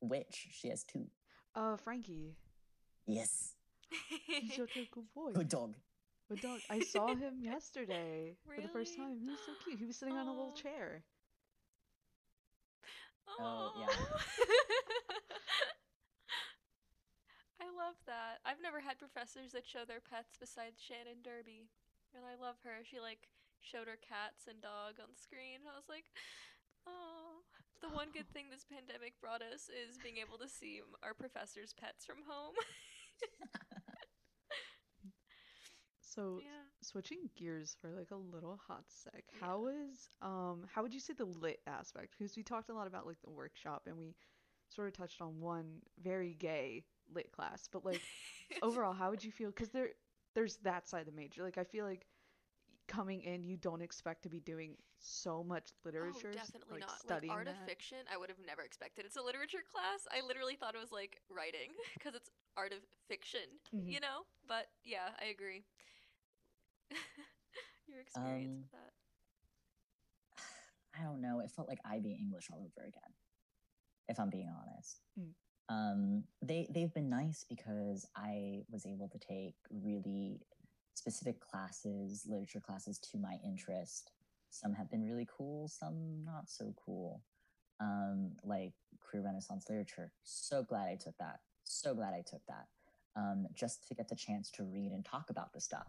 which 0.00 0.48
she 0.52 0.68
has 0.68 0.84
two 0.84 1.06
Uh, 1.54 1.76
Frankie. 1.76 2.36
yes 3.06 3.54
He's 4.26 4.54
such 4.56 4.76
a 4.76 4.84
good 4.90 5.12
boy. 5.14 5.32
good 5.32 5.48
dog 5.48 5.74
Good 6.28 6.42
dog. 6.42 6.60
I 6.68 6.80
saw 6.80 7.08
him 7.16 7.40
yesterday 7.40 8.36
for 8.44 8.60
the 8.60 8.68
first 8.68 8.96
time. 8.96 9.16
He 9.18 9.28
was 9.30 9.40
so 9.46 9.52
cute. 9.64 9.78
He 9.78 9.86
was 9.86 9.96
sitting 9.96 10.16
on 10.16 10.26
a 10.28 10.30
little 10.30 10.52
Aw. 10.52 10.60
chair. 10.60 11.04
Oh, 13.40 13.72
yeah. 13.80 13.88
I 17.64 17.66
love 17.72 17.96
that. 18.04 18.40
I've 18.44 18.60
never 18.60 18.80
had 18.80 18.98
professors 19.00 19.52
that 19.52 19.64
show 19.66 19.84
their 19.88 20.04
pets 20.04 20.36
besides 20.36 20.76
Shannon 20.80 21.24
Derby. 21.24 21.68
And 22.12 22.24
I 22.28 22.36
love 22.36 22.60
her. 22.64 22.84
She 22.84 23.00
like 23.00 23.28
showed 23.64 23.88
her 23.88 23.96
cats 23.96 24.44
and 24.48 24.60
dog 24.60 25.00
on 25.00 25.16
screen. 25.16 25.64
I 25.64 25.72
was 25.76 25.88
like, 25.88 26.12
oh. 26.86 27.40
The 27.80 27.88
one 27.88 28.10
good 28.12 28.28
thing 28.34 28.50
this 28.50 28.66
pandemic 28.68 29.14
brought 29.22 29.40
us 29.40 29.70
is 29.70 29.96
being 30.02 30.18
able 30.18 30.36
to 30.42 30.48
see 30.50 30.82
our 31.00 31.14
professors' 31.14 31.72
pets 31.72 32.04
from 32.04 32.26
home. 32.26 32.52
So 36.18 36.42
yeah. 36.42 36.66
switching 36.82 37.30
gears 37.36 37.76
for 37.80 37.90
like 37.92 38.10
a 38.10 38.16
little 38.16 38.58
hot 38.66 38.84
sec. 38.88 39.24
Yeah. 39.32 39.40
How 39.40 39.66
is 39.68 40.08
um 40.22 40.64
how 40.72 40.82
would 40.82 40.94
you 40.94 41.00
say 41.00 41.14
the 41.14 41.24
lit 41.24 41.60
aspect? 41.66 42.14
Because 42.18 42.36
we 42.36 42.42
talked 42.42 42.70
a 42.70 42.74
lot 42.74 42.86
about 42.86 43.06
like 43.06 43.20
the 43.22 43.30
workshop 43.30 43.82
and 43.86 43.96
we 43.96 44.14
sort 44.68 44.88
of 44.88 44.94
touched 44.94 45.20
on 45.20 45.40
one 45.40 45.80
very 46.02 46.34
gay 46.34 46.84
lit 47.14 47.30
class, 47.32 47.68
but 47.72 47.84
like 47.84 48.02
overall, 48.62 48.92
how 48.92 49.10
would 49.10 49.22
you 49.24 49.32
feel? 49.32 49.50
Because 49.50 49.70
there 49.70 49.90
there's 50.34 50.56
that 50.58 50.88
side 50.88 51.00
of 51.00 51.06
the 51.06 51.12
major. 51.12 51.42
Like 51.42 51.58
I 51.58 51.64
feel 51.64 51.84
like 51.84 52.06
coming 52.88 53.22
in, 53.22 53.44
you 53.44 53.56
don't 53.56 53.82
expect 53.82 54.22
to 54.22 54.28
be 54.28 54.40
doing 54.40 54.76
so 54.98 55.44
much 55.44 55.70
literature, 55.84 56.30
Oh, 56.30 56.34
definitely 56.34 56.80
like 56.80 56.88
not. 56.88 56.98
studying 57.00 57.30
like 57.30 57.38
art 57.38 57.46
that. 57.46 57.52
of 57.54 57.66
fiction, 57.66 57.98
I 58.12 58.16
would 58.16 58.28
have 58.30 58.38
never 58.44 58.62
expected. 58.62 59.04
It's 59.04 59.16
a 59.16 59.22
literature 59.22 59.62
class. 59.70 60.06
I 60.10 60.20
literally 60.26 60.56
thought 60.56 60.74
it 60.74 60.80
was 60.80 60.92
like 60.92 61.20
writing 61.30 61.72
because 61.98 62.14
it's 62.14 62.30
art 62.56 62.72
of 62.72 62.80
fiction, 63.08 63.46
Mhm. 63.74 63.92
you 63.92 64.00
know? 64.00 64.24
But 64.46 64.68
yeah, 64.84 65.10
I 65.20 65.26
agree. 65.26 65.64
Your 67.88 68.00
experience 68.00 68.46
Um, 68.46 68.56
with 68.62 68.70
that. 68.72 68.92
I 70.98 71.04
don't 71.04 71.20
know. 71.20 71.40
It 71.40 71.50
felt 71.50 71.68
like 71.68 71.78
IB 71.84 72.18
English 72.20 72.48
all 72.52 72.58
over 72.58 72.86
again, 72.86 73.14
if 74.08 74.18
I'm 74.18 74.30
being 74.30 74.50
honest. 74.50 75.00
Mm. 75.18 75.34
Um, 75.70 76.24
they 76.42 76.66
they've 76.70 76.92
been 76.92 77.10
nice 77.10 77.44
because 77.48 78.06
I 78.16 78.62
was 78.70 78.86
able 78.86 79.08
to 79.08 79.18
take 79.18 79.54
really 79.70 80.40
specific 80.94 81.40
classes, 81.40 82.26
literature 82.28 82.60
classes 82.60 82.98
to 82.98 83.18
my 83.18 83.36
interest. 83.44 84.10
Some 84.50 84.72
have 84.72 84.90
been 84.90 85.04
really 85.04 85.28
cool, 85.36 85.68
some 85.68 86.24
not 86.24 86.48
so 86.48 86.74
cool. 86.84 87.22
Um, 87.80 88.32
like 88.42 88.72
queer 89.00 89.22
Renaissance 89.22 89.66
literature. 89.68 90.10
So 90.24 90.64
glad 90.64 90.88
I 90.88 90.96
took 90.96 91.16
that. 91.18 91.40
So 91.64 91.94
glad 91.94 92.14
I 92.14 92.24
took 92.26 92.40
that. 92.48 92.66
Um, 93.14 93.46
just 93.54 93.86
to 93.88 93.94
get 93.94 94.08
the 94.08 94.16
chance 94.16 94.50
to 94.52 94.64
read 94.64 94.90
and 94.92 95.04
talk 95.04 95.30
about 95.30 95.52
the 95.52 95.60
stuff. 95.60 95.86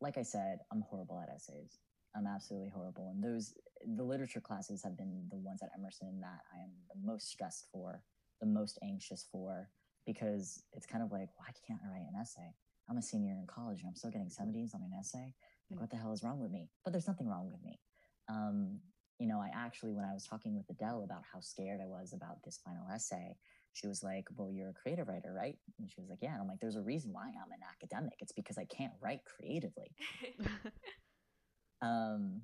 Like 0.00 0.16
I 0.18 0.22
said, 0.22 0.60
I'm 0.72 0.82
horrible 0.82 1.20
at 1.20 1.28
essays. 1.34 1.78
I'm 2.16 2.26
absolutely 2.26 2.70
horrible. 2.70 3.10
And 3.14 3.22
those 3.22 3.54
the 3.96 4.02
literature 4.02 4.40
classes 4.40 4.82
have 4.82 4.96
been 4.96 5.26
the 5.30 5.36
ones 5.36 5.62
at 5.62 5.70
Emerson 5.78 6.20
that 6.20 6.40
I 6.52 6.62
am 6.62 6.70
the 6.88 7.00
most 7.06 7.28
stressed 7.28 7.66
for, 7.72 8.02
the 8.40 8.46
most 8.46 8.78
anxious 8.82 9.26
for, 9.30 9.70
because 10.06 10.64
it's 10.72 10.86
kind 10.86 11.02
of 11.04 11.12
like, 11.12 11.28
why 11.36 11.46
can't 11.66 11.80
I 11.84 11.88
write 11.90 12.08
an 12.12 12.20
essay? 12.20 12.54
I'm 12.88 12.98
a 12.98 13.02
senior 13.02 13.34
in 13.34 13.46
college 13.46 13.80
and 13.80 13.88
I'm 13.88 13.94
still 13.94 14.10
getting 14.10 14.28
70s 14.28 14.74
on 14.74 14.82
an 14.82 14.92
essay. 14.98 15.34
Like, 15.70 15.78
Mm. 15.78 15.80
what 15.82 15.90
the 15.90 15.96
hell 15.96 16.12
is 16.12 16.24
wrong 16.24 16.40
with 16.40 16.50
me? 16.50 16.68
But 16.84 16.92
there's 16.92 17.06
nothing 17.06 17.28
wrong 17.28 17.50
with 17.50 17.62
me. 17.62 17.80
Um, 18.28 18.80
you 19.18 19.26
know, 19.28 19.38
I 19.40 19.50
actually, 19.54 19.92
when 19.92 20.04
I 20.04 20.14
was 20.14 20.26
talking 20.26 20.56
with 20.56 20.68
Adele 20.70 21.04
about 21.04 21.22
how 21.30 21.40
scared 21.40 21.80
I 21.80 21.86
was 21.86 22.12
about 22.12 22.42
this 22.42 22.58
final 22.64 22.88
essay, 22.90 23.36
she 23.72 23.86
was 23.86 24.02
like, 24.02 24.26
Well, 24.36 24.50
you're 24.52 24.70
a 24.70 24.74
creative 24.74 25.08
writer, 25.08 25.32
right? 25.32 25.56
And 25.78 25.90
she 25.90 26.00
was 26.00 26.10
like, 26.10 26.20
Yeah. 26.22 26.32
And 26.32 26.42
I'm 26.42 26.48
like, 26.48 26.60
There's 26.60 26.76
a 26.76 26.82
reason 26.82 27.12
why 27.12 27.24
I'm 27.24 27.52
an 27.52 27.60
academic. 27.68 28.14
It's 28.20 28.32
because 28.32 28.58
I 28.58 28.64
can't 28.64 28.92
write 29.00 29.20
creatively. 29.24 29.92
um, 31.82 32.42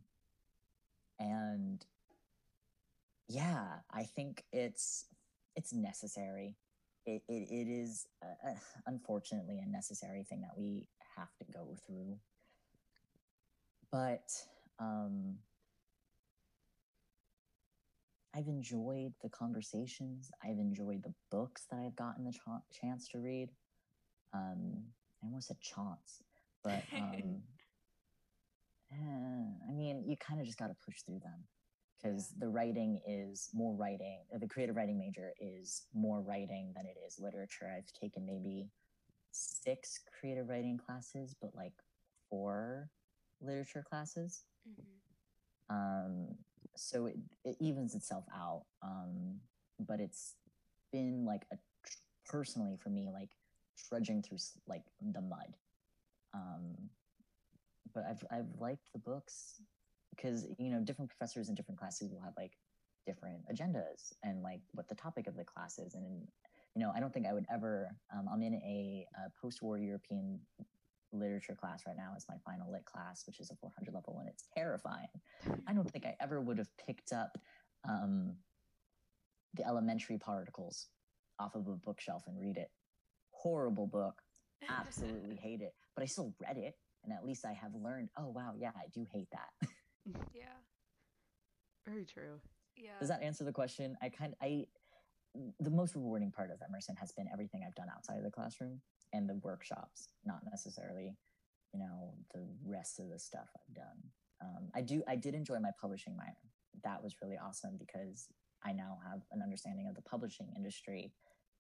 and 1.19 1.85
yeah, 3.29 3.79
I 3.93 4.05
think 4.05 4.45
it's 4.53 5.07
it's 5.57 5.73
necessary. 5.73 6.55
It, 7.07 7.23
it, 7.29 7.49
it 7.51 7.69
is 7.71 8.07
uh, 8.23 8.55
unfortunately 8.87 9.61
a 9.65 9.71
necessary 9.71 10.25
thing 10.25 10.43
that 10.43 10.59
we 10.59 10.87
have 11.17 11.29
to 11.39 11.45
go 11.53 11.77
through. 11.87 12.19
But 13.93 14.29
um, 14.81 15.37
I've 18.37 18.49
enjoyed 18.49 19.15
the 19.23 19.31
conversations. 19.31 20.31
I've 20.45 20.59
enjoyed 20.59 21.03
the 21.03 21.15
books 21.31 21.67
that 21.71 21.81
I've 21.81 21.97
gotten 21.97 22.25
the 22.25 22.33
ch- 22.33 22.81
chance 22.81 23.09
to 23.09 23.19
read. 23.19 23.49
Um, 24.35 24.83
I 25.23 25.27
almost 25.27 25.49
said 25.49 25.61
chance, 25.61 26.23
but 26.63 26.83
um, 26.95 27.41
eh, 28.93 29.69
I 29.69 29.73
mean, 29.73 30.05
you 30.07 30.17
kind 30.19 30.41
of 30.41 30.47
just 30.47 30.59
got 30.59 30.67
to 30.67 30.77
push 30.85 31.03
through 31.03 31.21
them 31.21 31.45
because 31.97 32.33
yeah. 32.33 32.41
the 32.41 32.49
writing 32.49 33.01
is 33.07 33.49
more 33.55 33.75
writing. 33.75 34.19
The 34.39 34.47
creative 34.47 34.77
writing 34.77 34.99
major 34.99 35.33
is 35.41 35.87
more 35.95 36.21
writing 36.21 36.73
than 36.77 36.85
it 36.85 36.97
is 37.07 37.19
literature. 37.19 37.73
I've 37.75 37.91
taken 37.99 38.27
maybe 38.27 38.69
six 39.31 40.01
creative 40.21 40.49
writing 40.49 40.79
classes, 40.79 41.35
but 41.41 41.55
like 41.55 41.73
four 42.29 42.91
literature 43.41 43.85
classes. 43.89 44.45
Mm-hmm. 44.69 45.75
Um, 45.75 46.29
so 46.77 47.07
it, 47.07 47.17
it 47.45 47.57
evens 47.61 47.95
itself 47.95 48.25
out. 48.35 48.65
Um, 48.83 49.41
but 49.81 50.01
it's 50.01 50.35
been 50.93 51.25
like 51.25 51.43
a 51.53 51.57
personally 52.27 52.77
for 52.83 52.91
me 52.91 53.09
like 53.13 53.31
trudging 53.89 54.23
through 54.23 54.39
like 54.67 54.83
the 55.01 55.21
mud. 55.21 55.57
Um, 56.35 56.77
but 57.95 58.05
I've 58.09 58.25
I've 58.31 58.61
liked 58.61 58.93
the 58.93 58.99
books 58.99 59.61
because 60.15 60.47
you 60.59 60.71
know 60.71 60.81
different 60.81 61.11
professors 61.11 61.49
in 61.49 61.55
different 61.55 61.79
classes 61.79 62.13
will 62.13 62.21
have 62.21 62.35
like 62.37 62.53
different 63.07 63.39
agendas 63.53 64.13
and 64.25 64.43
like 64.43 64.61
what 64.73 64.89
the 64.89 64.95
topic 64.95 65.27
of 65.27 65.37
the 65.37 65.45
class 65.45 65.79
is 65.79 65.95
and 65.95 66.27
you 66.75 66.83
know 66.83 66.91
i 66.95 67.01
don't 67.01 67.15
think 67.15 67.27
i 67.27 67.33
would 67.33 67.47
ever 67.53 67.89
um, 68.13 68.27
i'm 68.33 68.43
in 68.43 68.55
a, 68.55 69.07
a 69.17 69.31
post-war 69.41 69.79
european 69.79 70.41
literature 71.13 71.55
class 71.55 71.85
right 71.87 71.97
now 71.97 72.13
as 72.17 72.27
my 72.29 72.37
final 72.45 72.71
lit 72.71 72.85
class, 72.85 73.27
which 73.27 73.41
is 73.41 73.51
a 73.51 73.57
400 73.57 73.95
level, 73.95 74.19
and 74.19 74.29
it's 74.29 74.45
terrifying. 74.55 75.09
I 75.67 75.73
don't 75.73 75.91
think 75.93 76.07
I 76.07 76.17
ever 76.21 76.41
would 76.41 76.59
have 76.59 76.69
picked 76.77 77.13
up 77.13 77.39
um, 77.89 78.35
the 79.55 79.67
elementary 79.67 80.19
particles 80.19 80.89
off 81.39 81.55
of 81.55 81.69
a 81.69 81.77
bookshelf 81.77 82.25
and 82.27 82.41
read 82.41 82.57
it. 82.57 82.71
Horrible 83.31 83.87
book. 83.87 84.23
Absolutely 84.69 85.37
hate 85.43 85.61
it. 85.61 85.75
But 85.95 86.03
I 86.03 86.07
still 86.07 86.35
read 86.41 86.57
it, 86.57 86.75
and 87.05 87.13
at 87.13 87.25
least 87.25 87.45
I 87.45 87.53
have 87.53 87.75
learned. 87.75 88.11
Oh 88.19 88.29
wow, 88.29 88.55
yeah, 88.59 88.73
I 88.75 88.89
do 88.93 89.07
hate 89.11 89.29
that. 89.33 89.69
yeah. 90.35 90.45
Very 91.87 92.05
true. 92.05 92.41
Yeah. 92.77 92.99
Does 92.99 93.09
that 93.09 93.23
answer 93.23 93.45
the 93.45 93.53
question? 93.53 93.97
I 94.03 94.09
kind 94.09 94.33
of, 94.33 94.39
I 94.47 94.67
the 95.61 95.71
most 95.71 95.95
rewarding 95.95 96.31
part 96.31 96.51
of 96.51 96.59
Emerson 96.67 96.97
has 96.97 97.13
been 97.13 97.27
everything 97.33 97.63
I've 97.67 97.75
done 97.75 97.89
outside 97.95 98.17
of 98.17 98.25
the 98.25 98.31
classroom 98.31 98.81
and 99.13 99.29
the 99.29 99.41
workshops, 99.43 100.09
not 100.25 100.41
necessarily, 100.51 101.17
you 101.73 101.81
know, 101.81 102.15
the 102.35 102.47
rest 102.65 102.99
of 102.99 103.09
the 103.09 103.19
stuff 103.19 103.49
I've 103.57 103.75
done. 103.75 104.03
Um, 104.43 104.69
I 104.75 104.83
do, 104.83 105.03
I 105.09 105.17
did 105.17 105.35
enjoy 105.35 105.59
my 105.61 105.71
publishing 105.81 106.17
minor. 106.17 106.37
That 106.85 107.03
was 107.03 107.17
really 107.23 107.39
awesome 107.39 107.77
because 107.79 108.29
I 108.65 108.73
now 108.73 108.99
have 109.11 109.21
an 109.33 109.43
understanding 109.43 109.87
of 109.89 109.95
the 109.95 110.03
publishing 110.03 110.53
industry 110.57 111.13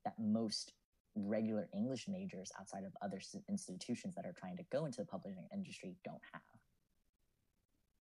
that 0.04 0.14
most 0.18 0.72
regular 1.14 1.68
English 1.74 2.06
majors 2.08 2.52
outside 2.60 2.84
of 2.84 2.92
other 3.00 3.20
institutions 3.48 4.14
that 4.14 4.26
are 4.26 4.34
trying 4.38 4.56
to 4.56 4.64
go 4.70 4.84
into 4.84 4.98
the 4.98 5.06
publishing 5.06 5.48
industry 5.52 5.96
don't 6.04 6.20
have. 6.32 6.42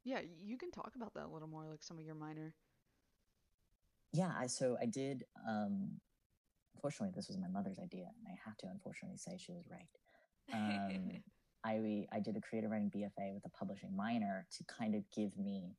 Yeah, 0.05 0.20
you 0.43 0.57
can 0.59 0.70
talk 0.70 0.93
about 0.97 1.14
that 1.14 1.26
a 1.26 1.28
little 1.28 1.49
more, 1.49 1.66
like 1.68 1.82
some 1.82 1.99
of 1.99 2.05
your 2.05 2.14
minor. 2.14 2.55
Yeah, 4.12 4.32
I, 4.36 4.47
so 4.47 4.76
I 4.80 4.86
did 4.86 5.24
um, 5.49 6.01
unfortunately, 6.74 7.12
this 7.14 7.28
was 7.28 7.38
my 7.38 7.48
mother's 7.48 7.78
idea, 7.78 8.04
and 8.04 8.26
I 8.26 8.36
have 8.44 8.56
to 8.58 8.66
unfortunately 8.70 9.18
say 9.18 9.38
she 9.38 9.52
was 9.52 9.64
right. 9.70 9.88
Um, 10.52 11.10
I 11.64 12.06
I 12.12 12.20
did 12.20 12.36
a 12.36 12.40
creative 12.40 12.70
writing 12.70 12.90
BFA 12.90 13.34
with 13.34 13.44
a 13.46 13.50
publishing 13.50 13.94
minor 13.94 14.46
to 14.56 14.64
kind 14.64 14.94
of 14.94 15.02
give 15.14 15.36
me 15.36 15.76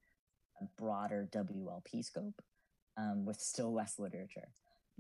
a 0.62 0.66
broader 0.82 1.28
WLP 1.32 2.04
scope 2.04 2.42
um, 2.98 3.26
with 3.26 3.38
still 3.40 3.74
less 3.74 4.00
literature. 4.00 4.50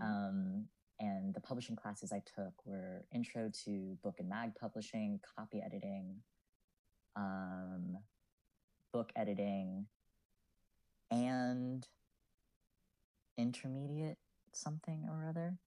Mm-hmm. 0.01 0.11
Um, 0.11 0.65
and 0.99 1.33
the 1.33 1.41
publishing 1.41 1.75
classes 1.75 2.11
I 2.11 2.21
took 2.35 2.53
were 2.65 3.05
intro 3.13 3.51
to 3.65 3.97
book 4.03 4.15
and 4.19 4.29
mag 4.29 4.55
publishing, 4.55 5.19
copy 5.37 5.61
editing, 5.65 6.15
um, 7.15 7.97
book 8.91 9.11
editing, 9.15 9.87
and 11.11 11.87
intermediate 13.37 14.17
something 14.53 15.05
or 15.09 15.27
other 15.27 15.57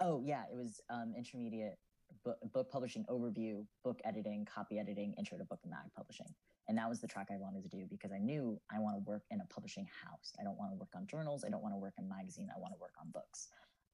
oh 0.00 0.22
yeah 0.24 0.42
it 0.50 0.56
was 0.56 0.80
um, 0.90 1.12
intermediate 1.16 1.78
book, 2.24 2.38
book 2.52 2.70
publishing 2.70 3.04
overview 3.10 3.64
book 3.84 4.00
editing 4.04 4.46
copy 4.52 4.78
editing 4.78 5.14
intro 5.18 5.38
to 5.38 5.44
book 5.44 5.60
and 5.62 5.70
mag 5.70 5.92
publishing. 5.96 6.26
And 6.68 6.78
that 6.78 6.88
was 6.88 7.00
the 7.00 7.08
track 7.08 7.28
i 7.32 7.36
wanted 7.36 7.62
to 7.62 7.68
do 7.68 7.86
because 7.90 8.12
i 8.12 8.18
knew 8.18 8.60
i 8.72 8.78
want 8.78 8.96
to 8.96 9.02
work 9.08 9.22
in 9.30 9.40
a 9.40 9.46
publishing 9.52 9.86
house. 10.04 10.32
I 10.40 10.44
don't 10.44 10.58
want 10.58 10.72
to 10.72 10.76
work 10.76 10.90
on 10.94 11.06
journals. 11.06 11.44
I 11.46 11.50
don't 11.50 11.62
want 11.62 11.74
to 11.74 11.78
work 11.78 11.94
in 11.98 12.08
magazine. 12.08 12.48
I 12.54 12.58
want 12.58 12.74
to 12.74 12.80
work 12.80 12.94
on 13.00 13.10
books. 13.10 13.48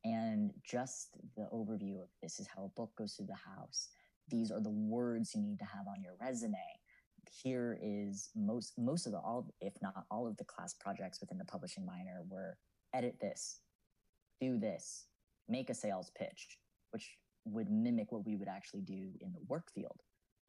And 0.05 0.53
just 0.65 1.17
the 1.37 1.49
overview 1.53 2.03
of 2.03 2.09
this 2.23 2.39
is 2.39 2.47
how 2.47 2.65
a 2.65 2.81
book 2.81 2.91
goes 2.97 3.15
through 3.15 3.27
the 3.27 3.35
house. 3.35 3.89
These 4.29 4.51
are 4.51 4.61
the 4.61 4.71
words 4.71 5.35
you 5.35 5.41
need 5.41 5.59
to 5.59 5.65
have 5.65 5.87
on 5.89 6.03
your 6.03 6.15
resume. 6.21 6.59
Here 7.43 7.79
is 7.83 8.31
most 8.37 8.75
most 8.79 9.07
of 9.07 9.13
the 9.13 9.19
all 9.19 9.53
if 9.61 9.75
not 9.83 10.05
all 10.11 10.27
of 10.27 10.37
the 10.37 10.45
class 10.45 10.75
projects 10.75 11.21
within 11.21 11.39
the 11.39 11.45
publishing 11.45 11.85
minor 11.85 12.23
were 12.29 12.57
edit 12.95 13.17
this 13.21 13.61
do 14.41 14.59
this 14.59 15.07
make 15.49 15.71
a 15.71 15.75
sales 15.75 16.11
pitch, 16.17 16.59
which 16.91 17.17
would 17.45 17.71
mimic 17.71 18.13
what 18.13 18.27
we 18.27 18.37
would 18.37 18.49
actually 18.49 18.83
do 18.83 19.11
in 19.21 19.33
the 19.33 19.41
work 19.49 19.71
field. 19.73 20.01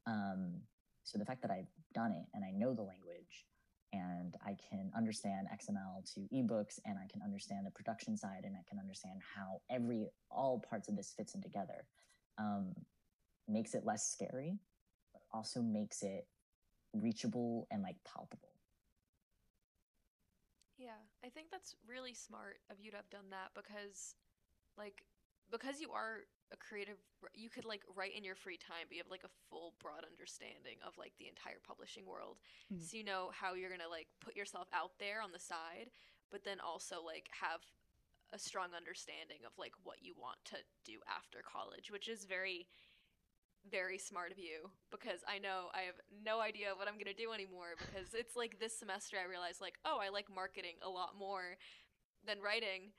Um, 0.06 0.62
so 1.04 1.18
the 1.18 1.26
fact 1.26 1.42
that 1.44 1.52
I've 1.52 1.72
done 1.94 2.12
it 2.12 2.26
and 2.34 2.44
I 2.44 2.52
know 2.52 2.74
the 2.74 2.82
language 2.82 3.46
and 3.94 4.36
I 4.46 4.56
can 4.70 4.92
understand 4.96 5.48
XML 5.54 6.04
to 6.14 6.22
ebooks 6.36 6.80
and 6.86 6.98
I 6.98 7.08
can 7.12 7.22
understand 7.22 7.66
the 7.66 7.72
production 7.72 8.18
side 8.18 8.44
and 8.44 8.56
I 8.56 8.64
can 8.68 8.80
understand 8.80 9.22
how 9.36 9.62
every 9.70 10.08
all 10.30 10.64
parts 10.70 10.90
of 10.90 10.96
this 10.96 11.14
fits 11.16 11.36
in 11.36 11.42
together 11.42 11.86
um, 12.38 12.74
makes 13.48 13.74
it 13.74 13.86
less 13.86 14.12
scary, 14.12 14.58
but 15.14 15.22
also 15.34 15.62
makes 15.62 16.04
it 16.04 16.28
reachable 16.94 17.68
and 17.72 17.82
like 17.82 17.96
palpable. 18.06 18.50
Yeah, 20.78 21.00
I 21.24 21.30
think 21.30 21.48
that's 21.50 21.76
really 21.88 22.14
smart 22.14 22.60
of 22.70 22.80
you 22.80 22.92
to 22.92 22.98
have 22.98 23.10
done 23.10 23.30
that 23.32 23.52
because 23.56 24.16
like 24.78 25.04
because 25.52 25.80
you 25.80 25.92
are 25.92 26.28
a 26.54 26.58
creative 26.58 26.96
you 27.34 27.50
could 27.50 27.66
like 27.66 27.84
write 27.92 28.16
in 28.16 28.24
your 28.24 28.36
free 28.36 28.56
time 28.56 28.88
but 28.88 28.96
you 28.96 29.04
have 29.04 29.12
like 29.12 29.28
a 29.28 29.38
full 29.50 29.76
broad 29.84 30.08
understanding 30.08 30.80
of 30.86 30.96
like 30.96 31.12
the 31.20 31.28
entire 31.28 31.60
publishing 31.60 32.08
world 32.08 32.40
mm-hmm. 32.72 32.80
so 32.80 32.96
you 32.96 33.04
know 33.04 33.32
how 33.36 33.54
you're 33.54 33.72
gonna 33.72 33.90
like 33.90 34.08
put 34.24 34.36
yourself 34.36 34.68
out 34.72 34.96
there 35.00 35.20
on 35.20 35.36
the 35.36 35.42
side 35.42 35.92
but 36.32 36.44
then 36.44 36.64
also 36.64 37.04
like 37.04 37.28
have 37.36 37.60
a 38.32 38.40
strong 38.40 38.72
understanding 38.76 39.44
of 39.44 39.52
like 39.60 39.76
what 39.84 40.00
you 40.00 40.16
want 40.16 40.40
to 40.44 40.56
do 40.88 41.00
after 41.08 41.44
college 41.44 41.92
which 41.92 42.08
is 42.08 42.24
very 42.24 42.68
very 43.68 43.98
smart 43.98 44.32
of 44.32 44.40
you 44.40 44.72
because 44.92 45.28
I 45.28 45.40
know 45.40 45.68
I 45.76 45.84
have 45.92 46.00
no 46.24 46.40
idea 46.40 46.72
what 46.76 46.88
I'm 46.88 46.96
going 46.96 47.12
to 47.12 47.18
do 47.18 47.36
anymore 47.36 47.76
because 47.76 48.16
it's 48.16 48.36
like 48.36 48.60
this 48.60 48.72
semester 48.72 49.18
I 49.20 49.28
realized 49.28 49.60
like 49.60 49.76
oh 49.84 50.00
I 50.00 50.08
like 50.08 50.32
marketing 50.32 50.80
a 50.80 50.90
lot 50.90 51.20
more 51.20 51.60
than 52.24 52.40
writing 52.40 52.96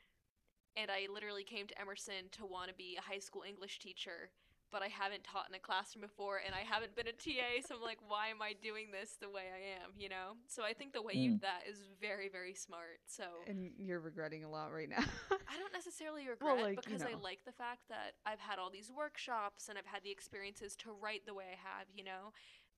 and 0.78 0.90
I 0.90 1.12
literally 1.12 1.42
came 1.42 1.66
to 1.66 1.80
Emerson 1.80 2.30
to 2.32 2.46
want 2.46 2.68
to 2.68 2.74
be 2.74 2.96
a 2.98 3.02
high 3.02 3.18
school 3.18 3.42
English 3.46 3.80
teacher, 3.80 4.30
but 4.70 4.82
I 4.82 4.88
haven't 4.88 5.24
taught 5.24 5.48
in 5.48 5.54
a 5.54 5.58
classroom 5.58 6.02
before 6.02 6.40
and 6.44 6.54
I 6.54 6.60
haven't 6.60 6.94
been 6.94 7.08
a 7.08 7.12
TA, 7.12 7.66
so 7.66 7.74
I'm 7.74 7.82
like, 7.82 7.98
why 8.06 8.28
am 8.28 8.40
I 8.40 8.54
doing 8.62 8.92
this 8.92 9.16
the 9.20 9.28
way 9.28 9.50
I 9.50 9.82
am, 9.82 9.90
you 9.98 10.08
know? 10.08 10.38
So 10.46 10.62
I 10.62 10.74
think 10.74 10.92
the 10.92 11.02
way 11.02 11.14
mm. 11.14 11.22
you 11.22 11.38
that 11.42 11.66
is 11.68 11.88
very, 12.00 12.28
very 12.28 12.54
smart. 12.54 13.02
So 13.08 13.24
And 13.48 13.72
you're 13.76 13.98
regretting 13.98 14.44
a 14.44 14.50
lot 14.50 14.72
right 14.72 14.88
now. 14.88 15.02
I 15.32 15.58
don't 15.58 15.72
necessarily 15.72 16.28
regret 16.30 16.54
well, 16.54 16.62
like, 16.62 16.76
because 16.84 17.02
you 17.02 17.10
know. 17.10 17.18
I 17.18 17.20
like 17.20 17.40
the 17.44 17.56
fact 17.56 17.88
that 17.88 18.14
I've 18.24 18.40
had 18.40 18.58
all 18.58 18.70
these 18.70 18.92
workshops 18.94 19.68
and 19.68 19.76
I've 19.76 19.90
had 19.90 20.04
the 20.04 20.12
experiences 20.12 20.76
to 20.86 20.92
write 20.92 21.26
the 21.26 21.34
way 21.34 21.44
I 21.50 21.58
have, 21.58 21.88
you 21.92 22.04
know? 22.04 22.30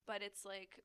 But 0.07 0.23
it's 0.23 0.43
like 0.43 0.81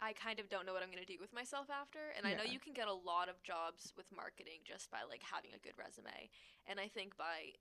I 0.00 0.16
kind 0.16 0.40
of 0.40 0.48
don't 0.48 0.64
know 0.64 0.72
what 0.72 0.82
I'm 0.82 0.90
going 0.90 1.04
to 1.04 1.12
do 1.12 1.20
with 1.20 1.32
myself 1.32 1.68
after. 1.68 2.00
And 2.16 2.24
yeah. 2.24 2.32
I 2.32 2.36
know 2.36 2.48
you 2.48 2.58
can 2.58 2.72
get 2.72 2.88
a 2.88 2.92
lot 2.92 3.28
of 3.28 3.42
jobs 3.44 3.92
with 3.96 4.06
marketing 4.14 4.64
just 4.64 4.90
by 4.90 5.04
like 5.08 5.20
having 5.20 5.52
a 5.52 5.60
good 5.60 5.76
resume. 5.76 6.30
And 6.66 6.80
I 6.80 6.88
think 6.88 7.16
by 7.16 7.52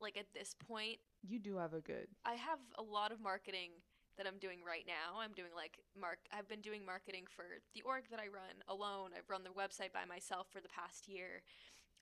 like 0.00 0.16
at 0.16 0.32
this 0.32 0.54
point, 0.54 0.98
you 1.26 1.38
do 1.38 1.58
have 1.58 1.74
a 1.74 1.80
good. 1.80 2.08
I 2.24 2.34
have 2.34 2.58
a 2.78 2.82
lot 2.82 3.12
of 3.12 3.20
marketing 3.20 3.70
that 4.16 4.26
I'm 4.26 4.38
doing 4.38 4.58
right 4.66 4.84
now. 4.86 5.18
I'm 5.18 5.32
doing 5.32 5.50
like 5.54 5.78
mark 5.98 6.18
I've 6.32 6.48
been 6.48 6.60
doing 6.60 6.84
marketing 6.84 7.24
for 7.26 7.44
the 7.74 7.82
org 7.82 8.04
that 8.10 8.20
I 8.20 8.28
run 8.30 8.62
alone. 8.68 9.10
I've 9.16 9.28
run 9.28 9.42
the 9.44 9.50
website 9.50 9.92
by 9.92 10.04
myself 10.06 10.46
for 10.50 10.60
the 10.60 10.68
past 10.68 11.08
year. 11.08 11.42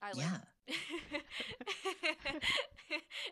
I 0.03 0.13
like 0.13 0.27
Yeah. 0.27 0.39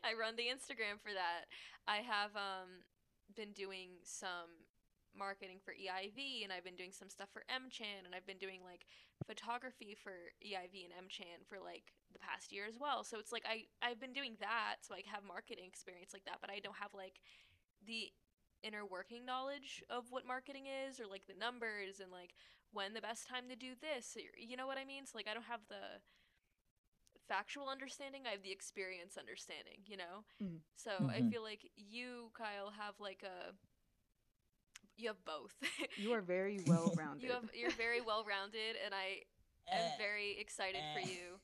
I 0.04 0.14
run 0.18 0.36
the 0.36 0.48
Instagram 0.50 1.00
for 1.02 1.12
that. 1.12 1.46
I 1.86 1.98
have 1.98 2.34
um 2.34 2.82
been 3.34 3.52
doing 3.52 3.90
some 4.02 4.65
marketing 5.18 5.58
for 5.64 5.72
EIV 5.74 6.44
and 6.44 6.52
I've 6.52 6.64
been 6.64 6.76
doing 6.76 6.92
some 6.92 7.08
stuff 7.10 7.28
for 7.32 7.44
MChan 7.48 8.04
and 8.06 8.14
I've 8.14 8.26
been 8.26 8.38
doing 8.38 8.60
like 8.64 8.86
photography 9.26 9.96
for 9.96 10.12
EIV 10.44 10.84
and 10.84 10.94
MChan 11.06 11.44
for 11.48 11.58
like 11.58 11.92
the 12.12 12.18
past 12.20 12.52
year 12.52 12.64
as 12.68 12.78
well. 12.78 13.04
So 13.04 13.18
it's 13.18 13.32
like 13.32 13.44
I 13.48 13.66
I've 13.82 14.00
been 14.00 14.12
doing 14.12 14.36
that 14.40 14.76
so 14.82 14.94
I 14.94 15.02
have 15.12 15.24
marketing 15.24 15.66
experience 15.66 16.12
like 16.12 16.24
that, 16.26 16.38
but 16.40 16.50
I 16.50 16.60
don't 16.60 16.76
have 16.78 16.94
like 16.94 17.20
the 17.86 18.10
inner 18.62 18.84
working 18.86 19.24
knowledge 19.24 19.82
of 19.90 20.06
what 20.10 20.26
marketing 20.26 20.66
is 20.66 21.00
or 21.00 21.06
like 21.06 21.26
the 21.26 21.38
numbers 21.38 22.00
and 22.00 22.10
like 22.12 22.34
when 22.72 22.94
the 22.94 23.00
best 23.02 23.26
time 23.26 23.48
to 23.48 23.56
do 23.56 23.74
this. 23.80 24.16
You 24.36 24.56
know 24.56 24.66
what 24.66 24.78
I 24.78 24.84
mean? 24.84 25.06
So 25.06 25.18
like 25.18 25.28
I 25.28 25.34
don't 25.34 25.46
have 25.50 25.62
the 25.68 26.00
factual 27.28 27.68
understanding, 27.68 28.22
I 28.26 28.30
have 28.32 28.42
the 28.42 28.52
experience 28.52 29.16
understanding, 29.18 29.82
you 29.86 29.96
know? 29.96 30.24
Mhm. 30.40 30.62
So 30.76 31.08
I 31.10 31.22
Mhm. 31.22 31.30
feel 31.30 31.42
like 31.42 31.70
you, 31.76 32.30
Kyle, 32.36 32.70
have 32.70 32.94
like 33.00 33.22
a 33.24 33.52
you 34.96 35.08
have 35.08 35.24
both. 35.24 35.54
You 35.96 36.12
are 36.12 36.20
very 36.22 36.60
well 36.66 36.92
rounded. 36.96 37.22
you 37.24 37.30
have 37.32 37.44
you're 37.54 37.70
very 37.72 38.00
well 38.00 38.24
rounded 38.28 38.76
and 38.84 38.94
I 38.94 39.22
am 39.72 39.82
Eh, 39.92 39.96
very 39.98 40.36
excited 40.38 40.80
for 40.94 41.00
eh. 41.00 41.12
you 41.12 41.40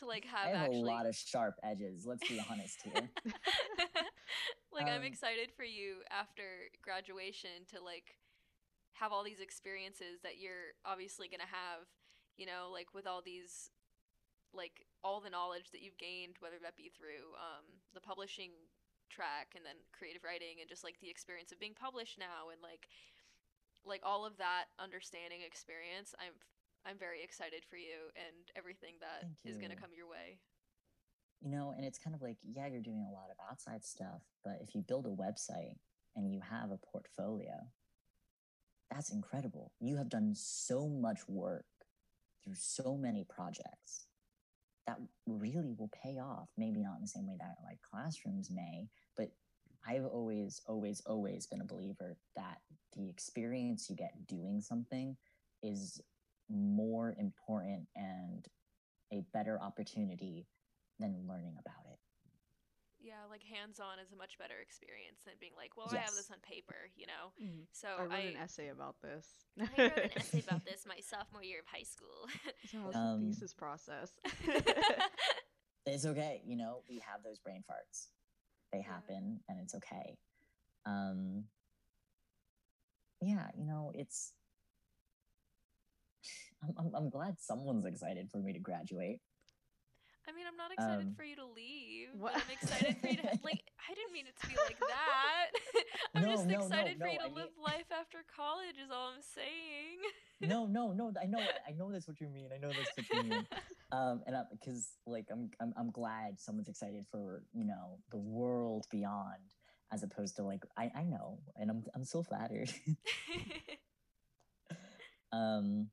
to 0.00 0.06
like 0.06 0.26
I 0.32 0.48
have 0.48 0.56
have 0.56 0.66
actually 0.66 0.90
a 0.90 0.94
lot 0.94 1.06
of 1.06 1.14
sharp 1.14 1.54
edges. 1.62 2.04
Let's 2.06 2.26
be 2.28 2.40
honest 2.50 2.82
here. 2.82 3.08
like 4.72 4.86
I'm 4.88 5.00
Um, 5.00 5.04
excited 5.04 5.50
for 5.56 5.64
you 5.64 6.02
after 6.10 6.70
graduation 6.82 7.64
to 7.74 7.80
like 7.82 8.16
have 8.94 9.12
all 9.12 9.24
these 9.24 9.40
experiences 9.40 10.20
that 10.22 10.38
you're 10.38 10.74
obviously 10.84 11.28
going 11.28 11.40
to 11.40 11.46
have, 11.50 11.86
you 12.36 12.46
know, 12.46 12.70
like 12.72 12.94
with 12.94 13.06
all 13.06 13.22
these 13.22 13.70
like 14.54 14.86
all 15.02 15.20
the 15.20 15.30
knowledge 15.30 15.70
that 15.72 15.82
you've 15.82 15.98
gained 15.98 16.36
whether 16.38 16.58
that 16.62 16.76
be 16.76 16.88
through 16.88 17.34
um 17.42 17.64
the 17.92 18.00
publishing 18.00 18.52
track 19.14 19.54
and 19.54 19.62
then 19.62 19.78
creative 19.94 20.26
writing 20.26 20.58
and 20.58 20.66
just 20.66 20.82
like 20.82 20.98
the 20.98 21.08
experience 21.08 21.54
of 21.54 21.62
being 21.62 21.78
published 21.78 22.18
now 22.18 22.50
and 22.50 22.58
like 22.58 22.90
like 23.86 24.02
all 24.02 24.26
of 24.26 24.34
that 24.42 24.74
understanding 24.82 25.46
experience. 25.46 26.10
I'm 26.18 26.34
I'm 26.82 26.98
very 26.98 27.22
excited 27.22 27.62
for 27.64 27.78
you 27.78 28.10
and 28.18 28.50
everything 28.58 28.98
that 29.00 29.24
is 29.48 29.56
going 29.56 29.70
to 29.70 29.76
come 29.78 29.94
your 29.96 30.08
way. 30.10 30.36
you 31.40 31.50
know, 31.50 31.74
and 31.76 31.84
it's 31.84 31.98
kind 31.98 32.14
of 32.14 32.22
like, 32.22 32.36
yeah, 32.42 32.66
you're 32.66 32.80
doing 32.80 33.06
a 33.08 33.12
lot 33.12 33.28
of 33.30 33.36
outside 33.50 33.84
stuff, 33.84 34.22
but 34.44 34.58
if 34.62 34.74
you 34.74 34.82
build 34.82 35.06
a 35.06 35.10
website 35.10 35.76
and 36.16 36.32
you 36.32 36.40
have 36.40 36.70
a 36.70 36.78
portfolio, 36.78 37.52
that's 38.90 39.10
incredible. 39.12 39.72
You 39.80 39.96
have 39.96 40.08
done 40.08 40.32
so 40.34 40.88
much 40.88 41.20
work 41.28 41.64
through 42.42 42.54
so 42.56 42.96
many 42.96 43.24
projects 43.24 44.06
that 44.86 44.98
really 45.26 45.74
will 45.78 45.90
pay 46.02 46.18
off. 46.18 46.48
Maybe 46.56 46.82
not 46.82 46.96
in 46.96 47.02
the 47.02 47.08
same 47.08 47.26
way 47.26 47.36
that 47.38 47.56
like 47.64 47.78
classrooms 47.90 48.50
may, 48.50 48.88
I've 49.86 50.06
always, 50.06 50.60
always, 50.66 51.00
always 51.06 51.46
been 51.46 51.60
a 51.60 51.64
believer 51.66 52.16
that 52.36 52.58
the 52.96 53.08
experience 53.10 53.88
you 53.90 53.96
get 53.96 54.26
doing 54.26 54.60
something 54.60 55.16
is 55.62 56.00
more 56.48 57.14
important 57.18 57.86
and 57.96 58.46
a 59.12 59.22
better 59.32 59.60
opportunity 59.60 60.46
than 60.98 61.26
learning 61.28 61.56
about 61.58 61.84
it. 61.90 61.98
Yeah, 63.00 63.26
like 63.28 63.42
hands-on 63.42 63.98
is 63.98 64.12
a 64.12 64.16
much 64.16 64.38
better 64.38 64.54
experience 64.62 65.20
than 65.26 65.34
being 65.38 65.52
like, 65.56 65.76
well, 65.76 65.88
I 65.92 65.98
have 65.98 66.14
this 66.14 66.30
on 66.30 66.38
paper, 66.40 66.88
you 66.96 67.04
know. 67.06 67.32
Mhm. 67.38 67.66
So 67.72 67.88
I 67.98 68.02
wrote 68.02 68.12
I, 68.12 68.18
an 68.20 68.36
essay 68.36 68.68
about 68.68 68.96
this. 69.02 69.28
I 69.60 69.64
wrote 69.76 69.98
an 69.98 70.10
essay 70.16 70.40
about 70.40 70.64
this 70.64 70.86
my 70.86 71.00
sophomore 71.00 71.42
year 71.42 71.60
of 71.60 71.66
high 71.66 71.82
school. 71.84 72.28
So 72.70 72.78
how's 72.80 72.94
Um, 72.96 73.20
the 73.20 73.26
thesis 73.28 73.52
process? 73.52 74.18
It's 75.86 76.06
okay, 76.06 76.40
you 76.46 76.56
know, 76.56 76.82
we 76.88 76.98
have 77.00 77.22
those 77.22 77.38
brain 77.38 77.62
farts. 77.70 78.08
They 78.74 78.82
happen 78.82 79.38
and 79.48 79.60
it's 79.62 79.74
okay. 79.76 80.16
Um 80.84 81.44
yeah, 83.22 83.46
you 83.56 83.64
know, 83.64 83.92
it's 83.94 84.32
I'm, 86.78 86.90
I'm 86.94 87.10
glad 87.10 87.36
someone's 87.38 87.86
excited 87.86 88.30
for 88.32 88.38
me 88.38 88.52
to 88.52 88.58
graduate. 88.58 89.20
I 90.26 90.32
mean, 90.32 90.46
I'm 90.48 90.56
not 90.56 90.72
excited 90.72 91.06
Um, 91.08 91.14
for 91.14 91.24
you 91.24 91.36
to 91.36 91.44
leave, 91.44 92.08
What? 92.18 92.34
I'm 92.34 92.50
excited 92.50 92.96
for 93.00 93.08
you 93.08 93.16
to 93.16 93.38
like. 93.44 93.62
I 93.88 93.92
didn't 93.94 94.12
mean 94.12 94.24
it 94.26 94.34
to 94.40 94.46
be 94.48 94.56
like 94.64 94.78
that. 94.80 95.50
I'm 96.14 96.22
No, 96.22 96.30
just 96.30 96.46
no, 96.46 96.58
no, 96.58 96.64
excited 96.64 96.98
for 96.98 97.04
no, 97.04 97.12
you 97.12 97.18
to 97.18 97.24
I 97.24 97.28
mean- 97.28 97.34
live 97.36 97.50
life 97.62 97.90
after 97.92 98.18
college. 98.34 98.76
Is 98.82 98.90
all 98.90 99.12
I'm 99.14 99.20
saying. 99.20 100.00
No, 100.40 100.64
no, 100.78 100.92
no, 100.92 101.12
I 101.20 101.26
know 101.26 101.40
I 101.68 101.72
know 101.72 101.92
that's 101.92 102.08
what 102.08 102.20
you 102.20 102.28
mean. 102.28 102.48
I 102.54 102.58
know 102.58 102.68
that's 102.72 102.96
what 102.96 103.06
you 103.24 103.30
mean. 103.30 103.46
um 103.92 104.22
and 104.26 104.34
because 104.50 104.88
like 105.06 105.26
I'm, 105.30 105.50
I'm 105.60 105.74
i'm 105.76 105.90
glad 105.90 106.40
someone's 106.40 106.68
excited 106.68 107.04
for 107.10 107.42
you 107.52 107.64
know 107.64 107.98
the 108.10 108.16
world 108.16 108.86
beyond 108.90 109.36
as 109.92 110.02
opposed 110.02 110.36
to 110.36 110.42
like 110.42 110.64
i 110.76 110.90
i 110.96 111.04
know 111.04 111.38
and 111.56 111.70
i'm 111.70 111.84
i'm 111.94 112.04
so 112.04 112.22
flattered 112.22 112.72
um 115.32 115.88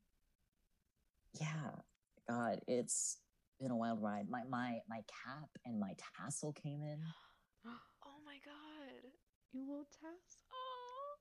yeah 1.40 1.72
god 2.28 2.62
it's 2.68 3.18
been 3.62 3.72
a 3.72 3.78
wild 3.78 4.02
ride 4.02 4.30
my 4.30 4.42
my 4.50 4.80
my 4.90 5.02
cap 5.08 5.50
and 5.66 5.80
my 5.80 5.94
tassel 6.18 6.52
came 6.54 6.82
in 6.82 7.00
oh 7.66 8.20
my 8.26 8.38
god. 8.44 9.12
you 9.54 9.62
little 9.62 9.88
task. 10.02 10.40
Oh. 10.52 11.16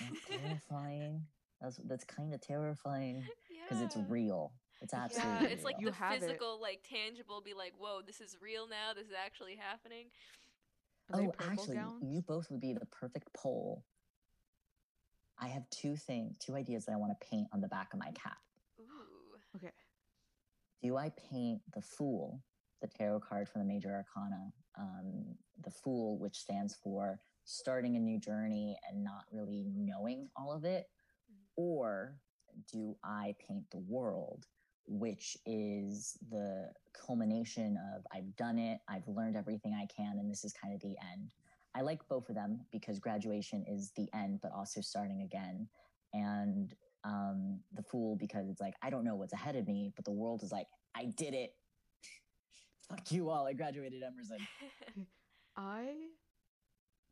that's 0.00 0.42
terrifying 0.42 1.22
that's 1.60 1.76
that's 1.86 2.04
kind 2.04 2.32
of 2.34 2.40
terrifying 2.40 3.22
because 3.68 3.82
it's 3.82 3.96
real 4.08 4.52
it's 4.82 4.92
absolutely. 4.92 5.24
Yeah, 5.24 5.32
absolutely 5.32 5.54
it's 5.54 5.64
like. 5.64 5.76
You 5.80 5.86
the 5.86 5.92
have 5.94 6.12
it. 6.12 6.20
physical, 6.20 6.60
like 6.60 6.80
tangible. 6.86 7.40
Be 7.40 7.54
like, 7.54 7.72
whoa, 7.78 8.00
this 8.06 8.20
is 8.20 8.36
real 8.42 8.68
now. 8.68 8.92
This 8.94 9.06
is 9.06 9.14
actually 9.18 9.56
happening. 9.56 10.08
Are 11.12 11.22
oh 11.22 11.32
actually 11.50 11.76
gowns? 11.76 12.02
you 12.02 12.20
both 12.22 12.50
would 12.50 12.60
be 12.60 12.72
the 12.72 12.86
perfect 12.86 13.32
pole. 13.32 13.84
i 15.38 15.46
have 15.46 15.68
two 15.70 15.96
things 15.96 16.36
two 16.38 16.54
ideas 16.56 16.86
that 16.86 16.92
i 16.92 16.96
want 16.96 17.12
to 17.12 17.26
paint 17.26 17.46
on 17.52 17.60
the 17.60 17.68
back 17.68 17.92
of 17.92 17.98
my 18.00 18.10
cap 18.12 18.38
Ooh. 18.80 19.38
Okay. 19.56 19.72
Do 20.82 20.96
I 20.96 21.10
paint 21.30 21.60
the 21.74 21.82
Fool, 21.82 22.40
the 22.80 22.88
tarot 22.88 23.20
card 23.20 23.48
from 23.48 23.62
the 23.62 23.66
Major 23.66 23.88
Arcana, 23.88 24.52
um, 24.78 25.24
the 25.62 25.70
Fool, 25.70 26.18
which 26.18 26.36
stands 26.36 26.74
for 26.82 27.20
starting 27.44 27.96
a 27.96 28.00
new 28.00 28.18
journey 28.18 28.76
and 28.88 29.02
not 29.02 29.24
really 29.32 29.66
knowing 29.74 30.28
all 30.36 30.52
of 30.52 30.64
it? 30.64 30.86
Or 31.56 32.18
do 32.72 32.96
I 33.04 33.34
paint 33.46 33.64
the 33.70 33.78
World, 33.78 34.46
which 34.86 35.36
is 35.46 36.18
the 36.30 36.70
culmination 37.06 37.78
of 37.94 38.06
I've 38.12 38.34
done 38.36 38.58
it, 38.58 38.80
I've 38.88 39.08
learned 39.08 39.36
everything 39.36 39.74
I 39.74 39.86
can, 39.86 40.18
and 40.18 40.30
this 40.30 40.44
is 40.44 40.52
kind 40.52 40.74
of 40.74 40.80
the 40.80 40.96
end? 41.12 41.30
I 41.74 41.82
like 41.82 42.00
both 42.08 42.28
of 42.28 42.34
them 42.34 42.60
because 42.72 42.98
graduation 42.98 43.64
is 43.68 43.92
the 43.96 44.08
end, 44.14 44.40
but 44.42 44.52
also 44.52 44.80
starting 44.80 45.22
again. 45.22 45.68
And 46.14 46.74
um, 47.06 47.60
the 47.72 47.82
fool 47.82 48.16
because 48.16 48.48
it's 48.48 48.60
like 48.60 48.74
I 48.82 48.90
don't 48.90 49.04
know 49.04 49.14
what's 49.14 49.32
ahead 49.32 49.56
of 49.56 49.66
me, 49.68 49.92
but 49.94 50.04
the 50.04 50.12
world 50.12 50.42
is 50.42 50.50
like 50.50 50.66
I 50.94 51.06
did 51.16 51.34
it. 51.34 51.54
Fuck 52.88 53.12
you 53.12 53.30
all! 53.30 53.46
I 53.46 53.52
graduated 53.52 54.02
Emerson. 54.02 54.38
I. 55.56 55.94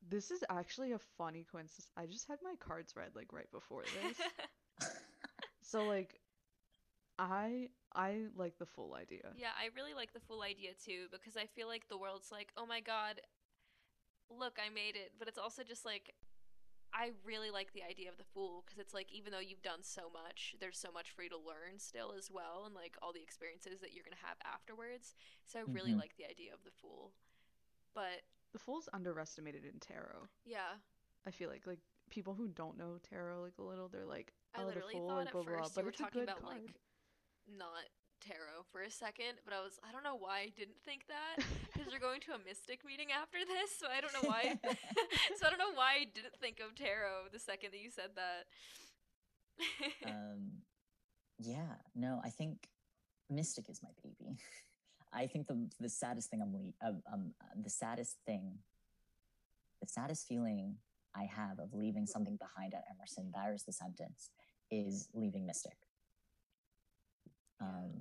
This 0.07 0.31
is 0.31 0.45
actually 0.51 0.93
a 0.93 0.99
funny 1.17 1.47
coincidence. 1.51 1.91
I 1.97 2.05
just 2.05 2.29
had 2.29 2.39
my 2.43 2.55
cards 2.61 2.95
read 2.95 3.13
like 3.15 3.33
right 3.33 3.51
before 3.51 3.85
this. 4.03 4.91
so 5.63 5.85
like 5.85 6.21
I 7.19 7.69
I 7.95 8.25
like 8.37 8.59
the 8.59 8.67
full 8.67 8.95
idea. 8.95 9.31
Yeah, 9.35 9.57
I 9.59 9.71
really 9.75 9.95
like 9.95 10.13
the 10.13 10.21
full 10.21 10.43
idea 10.43 10.73
too 10.85 11.07
because 11.11 11.39
I 11.39 11.47
feel 11.47 11.69
like 11.69 11.89
the 11.89 11.97
world's 11.97 12.31
like, 12.31 12.49
oh 12.59 12.67
my 12.67 12.81
god, 12.81 13.23
look, 14.31 14.59
I 14.59 14.73
made 14.73 14.97
it. 14.97 15.13
But 15.19 15.29
it's 15.29 15.39
also 15.39 15.63
just 15.63 15.85
like, 15.85 16.15
I 16.95 17.11
really 17.25 17.51
like 17.51 17.73
the 17.73 17.83
idea 17.83 18.09
of 18.09 18.17
the 18.19 18.25
fool 18.33 18.63
because 18.65 18.79
it's 18.79 18.95
like, 18.95 19.11
even 19.13 19.33
though 19.33 19.41
you've 19.41 19.63
done 19.63 19.83
so 19.83 20.03
much, 20.13 20.55
there's 20.61 20.79
so 20.79 20.93
much 20.93 21.11
for 21.11 21.23
you 21.25 21.29
to 21.31 21.37
learn 21.37 21.79
still 21.79 22.15
as 22.17 22.31
well, 22.31 22.63
and 22.67 22.75
like 22.75 22.97
all 23.03 23.13
the 23.13 23.21
experiences 23.23 23.81
that 23.81 23.93
you're 23.93 24.05
gonna 24.05 24.23
have 24.23 24.37
afterwards. 24.45 25.15
So 25.45 25.59
I 25.59 25.63
really 25.63 25.93
Mhm. 25.93 25.99
like 25.99 26.15
the 26.17 26.25
idea 26.25 26.55
of 26.55 26.63
the 26.63 26.71
fool. 26.71 27.13
But 27.95 28.23
The 28.53 28.59
fool's 28.61 28.89
underestimated 28.93 29.65
in 29.65 29.81
tarot. 29.81 30.29
yeah, 30.45 30.79
I 31.27 31.31
feel 31.33 31.51
like 31.51 31.67
like 31.67 31.81
people 32.11 32.35
who 32.35 32.47
don't 32.49 32.77
know 32.77 32.99
tarot 32.99 33.43
like 33.43 33.59
a 33.59 33.63
little, 33.63 33.89
they're 33.89 34.07
like, 34.07 34.33
I 34.55 34.63
oh, 34.63 34.67
literally 34.67 34.95
the 34.95 34.99
fool, 35.01 35.09
thought 35.09 35.17
like, 35.19 35.27
at 35.27 35.33
blah, 35.33 35.43
blah, 35.43 35.53
blah, 35.53 35.63
first 35.63 35.75
but 35.75 35.81
you 35.81 35.87
were 35.87 35.93
talking 35.93 36.23
about 36.23 36.43
card. 36.43 36.63
like 36.63 36.75
not 37.49 37.85
tarot 38.27 38.65
for 38.73 38.83
a 38.83 38.91
second, 38.91 39.39
but 39.45 39.53
I 39.53 39.61
was 39.61 39.79
I 39.87 39.93
don't 39.93 40.03
know 40.03 40.17
why 40.17 40.49
I 40.49 40.53
didn't 40.57 40.81
think 40.85 41.07
that 41.09 41.45
because 41.73 41.93
you're 41.93 42.01
going 42.01 42.21
to 42.29 42.33
a 42.33 42.41
mystic 42.47 42.85
meeting 42.85 43.13
after 43.13 43.39
this, 43.45 43.77
so 43.77 43.87
I 43.87 44.01
don't 44.01 44.13
know 44.13 44.29
why. 44.29 44.57
so 45.37 45.47
I 45.47 45.51
don't 45.51 45.59
know 45.59 45.75
why 45.75 46.01
I 46.01 46.05
didn't 46.09 46.37
think 46.41 46.61
of 46.61 46.75
tarot 46.75 47.29
the 47.33 47.39
second 47.39 47.73
that 47.73 47.81
you 47.81 47.91
said 47.91 48.17
that. 48.17 48.49
um, 50.07 50.65
yeah, 51.39 51.77
no, 51.95 52.21
I 52.25 52.31
think 52.31 52.69
Mystic 53.31 53.69
is 53.69 53.81
my 53.83 53.91
baby. 54.03 54.37
I 55.13 55.27
think 55.27 55.47
the 55.47 55.69
the 55.79 55.89
saddest 55.89 56.31
thing 56.31 56.43
I'm 56.43 56.53
le- 56.53 56.89
uh, 56.89 56.99
um 57.13 57.35
uh, 57.41 57.55
the 57.63 57.71
saddest 57.71 58.17
thing, 58.27 58.59
the 59.81 59.89
saddest 59.89 60.27
feeling 60.27 60.77
I 61.15 61.25
have 61.25 61.59
of 61.59 61.73
leaving 61.73 62.07
something 62.07 62.37
behind 62.37 62.75
at 62.75 62.85
Emerson. 62.91 63.31
There's 63.33 63.63
the 63.63 63.73
sentence 63.73 64.31
is 64.71 65.09
leaving 65.15 65.47
Mystic. 65.47 65.77
Yeah. 67.61 67.67
Um, 67.67 67.93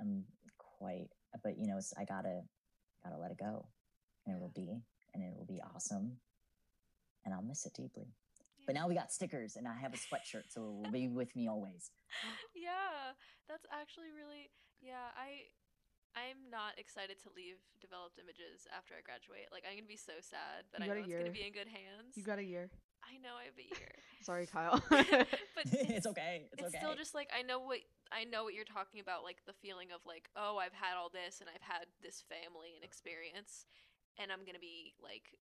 I'm 0.00 0.24
quite, 0.58 1.08
but 1.42 1.58
you 1.58 1.66
know, 1.66 1.78
it's, 1.78 1.92
I 1.98 2.04
gotta 2.04 2.42
gotta 3.02 3.18
let 3.20 3.30
it 3.30 3.38
go, 3.38 3.66
and 4.26 4.36
it 4.36 4.40
will 4.40 4.52
be, 4.54 4.82
and 5.14 5.22
it 5.24 5.32
will 5.36 5.46
be 5.46 5.60
awesome, 5.74 6.18
and 7.24 7.34
I'll 7.34 7.42
miss 7.42 7.64
it 7.66 7.72
deeply. 7.74 8.12
But 8.66 8.74
now 8.74 8.88
we 8.88 8.94
got 8.94 9.12
stickers, 9.12 9.54
and 9.56 9.66
I 9.66 9.74
have 9.78 9.94
a 9.94 9.96
sweatshirt, 9.96 10.50
so 10.50 10.60
it 10.62 10.74
will 10.74 10.90
be 10.92 11.08
with 11.08 11.34
me 11.36 11.48
always. 11.48 11.90
yeah, 12.54 13.14
that's 13.48 13.64
actually 13.72 14.10
really 14.10 14.50
yeah. 14.82 15.14
I 15.16 15.48
I'm 16.16 16.50
not 16.50 16.80
excited 16.80 17.20
to 17.24 17.28
leave 17.36 17.60
developed 17.80 18.18
images 18.18 18.66
after 18.72 18.96
I 18.96 19.04
graduate. 19.04 19.48
Like 19.52 19.64
I'm 19.68 19.76
gonna 19.76 19.88
be 19.88 19.96
so 20.00 20.18
sad, 20.20 20.64
but 20.72 20.80
You 20.80 20.84
I 20.84 20.88
got 20.88 20.96
know 20.96 21.04
a 21.04 21.08
it's 21.08 21.20
gonna 21.24 21.36
be 21.36 21.46
in 21.46 21.52
good 21.52 21.68
hands. 21.68 22.16
You 22.16 22.24
got 22.24 22.38
a 22.40 22.44
year. 22.44 22.68
I 23.06 23.22
know 23.22 23.38
I 23.38 23.46
have 23.46 23.58
a 23.58 23.66
year. 23.66 23.94
Sorry, 24.22 24.46
Kyle. 24.52 24.82
but 24.90 25.06
it's 25.70 26.06
okay. 26.06 26.46
It's, 26.52 26.62
it's 26.62 26.74
okay. 26.74 26.78
still 26.78 26.94
just 26.94 27.14
like 27.14 27.30
I 27.30 27.42
know 27.42 27.60
what 27.60 27.78
I 28.10 28.24
know 28.24 28.44
what 28.44 28.54
you're 28.54 28.66
talking 28.66 29.00
about, 29.00 29.22
like 29.22 29.38
the 29.46 29.54
feeling 29.54 29.94
of 29.94 30.00
like, 30.06 30.28
oh, 30.34 30.58
I've 30.58 30.74
had 30.74 30.98
all 30.98 31.10
this 31.10 31.40
and 31.40 31.48
I've 31.48 31.62
had 31.62 31.86
this 32.02 32.22
family 32.26 32.74
and 32.74 32.84
experience, 32.84 33.66
and 34.18 34.30
I'm 34.30 34.44
gonna 34.44 34.62
be 34.62 34.94
like, 35.02 35.38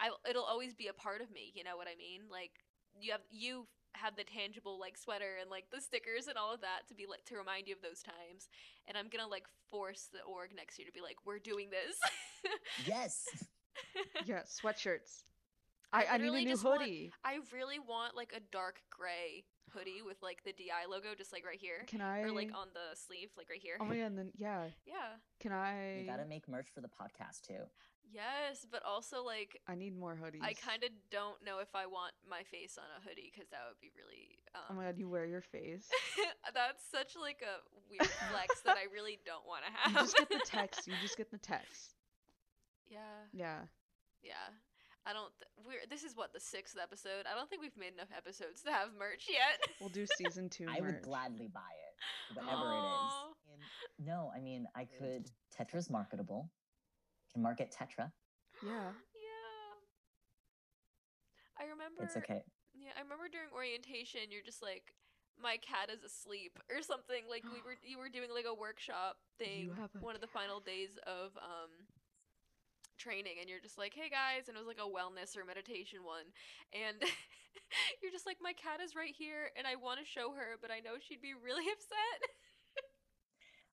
I 0.00 0.10
it'll 0.28 0.44
always 0.48 0.74
be 0.74 0.88
a 0.88 0.96
part 0.96 1.20
of 1.20 1.30
me. 1.30 1.52
You 1.54 1.64
know 1.64 1.76
what 1.76 1.88
I 1.88 1.96
mean? 1.96 2.26
Like 2.30 2.64
you 2.96 3.12
have 3.12 3.24
you 3.30 3.66
have 3.94 4.16
the 4.16 4.24
tangible 4.24 4.80
like 4.80 4.98
sweater 4.98 5.38
and 5.40 5.48
like 5.50 5.70
the 5.70 5.80
stickers 5.80 6.26
and 6.26 6.36
all 6.36 6.52
of 6.52 6.60
that 6.62 6.88
to 6.88 6.94
be 6.94 7.06
like 7.06 7.24
to 7.26 7.36
remind 7.36 7.68
you 7.68 7.74
of 7.76 7.82
those 7.82 8.02
times, 8.02 8.48
and 8.88 8.96
I'm 8.96 9.08
gonna 9.12 9.28
like 9.28 9.44
force 9.70 10.08
the 10.12 10.24
org 10.24 10.50
next 10.56 10.78
year 10.78 10.86
to 10.86 10.92
be 10.92 11.04
like, 11.04 11.16
we're 11.24 11.38
doing 11.38 11.68
this. 11.70 12.00
yes. 12.86 13.28
yeah, 14.24 14.42
sweatshirts. 14.46 15.24
I 15.94 16.04
I, 16.04 16.14
I 16.14 16.18
need 16.18 16.28
a 16.28 16.40
new 16.40 16.48
just 16.50 16.64
want- 16.64 16.80
hoodie. 16.82 17.12
I 17.24 17.38
really 17.52 17.78
want 17.78 18.16
like 18.16 18.32
a 18.36 18.40
dark 18.52 18.80
gray 18.90 19.44
hoodie 19.72 20.02
with 20.06 20.22
like 20.22 20.42
the 20.44 20.52
DI 20.52 20.86
logo 20.90 21.14
just 21.16 21.32
like 21.32 21.44
right 21.46 21.58
here. 21.60 21.84
Can 21.86 22.00
I? 22.00 22.20
Or 22.22 22.30
like 22.32 22.50
on 22.54 22.68
the 22.74 22.94
sleeve, 22.96 23.30
like 23.36 23.48
right 23.50 23.62
here. 23.62 23.76
oh 23.80 23.84
my 23.84 23.96
god, 23.96 24.04
and 24.06 24.18
then 24.18 24.30
yeah. 24.36 24.64
Yeah. 24.86 25.18
Can 25.40 25.52
I? 25.52 26.00
You 26.00 26.06
gotta 26.06 26.26
make 26.26 26.48
merch 26.48 26.68
for 26.74 26.80
the 26.80 26.88
podcast 26.88 27.42
too. 27.46 27.64
Yes, 28.12 28.64
but 28.70 28.82
also 28.84 29.24
like 29.24 29.58
I 29.66 29.74
need 29.74 29.98
more 29.98 30.14
hoodies. 30.14 30.42
I 30.42 30.52
kind 30.52 30.84
of 30.84 30.90
don't 31.10 31.42
know 31.44 31.58
if 31.60 31.74
I 31.74 31.86
want 31.86 32.12
my 32.28 32.42
face 32.44 32.78
on 32.78 32.84
a 32.98 33.08
hoodie 33.08 33.32
because 33.32 33.48
that 33.50 33.60
would 33.68 33.80
be 33.80 33.90
really. 33.96 34.38
Oh 34.54 34.60
Um, 34.70 34.76
my 34.76 34.84
god, 34.84 34.98
you 34.98 35.08
wear 35.08 35.24
your 35.26 35.40
face. 35.40 35.88
that's 36.54 36.84
such 36.92 37.16
like 37.20 37.42
a 37.42 37.58
weird 37.90 38.06
flex 38.30 38.60
that 38.66 38.76
I 38.76 38.92
really 38.92 39.18
don't 39.26 39.44
want 39.46 39.64
to 39.66 39.72
have. 39.72 39.92
You 39.92 39.98
just 39.98 40.16
get 40.18 40.28
the 40.28 40.42
text. 40.44 40.86
You 40.86 40.94
just 41.02 41.16
get 41.16 41.30
the 41.32 41.38
text. 41.38 41.94
yeah, 42.88 42.98
Yeah. 43.32 43.58
yeah. 44.22 44.32
I 45.06 45.12
don't. 45.12 45.32
Th- 45.38 45.52
we're. 45.66 45.86
This 45.88 46.02
is 46.02 46.16
what 46.16 46.32
the 46.32 46.40
sixth 46.40 46.76
episode. 46.80 47.28
I 47.30 47.36
don't 47.36 47.48
think 47.48 47.60
we've 47.60 47.76
made 47.76 47.92
enough 47.92 48.08
episodes 48.16 48.62
to 48.62 48.72
have 48.72 48.88
merch 48.98 49.26
yet. 49.28 49.60
We'll 49.80 49.90
do 49.90 50.06
season 50.16 50.48
two. 50.48 50.66
I 50.70 50.80
would 50.80 51.02
gladly 51.02 51.48
buy 51.52 51.60
it, 51.60 52.36
whatever 52.36 52.64
Aw. 52.64 52.72
it 52.72 52.84
is. 52.88 53.12
And- 53.52 54.06
no, 54.06 54.32
I 54.34 54.40
mean 54.40 54.66
I 54.74 54.86
could. 54.98 55.30
Tetra's 55.52 55.90
marketable. 55.90 56.50
Can 57.32 57.42
market 57.42 57.74
Tetra. 57.74 58.10
Yeah. 58.62 58.70
yeah. 59.14 59.74
I 61.58 61.64
remember. 61.64 62.02
It's 62.02 62.16
okay. 62.16 62.42
Yeah, 62.74 62.90
I 62.98 63.02
remember 63.02 63.28
during 63.30 63.48
orientation, 63.54 64.34
you're 64.34 64.42
just 64.42 64.60
like, 64.62 64.94
my 65.38 65.56
cat 65.62 65.90
is 65.94 66.02
asleep 66.02 66.58
or 66.70 66.82
something. 66.82 67.22
Like 67.30 67.44
we 67.44 67.62
were, 67.62 67.78
you 67.82 67.98
were 67.98 68.08
doing 68.08 68.30
like 68.34 68.46
a 68.50 68.54
workshop 68.54 69.16
thing, 69.38 69.70
have 69.78 69.90
a 69.94 69.98
one 70.02 70.14
of 70.14 70.20
the 70.20 70.30
final 70.30 70.60
days 70.60 70.98
of 71.06 71.36
um 71.38 71.70
training, 72.96 73.36
and 73.40 73.48
you're 73.48 73.60
just 73.60 73.78
like, 73.78 73.94
hey 73.94 74.08
guys, 74.08 74.48
and 74.48 74.56
it 74.56 74.60
was 74.60 74.68
like 74.68 74.82
a 74.82 74.88
wellness 74.88 75.36
or 75.36 75.44
meditation 75.44 76.04
one, 76.04 76.26
and 76.72 76.96
you're 78.02 78.12
just 78.12 78.26
like, 78.26 78.38
my 78.40 78.52
cat 78.52 78.80
is 78.82 78.94
right 78.94 79.14
here, 79.14 79.50
and 79.56 79.66
I 79.66 79.76
want 79.76 80.00
to 80.00 80.06
show 80.06 80.32
her, 80.32 80.56
but 80.60 80.70
I 80.70 80.80
know 80.80 80.96
she'd 81.00 81.22
be 81.22 81.34
really 81.34 81.66
upset. 81.74 82.20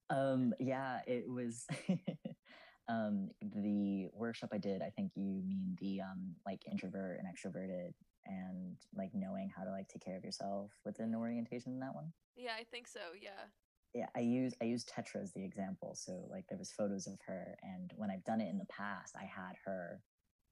Um, 0.09 0.53
yeah, 0.59 0.99
it 1.07 1.29
was 1.29 1.65
um 2.89 3.29
the 3.41 4.07
workshop 4.13 4.49
I 4.53 4.57
did. 4.57 4.81
I 4.81 4.89
think 4.89 5.11
you 5.15 5.41
mean 5.45 5.77
the 5.79 6.01
um 6.01 6.35
like 6.45 6.61
introvert 6.69 7.19
and 7.19 7.27
extroverted 7.27 7.93
and 8.25 8.77
like 8.95 9.11
knowing 9.13 9.49
how 9.55 9.63
to 9.63 9.71
like 9.71 9.87
take 9.87 10.03
care 10.03 10.17
of 10.17 10.23
yourself 10.23 10.71
within 10.85 11.15
orientation 11.15 11.73
in 11.73 11.79
that 11.79 11.95
one. 11.95 12.11
yeah, 12.35 12.53
I 12.59 12.63
think 12.63 12.87
so. 12.87 12.99
Yeah. 13.19 13.49
Yeah 13.93 14.07
i 14.15 14.19
use 14.19 14.53
i 14.61 14.65
use 14.65 14.85
tetra 14.85 15.21
as 15.21 15.33
the 15.33 15.43
example 15.43 15.93
so 15.95 16.25
like 16.29 16.45
there 16.47 16.57
was 16.57 16.71
photos 16.71 17.07
of 17.07 17.17
her 17.25 17.57
and 17.61 17.91
when 17.95 18.09
i've 18.09 18.23
done 18.23 18.39
it 18.39 18.49
in 18.49 18.57
the 18.57 18.65
past 18.65 19.15
i 19.19 19.25
had 19.25 19.55
her 19.65 20.01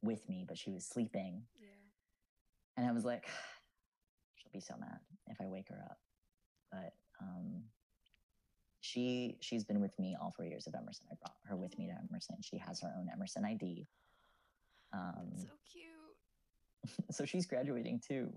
with 0.01 0.27
me 0.29 0.45
but 0.47 0.57
she 0.57 0.71
was 0.71 0.85
sleeping. 0.85 1.43
Yeah. 1.59 1.67
and 2.77 2.87
i 2.87 2.91
was 2.91 3.05
like 3.05 3.25
she'll 4.35 4.51
be 4.53 4.59
so 4.59 4.75
mad 4.79 4.99
if 5.27 5.37
i 5.41 5.47
wake 5.47 5.69
her 5.69 5.81
up. 5.89 5.97
But 6.71 6.93
um 7.21 7.63
she 8.81 9.37
she's 9.41 9.63
been 9.63 9.81
with 9.81 9.97
me 9.99 10.15
all 10.19 10.31
four 10.35 10.45
years 10.45 10.67
of 10.67 10.75
emerson. 10.75 11.07
I 11.11 11.15
brought 11.15 11.35
her 11.45 11.55
with 11.55 11.77
me 11.77 11.87
to 11.87 11.93
emerson 11.93 12.37
she 12.41 12.57
has 12.57 12.79
her 12.81 12.93
own 12.97 13.07
emerson 13.11 13.45
id 13.45 13.87
um 14.93 15.29
That's 15.31 15.43
so 15.43 15.49
cute. 15.71 17.05
so 17.15 17.25
she's 17.25 17.45
graduating 17.45 18.01
too. 18.05 18.29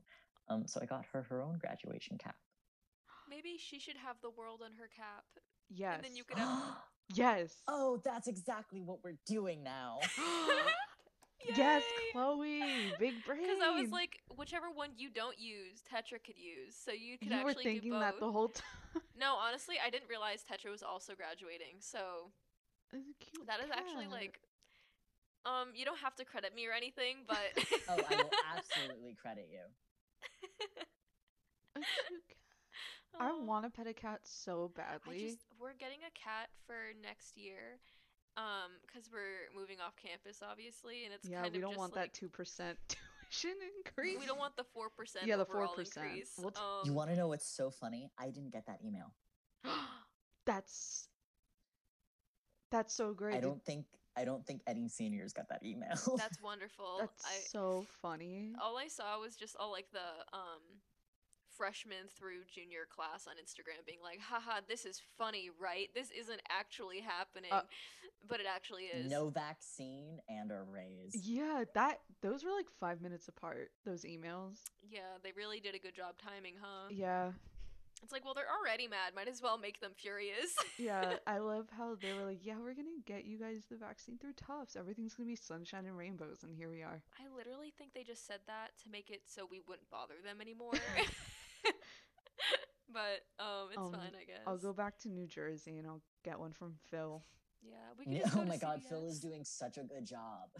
Um 0.48 0.66
so 0.66 0.80
i 0.80 0.86
got 0.86 1.04
her 1.12 1.22
her 1.22 1.42
own 1.42 1.58
graduation 1.58 2.18
cap 2.18 2.36
Maybe 3.32 3.56
she 3.58 3.78
should 3.78 3.96
have 3.96 4.16
the 4.20 4.28
world 4.30 4.60
on 4.64 4.72
her 4.78 4.88
cap, 4.94 5.24
Yes. 5.70 5.94
and 5.96 6.04
then 6.04 6.14
you 6.16 6.24
could 6.24 6.38
have. 6.38 6.50
Yes. 7.14 7.60
oh 7.68 8.00
that's 8.04 8.26
exactly 8.26 8.80
what 8.80 8.98
we're 9.04 9.18
doing 9.26 9.62
now 9.62 9.98
yes, 11.56 11.82
Chloe. 12.12 12.62
Big 12.98 13.14
brain. 13.26 13.42
Because 13.42 13.60
I 13.62 13.70
was 13.70 13.90
like, 13.90 14.20
whichever 14.36 14.70
one 14.72 14.90
you 14.96 15.10
don't 15.10 15.38
use, 15.38 15.82
Tetra 15.82 16.22
could 16.24 16.38
use. 16.38 16.74
So 16.74 16.92
you 16.92 17.18
could 17.18 17.28
you 17.28 17.42
were 17.42 17.50
actually 17.50 17.64
thinking 17.64 17.90
do 17.90 17.96
both. 17.96 18.00
that 18.00 18.20
the 18.20 18.30
whole 18.30 18.48
time. 18.48 19.02
No, 19.18 19.34
honestly, 19.34 19.76
I 19.84 19.90
didn't 19.90 20.08
realize 20.08 20.44
Tetra 20.44 20.70
was 20.70 20.82
also 20.82 21.14
graduating. 21.14 21.80
So 21.80 22.30
It's 22.92 23.08
a 23.08 23.24
cute 23.24 23.46
that 23.46 23.60
is 23.60 23.70
actually 23.70 24.06
like, 24.06 24.38
um, 25.44 25.68
you 25.74 25.84
don't 25.84 25.98
have 25.98 26.14
to 26.16 26.24
credit 26.24 26.54
me 26.54 26.66
or 26.66 26.72
anything, 26.72 27.24
but 27.26 27.50
oh 27.88 27.98
i 28.10 28.16
will 28.16 28.30
absolutely 28.56 29.16
credit 29.20 29.48
you 29.50 29.64
A. 33.18 33.22
I 33.22 33.32
want 33.32 33.64
to 33.64 33.70
pet 33.70 33.86
a 33.86 33.92
cat 33.92 34.20
so 34.24 34.70
I 34.76 34.80
badly. 34.80 35.20
just 35.20 35.38
we're 35.60 35.74
getting 35.74 35.98
a 36.06 36.12
cat 36.18 36.48
for 36.66 36.74
next 37.02 37.36
year, 37.36 37.78
um, 38.36 38.72
because 38.86 39.10
we're 39.12 39.48
moving 39.58 39.76
off 39.84 39.94
campus, 39.96 40.42
obviously, 40.42 41.04
and 41.04 41.14
it's 41.14 41.28
yeah, 41.28 41.42
kind 41.42 41.52
we 41.52 41.58
of 41.58 41.62
don't 41.62 41.70
just 41.72 41.78
want 41.78 41.96
like, 41.96 42.12
that 42.12 42.14
two 42.14 42.28
percent 42.28 42.78
tuition 42.88 43.56
increase. 43.78 44.18
We 44.18 44.26
don't 44.26 44.38
want 44.38 44.56
the 44.56 44.64
four 44.64 44.88
percent. 44.90 45.26
Yeah, 45.26 45.36
the 45.36 45.46
4%. 45.46 45.96
We'll 46.38 46.50
t- 46.50 46.60
um, 46.60 46.84
You 46.84 46.92
want 46.92 47.10
to 47.10 47.16
know 47.16 47.28
what's 47.28 47.46
so 47.46 47.70
funny? 47.70 48.10
I 48.18 48.30
didn't 48.30 48.50
get 48.50 48.66
that 48.66 48.80
email. 48.84 49.12
That's 50.46 51.08
that's 52.72 52.94
so 52.94 53.12
great. 53.12 53.36
I 53.36 53.40
don't 53.40 53.62
think 53.64 53.84
I 54.16 54.24
don't 54.24 54.44
think 54.44 54.62
any 54.66 54.88
seniors 54.88 55.32
got 55.32 55.48
that 55.50 55.62
email. 55.62 55.94
That's 56.16 56.40
wonderful. 56.42 56.96
That's 56.98 57.24
I 57.24 57.38
so 57.46 57.86
funny. 58.00 58.52
all 58.60 58.76
I 58.76 58.88
saw 58.88 59.20
was 59.20 59.36
just 59.36 59.54
all 59.60 59.70
like 59.70 59.86
the 59.92 60.00
um 60.32 60.62
freshmen 61.56 62.08
through 62.16 62.44
junior 62.52 62.86
class 62.94 63.26
on 63.26 63.34
Instagram 63.36 63.84
being 63.86 63.98
like, 64.02 64.20
haha, 64.20 64.60
this 64.68 64.84
is 64.84 65.00
funny, 65.18 65.50
right? 65.60 65.88
This 65.94 66.08
isn't 66.10 66.40
actually 66.50 67.00
happening. 67.00 67.52
Uh, 67.52 67.62
but 68.28 68.40
it 68.40 68.46
actually 68.52 68.84
is. 68.84 69.10
no 69.10 69.28
vaccine 69.30 70.20
and 70.28 70.50
a 70.50 70.60
raise. 70.62 71.14
Yeah, 71.26 71.64
that 71.74 72.00
those 72.20 72.44
were 72.44 72.52
like 72.52 72.68
five 72.80 73.00
minutes 73.02 73.28
apart. 73.28 73.70
Those 73.84 74.04
emails. 74.04 74.58
Yeah, 74.88 75.00
they 75.22 75.32
really 75.36 75.60
did 75.60 75.74
a 75.74 75.78
good 75.78 75.94
job 75.94 76.14
timing, 76.18 76.54
huh? 76.60 76.88
Yeah, 76.90 77.32
It's 78.02 78.12
like, 78.12 78.24
well, 78.24 78.34
they're 78.34 78.50
already 78.50 78.86
mad. 78.88 79.14
Might 79.14 79.28
as 79.28 79.42
well 79.42 79.58
make 79.58 79.80
them 79.80 79.92
furious. 79.96 80.50
yeah. 80.78 81.14
I 81.26 81.38
love 81.38 81.66
how 81.76 81.94
they 82.00 82.12
were 82.12 82.24
like, 82.24 82.40
"Yeah, 82.42 82.54
we're 82.62 82.74
gonna 82.74 82.98
get 83.06 83.24
you 83.24 83.38
guys 83.38 83.62
the 83.70 83.76
vaccine 83.76 84.18
through 84.18 84.32
Tufts. 84.34 84.76
Everything's 84.76 85.14
gonna 85.14 85.28
be 85.28 85.36
sunshine 85.36 85.86
and 85.86 85.96
rainbows." 85.96 86.42
And 86.42 86.54
here 86.56 86.68
we 86.68 86.82
are. 86.82 87.02
I 87.18 87.24
literally 87.36 87.72
think 87.76 87.92
they 87.94 88.02
just 88.02 88.26
said 88.26 88.40
that 88.46 88.70
to 88.82 88.88
make 88.90 89.10
it 89.10 89.22
so 89.26 89.46
we 89.50 89.60
wouldn't 89.68 89.90
bother 89.90 90.14
them 90.24 90.40
anymore. 90.40 90.72
but 92.92 93.24
um, 93.42 93.68
it's 93.70 93.78
Um, 93.78 93.92
fine, 93.92 94.14
I 94.20 94.24
guess. 94.24 94.40
I'll 94.46 94.58
go 94.58 94.72
back 94.72 94.98
to 95.00 95.08
New 95.08 95.26
Jersey 95.26 95.78
and 95.78 95.86
I'll 95.86 96.02
get 96.24 96.38
one 96.38 96.52
from 96.52 96.74
Phil. 96.90 97.22
Yeah, 97.62 97.76
we 97.98 98.04
can. 98.04 98.12
Yeah, 98.14 98.22
just 98.22 98.34
go 98.34 98.40
oh 98.40 98.44
to 98.44 98.48
my 98.48 98.56
god, 98.56 98.82
Phil 98.82 99.06
is 99.06 99.20
doing 99.20 99.44
such 99.44 99.78
a 99.78 99.82
good 99.82 100.06
job. 100.06 100.50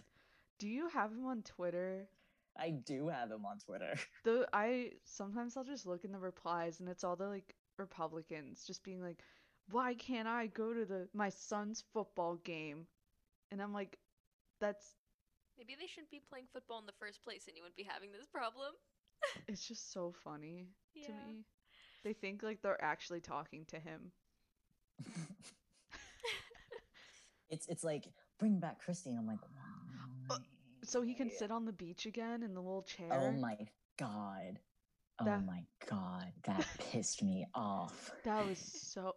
Do 0.59 0.69
you 0.69 0.89
have 0.89 1.11
him 1.11 1.27
on 1.27 1.43
Twitter? 1.43 2.09
I 2.57 2.71
do 2.71 3.09
have 3.09 3.31
him 3.31 3.45
on 3.47 3.59
Twitter. 3.59 3.95
The 4.25 4.47
I 4.53 4.93
sometimes 5.05 5.57
I'll 5.57 5.65
just 5.65 5.87
look 5.87 6.05
in 6.05 6.13
the 6.13 6.19
replies 6.19 6.81
and 6.81 6.89
it's 6.89 7.03
all 7.03 7.17
the 7.17 7.27
like 7.29 7.55
Republicans 7.79 8.65
just 8.67 8.85
being 8.85 9.01
like, 9.03 9.23
"Why 9.71 9.95
can't 9.95 10.29
I 10.29 10.47
go 10.47 10.73
to 10.73 10.85
the 10.85 11.09
my 11.15 11.31
son's 11.31 11.83
football 11.93 12.37
game?" 12.37 12.87
And 13.51 13.61
I'm 13.61 13.73
like, 13.73 13.99
"That's 14.61 14.95
Maybe 15.59 15.75
they 15.79 15.87
shouldn't 15.87 16.11
be 16.11 16.21
playing 16.29 16.47
football 16.53 16.79
in 16.79 16.87
the 16.87 16.93
first 16.99 17.23
place, 17.23 17.47
and 17.49 17.57
you 17.57 17.63
wouldn't 17.63 17.77
be 17.77 17.83
having 17.89 18.13
this 18.13 18.27
problem. 18.27 18.73
it's 19.49 19.67
just 19.67 19.93
so 19.93 20.13
funny 20.13 20.69
Yeah. 20.95 21.07
to 21.07 21.13
me." 21.27 21.45
They 22.05 22.13
think 22.13 22.43
like 22.43 22.63
they're 22.63 22.83
actually 22.83 23.21
talking 23.21 23.65
to 23.69 23.79
him. 23.79 24.13
it's 27.51 27.67
it's 27.69 27.85
like 27.85 28.05
bring 28.39 28.59
back 28.59 28.81
Christie. 28.81 29.15
I'm 29.17 29.27
like, 29.27 29.39
Uh, 30.31 30.39
So 30.85 31.03
he 31.03 31.15
can 31.15 31.31
sit 31.31 31.51
on 31.51 31.65
the 31.65 31.73
beach 31.73 32.07
again 32.07 32.43
in 32.43 32.55
the 32.55 32.61
little 32.61 32.83
chair. 32.83 33.09
Oh 33.13 33.33
my 33.33 33.57
god. 33.99 34.59
Oh 35.21 35.25
That- 35.25 35.45
my 35.45 35.65
god, 35.89 36.33
that 36.45 36.67
pissed 36.79 37.23
me 37.23 37.47
off. 37.55 38.11
That 38.25 38.47
was 38.47 38.59
so 38.59 39.15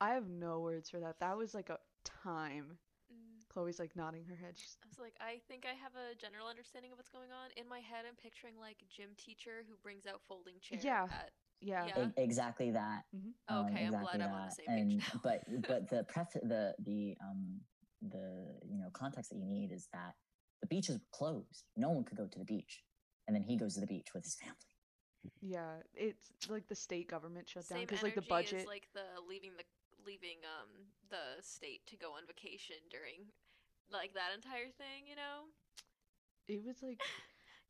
I 0.00 0.14
have 0.14 0.28
no 0.28 0.60
words 0.60 0.90
for 0.90 1.00
that. 1.00 1.20
That 1.20 1.36
was 1.36 1.54
like 1.54 1.70
a 1.70 1.78
time. 2.04 2.78
Mm, 3.12 3.48
Chloe's 3.52 3.78
like 3.78 3.94
nodding 3.96 4.24
her 4.26 4.36
head. 4.36 4.54
She's 4.56 4.76
I 4.82 4.86
was 4.88 4.98
like, 4.98 5.14
I 5.20 5.40
think 5.48 5.64
I 5.66 5.74
have 5.74 5.92
a 5.94 6.14
general 6.16 6.46
understanding 6.48 6.92
of 6.92 6.98
what's 6.98 7.08
going 7.10 7.30
on. 7.30 7.50
In 7.56 7.68
my 7.68 7.80
head, 7.80 8.04
I'm 8.08 8.16
picturing 8.16 8.54
like 8.58 8.78
gym 8.88 9.10
teacher 9.16 9.64
who 9.68 9.76
brings 9.82 10.06
out 10.06 10.20
folding 10.26 10.54
chairs. 10.60 10.84
Yeah. 10.84 11.04
At... 11.04 11.30
yeah. 11.64 11.86
Yeah. 11.88 12.06
E- 12.08 12.12
exactly 12.22 12.70
that. 12.72 13.02
Mhm. 13.14 13.32
Um, 13.48 13.66
Okay, 13.66 13.84
I'm 13.84 13.90
glad 13.90 14.20
exactly 14.20 14.22
I'm 14.22 14.32
on 14.32 14.44
the 14.44 14.50
that. 14.50 14.56
same 14.56 14.88
page 14.88 15.12
now. 15.14 15.20
but 15.22 15.40
but 15.68 15.88
the 15.88 16.04
pref 16.04 16.32
the 16.34 16.74
the 16.78 17.16
um 17.20 17.60
the 18.02 18.60
you 18.68 18.78
know 18.78 18.90
context 18.92 19.30
that 19.30 19.38
you 19.38 19.46
need 19.46 19.72
is 19.72 19.88
that 19.92 20.14
the 20.60 20.66
beaches 20.68 20.96
were 20.98 21.10
closed. 21.12 21.64
No 21.76 21.90
one 21.90 22.04
could 22.04 22.16
go 22.18 22.26
to 22.26 22.38
the 22.38 22.44
beach, 22.44 22.82
and 23.26 23.34
then 23.34 23.42
he 23.42 23.56
goes 23.56 23.74
to 23.74 23.80
the 23.80 23.86
beach 23.86 24.08
with 24.14 24.24
his 24.24 24.36
family. 24.36 24.56
Yeah, 25.40 25.80
it's 25.94 26.30
like 26.48 26.68
the 26.68 26.74
state 26.74 27.08
government 27.08 27.48
shut 27.48 27.68
down 27.68 27.80
because 27.80 28.02
like 28.02 28.14
the 28.14 28.22
budget. 28.22 28.60
as 28.60 28.66
like 28.66 28.88
the 28.94 29.04
leaving 29.28 29.52
the 29.56 29.64
leaving 30.04 30.38
um 30.44 30.68
the 31.10 31.40
state 31.42 31.86
to 31.86 31.96
go 31.96 32.12
on 32.12 32.26
vacation 32.26 32.76
during 32.90 33.32
like 33.90 34.14
that 34.14 34.32
entire 34.34 34.70
thing, 34.76 35.06
you 35.08 35.16
know? 35.16 35.48
It 36.48 36.64
was 36.64 36.82
like 36.82 37.00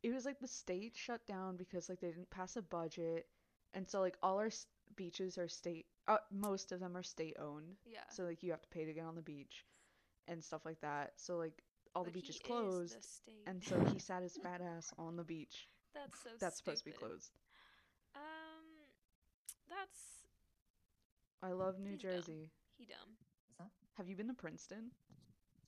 it 0.03 0.11
was 0.13 0.25
like 0.25 0.39
the 0.39 0.47
state 0.47 0.95
shut 0.95 1.25
down 1.25 1.57
because 1.57 1.89
like 1.89 1.99
they 1.99 2.09
didn't 2.11 2.29
pass 2.29 2.55
a 2.55 2.61
budget, 2.61 3.25
and 3.75 3.87
so 3.87 3.99
like 4.01 4.17
all 4.23 4.39
our 4.39 4.47
s- 4.47 4.65
beaches 4.95 5.37
are 5.37 5.47
state. 5.47 5.85
Uh, 6.07 6.17
most 6.31 6.71
of 6.71 6.79
them 6.79 6.95
are 6.97 7.03
state 7.03 7.35
owned, 7.39 7.75
Yeah. 7.85 7.99
so 8.09 8.23
like 8.23 8.41
you 8.43 8.51
have 8.51 8.61
to 8.61 8.69
pay 8.69 8.85
to 8.85 8.93
get 8.93 9.05
on 9.05 9.15
the 9.15 9.21
beach, 9.21 9.65
and 10.27 10.43
stuff 10.43 10.65
like 10.65 10.81
that. 10.81 11.13
So 11.17 11.37
like 11.37 11.61
all 11.95 12.03
the 12.03 12.09
But 12.09 12.13
beaches 12.15 12.35
he 12.37 12.41
is 12.43 12.47
closed, 12.47 12.97
the 12.97 13.03
state. 13.07 13.43
and 13.47 13.63
so 13.63 13.79
he 13.93 13.99
sat 13.99 14.23
his 14.23 14.35
fat 14.37 14.61
ass 14.61 14.91
on 14.97 15.15
the 15.17 15.23
beach. 15.23 15.67
that's 15.93 16.17
so 16.19 16.29
stupid. 16.29 16.39
That's 16.41 16.57
supposed 16.57 16.79
to 16.79 16.85
be 16.85 16.91
stupid. 16.91 17.07
closed. 17.09 17.31
Um 18.15 18.65
that's 19.69 19.99
I 21.43 21.51
love 21.51 21.79
New 21.79 21.91
He's 21.91 22.01
dumb. 22.01 22.11
Jersey. 22.11 22.51
he 22.77 22.85
dumb. 22.85 23.17
What's 23.47 23.57
that? 23.59 23.69
Have 23.97 24.09
you 24.09 24.15
been 24.15 24.27
to 24.27 24.33
Princeton? 24.33 24.91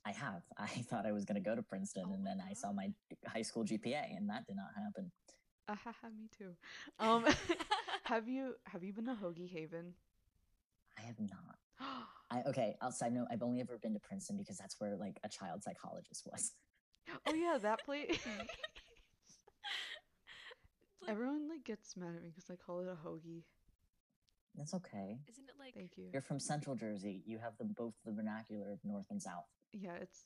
I 0.05 0.11
have. 0.11 0.41
I 0.57 0.67
thought 0.67 1.05
I 1.05 1.11
was 1.11 1.25
going 1.25 1.35
to 1.41 1.47
go 1.49 1.55
to 1.55 1.61
Princeton, 1.63 2.05
Oh 2.07 2.13
and 2.13 2.23
my 2.23 2.31
then 2.31 2.41
I 2.49 2.53
saw 2.53 2.71
my 2.71 2.91
high 3.27 3.41
school 3.41 3.63
GPA, 3.65 4.15
and 4.15 4.29
that 4.29 4.45
did 4.47 4.55
not 4.55 4.69
happen. 4.75 5.11
Ahaha, 5.69 6.09
me 6.17 6.29
too. 6.37 6.51
Um, 6.99 7.25
have 8.03 8.27
you 8.27 8.53
have 8.65 8.83
you 8.83 8.93
been 8.93 9.05
to 9.05 9.13
Hoagie 9.15 9.49
Haven? 9.51 9.93
I 10.97 11.01
have 11.01 11.19
not. 11.19 11.57
I 12.31 12.41
okay. 12.49 12.75
Outside 12.81 13.13
note, 13.13 13.27
I've 13.31 13.43
only 13.43 13.61
ever 13.61 13.77
been 13.81 13.93
to 13.93 13.99
Princeton 13.99 14.37
because 14.37 14.57
that's 14.57 14.75
where 14.79 14.95
like 14.95 15.19
a 15.23 15.29
child 15.29 15.63
psychologist 15.63 16.27
was. 16.31 16.53
oh 17.25 17.33
yeah, 17.33 17.57
that 17.61 17.83
place. 17.85 18.09
Like, 18.09 18.49
Everyone 21.07 21.47
like 21.49 21.63
gets 21.63 21.95
mad 21.95 22.15
at 22.15 22.21
me 22.23 22.29
because 22.35 22.49
I 22.49 22.55
call 22.55 22.81
it 22.81 22.87
a 22.87 23.07
hoagie. 23.07 23.43
That's 24.55 24.73
okay. 24.73 25.19
Isn't 25.29 25.45
it 25.47 25.55
like 25.59 25.73
Thank 25.75 25.91
you. 25.97 26.09
You're 26.11 26.21
from 26.21 26.39
Central 26.39 26.75
Jersey. 26.75 27.23
You 27.25 27.37
have 27.37 27.53
the 27.59 27.65
both 27.65 27.93
the 28.05 28.11
vernacular 28.11 28.71
of 28.71 28.79
North 28.83 29.05
and 29.11 29.21
South, 29.21 29.45
Yeah, 29.71 29.93
it's. 30.01 30.25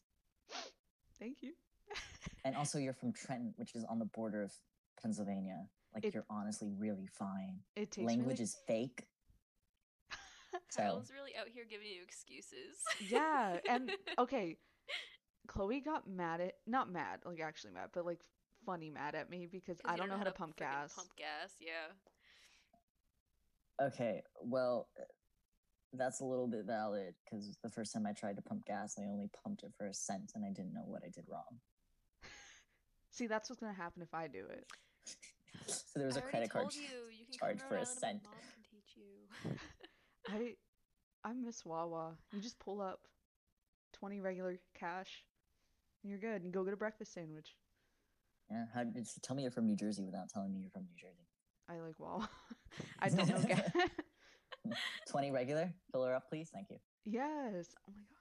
Thank 1.19 1.37
you. 1.41 1.53
and 2.45 2.55
also 2.55 2.79
you're 2.79 2.93
from 2.93 3.11
Trenton, 3.13 3.53
which 3.57 3.75
is 3.75 3.83
on 3.89 3.99
the 3.99 4.05
border 4.05 4.41
of 4.43 4.51
Pennsylvania. 5.01 5.67
Like 5.93 6.05
It- 6.05 6.13
you're 6.13 6.25
honestly 6.29 6.71
really 6.77 7.07
fine. 7.07 7.59
It 7.75 7.91
takes 7.91 8.07
Language 8.07 8.39
me 8.39 8.43
is 8.43 8.55
fake. 8.67 9.07
So 10.69 10.81
Kyle's 10.81 11.11
really 11.11 11.35
out 11.37 11.47
here 11.47 11.63
giving 11.69 11.87
you 11.87 12.03
excuses. 12.03 12.83
yeah, 13.09 13.57
and 13.69 13.89
okay, 14.19 14.57
Chloe 15.47 15.79
got 15.79 16.07
mad 16.09 16.41
at 16.41 16.55
not 16.67 16.91
mad 16.91 17.19
like 17.25 17.39
actually 17.39 17.71
mad, 17.71 17.89
but 17.93 18.05
like 18.05 18.19
funny 18.65 18.89
mad 18.89 19.15
at 19.15 19.29
me 19.29 19.47
because 19.49 19.77
I 19.85 19.95
don't 19.95 20.09
know 20.09 20.17
how 20.17 20.23
to 20.25 20.31
pump 20.31 20.57
gas. 20.57 20.93
Pump 20.93 21.15
gas, 21.17 21.55
yeah. 21.59 21.91
okay, 23.81 24.21
well, 24.41 24.89
that's 25.93 26.19
a 26.21 26.25
little 26.25 26.47
bit 26.47 26.65
valid 26.65 27.15
because 27.25 27.57
the 27.63 27.69
first 27.69 27.93
time 27.93 28.05
I 28.05 28.13
tried 28.13 28.35
to 28.35 28.41
pump 28.41 28.65
gas, 28.65 28.95
I 28.99 29.03
only 29.05 29.29
pumped 29.43 29.63
it 29.63 29.71
for 29.77 29.87
a 29.87 29.93
cent, 29.93 30.31
and 30.35 30.45
I 30.45 30.49
didn't 30.49 30.73
know 30.73 30.83
what 30.85 31.03
I 31.03 31.09
did 31.09 31.25
wrong. 31.29 31.59
See, 33.11 33.27
that's 33.27 33.49
what's 33.49 33.59
gonna 33.59 33.73
happen 33.73 34.01
if 34.01 34.13
I 34.13 34.27
do 34.27 34.45
it. 34.49 34.65
so 35.67 35.99
there 35.99 36.07
was 36.07 36.17
I 36.17 36.21
a 36.21 36.23
credit 36.23 36.49
card 36.49 36.63
told 36.63 36.75
you, 36.75 36.81
you 37.17 37.25
can 37.25 37.37
charge 37.37 37.59
come 37.59 37.67
for 37.69 37.75
a 37.75 37.79
Rhode 37.79 37.87
Island 37.87 37.99
and 38.03 38.21
cent. 38.21 38.23
my 38.23 38.29
mom 38.31 38.51
can 38.53 38.63
teach 38.71 39.57
you. 40.37 40.55
I 41.23 41.29
I 41.29 41.33
miss 41.33 41.65
Wawa. 41.65 42.17
You 42.33 42.41
just 42.41 42.57
pull 42.59 42.81
up, 42.81 43.01
twenty 43.93 44.21
regular 44.21 44.57
cash, 44.73 45.23
and 46.03 46.09
you're 46.09 46.19
good. 46.19 46.43
And 46.43 46.53
go 46.53 46.63
get 46.63 46.73
a 46.73 46.77
breakfast 46.77 47.13
sandwich. 47.13 47.55
Yeah, 48.49 48.65
how 48.73 48.83
did 48.83 49.07
tell 49.21 49.35
me 49.35 49.43
you're 49.43 49.51
from 49.51 49.65
New 49.67 49.75
Jersey 49.75 50.03
without 50.03 50.29
telling 50.29 50.51
me 50.53 50.59
you're 50.61 50.71
from 50.71 50.83
New 50.83 50.95
Jersey? 50.99 51.27
I 51.69 51.79
like 51.79 51.99
Wawa. 51.99 52.27
I 52.99 53.09
don't 53.09 53.27
know. 53.27 54.73
Twenty 55.09 55.31
regular, 55.31 55.73
fill 55.91 56.03
her 56.05 56.15
up, 56.15 56.29
please. 56.29 56.49
Thank 56.53 56.69
you. 56.69 56.77
yes. 57.05 57.67
Oh 57.87 57.91
my 57.93 58.03
god. 58.09 58.20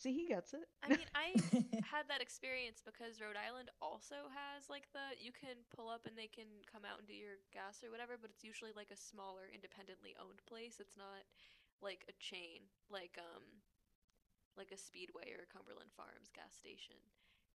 See, 0.00 0.16
he 0.16 0.24
gets 0.24 0.56
it. 0.56 0.64
I 0.80 0.88
mean, 0.88 1.04
I 1.12 1.36
had 1.84 2.08
that 2.08 2.24
experience 2.24 2.80
because 2.80 3.20
Rhode 3.20 3.36
Island 3.36 3.68
also 3.84 4.32
has 4.32 4.72
like 4.72 4.88
the 4.96 5.12
you 5.20 5.28
can 5.28 5.60
pull 5.68 5.92
up 5.92 6.08
and 6.08 6.16
they 6.16 6.32
can 6.32 6.48
come 6.64 6.88
out 6.88 7.04
and 7.04 7.06
do 7.06 7.12
your 7.12 7.36
gas 7.52 7.84
or 7.84 7.92
whatever, 7.92 8.16
but 8.16 8.32
it's 8.32 8.40
usually 8.40 8.72
like 8.72 8.88
a 8.88 8.96
smaller 8.96 9.44
independently 9.52 10.16
owned 10.16 10.40
place. 10.48 10.80
It's 10.80 10.96
not 10.96 11.28
like 11.84 12.08
a 12.08 12.16
chain, 12.16 12.64
like 12.88 13.20
um 13.20 13.44
like 14.56 14.72
a 14.72 14.80
Speedway 14.80 15.36
or 15.36 15.44
Cumberland 15.52 15.92
Farms 15.92 16.32
gas 16.32 16.56
station, 16.56 16.96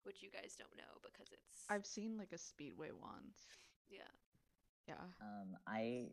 which 0.05 0.21
you 0.21 0.29
guys 0.29 0.53
don't 0.53 0.77
know 0.77 1.01
because 1.01 1.33
it's 1.33 1.65
I've 1.73 1.89
seen 1.89 2.21
like 2.21 2.37
a 2.37 2.41
speedway 2.41 2.93
once. 2.93 3.49
yeah. 3.89 4.13
Yeah. 4.85 5.01
Um, 5.17 5.57
I 5.65 6.13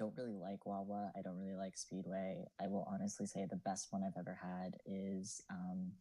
don't 0.00 0.16
really 0.16 0.34
like 0.34 0.64
Wawa. 0.64 1.12
I 1.14 1.20
don't 1.20 1.36
really 1.36 1.56
like 1.56 1.76
Speedway. 1.76 2.46
I 2.58 2.68
will 2.68 2.88
honestly 2.90 3.26
say 3.26 3.46
the 3.48 3.56
best 3.56 3.88
one 3.90 4.02
I've 4.02 4.18
ever 4.18 4.36
had 4.40 4.76
is, 4.86 5.42
um, 5.50 5.92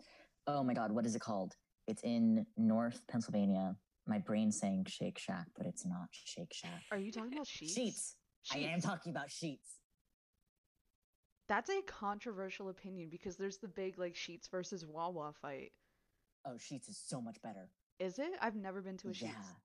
oh 0.48 0.64
my 0.64 0.74
God, 0.74 0.94
what 0.94 1.06
is 1.06 1.16
it 1.16 1.22
called? 1.22 1.56
It's 1.86 2.02
in 2.04 2.46
North 2.56 3.02
Pennsylvania. 3.12 3.76
My 4.08 4.18
brain's 4.18 4.58
saying 4.58 4.86
Shake 4.88 5.20
Shack, 5.20 5.48
but 5.58 5.66
it's 5.66 5.86
not 5.86 6.08
Shake 6.12 6.54
Shack. 6.54 6.84
Are 6.92 6.98
you 6.98 7.12
talking 7.12 7.34
about 7.34 7.46
Sheetz? 7.46 7.78
Sheetz. 7.78 8.14
I 8.54 8.60
am 8.60 8.80
talking 8.80 9.12
about 9.12 9.28
Sheetz. 9.28 9.68
That's 11.50 11.70
a 11.70 11.82
controversial 11.86 12.70
opinion 12.70 13.10
because 13.10 13.36
there's 13.36 13.58
the 13.58 13.68
big 13.68 14.00
like 14.00 14.16
Sheetz 14.16 14.50
versus 14.50 14.86
Wawa 14.86 15.34
fight. 15.42 15.74
Oh, 16.46 16.52
Sheetz 16.52 16.88
is 16.88 16.98
so 16.98 17.20
much 17.20 17.42
better. 17.42 17.70
Is 18.00 18.18
it? 18.18 18.32
I've 18.42 18.56
never 18.56 18.82
been 18.82 18.96
to 18.98 19.10
a 19.10 19.12
Sheetz. 19.12 19.24
yeah, 19.24 19.56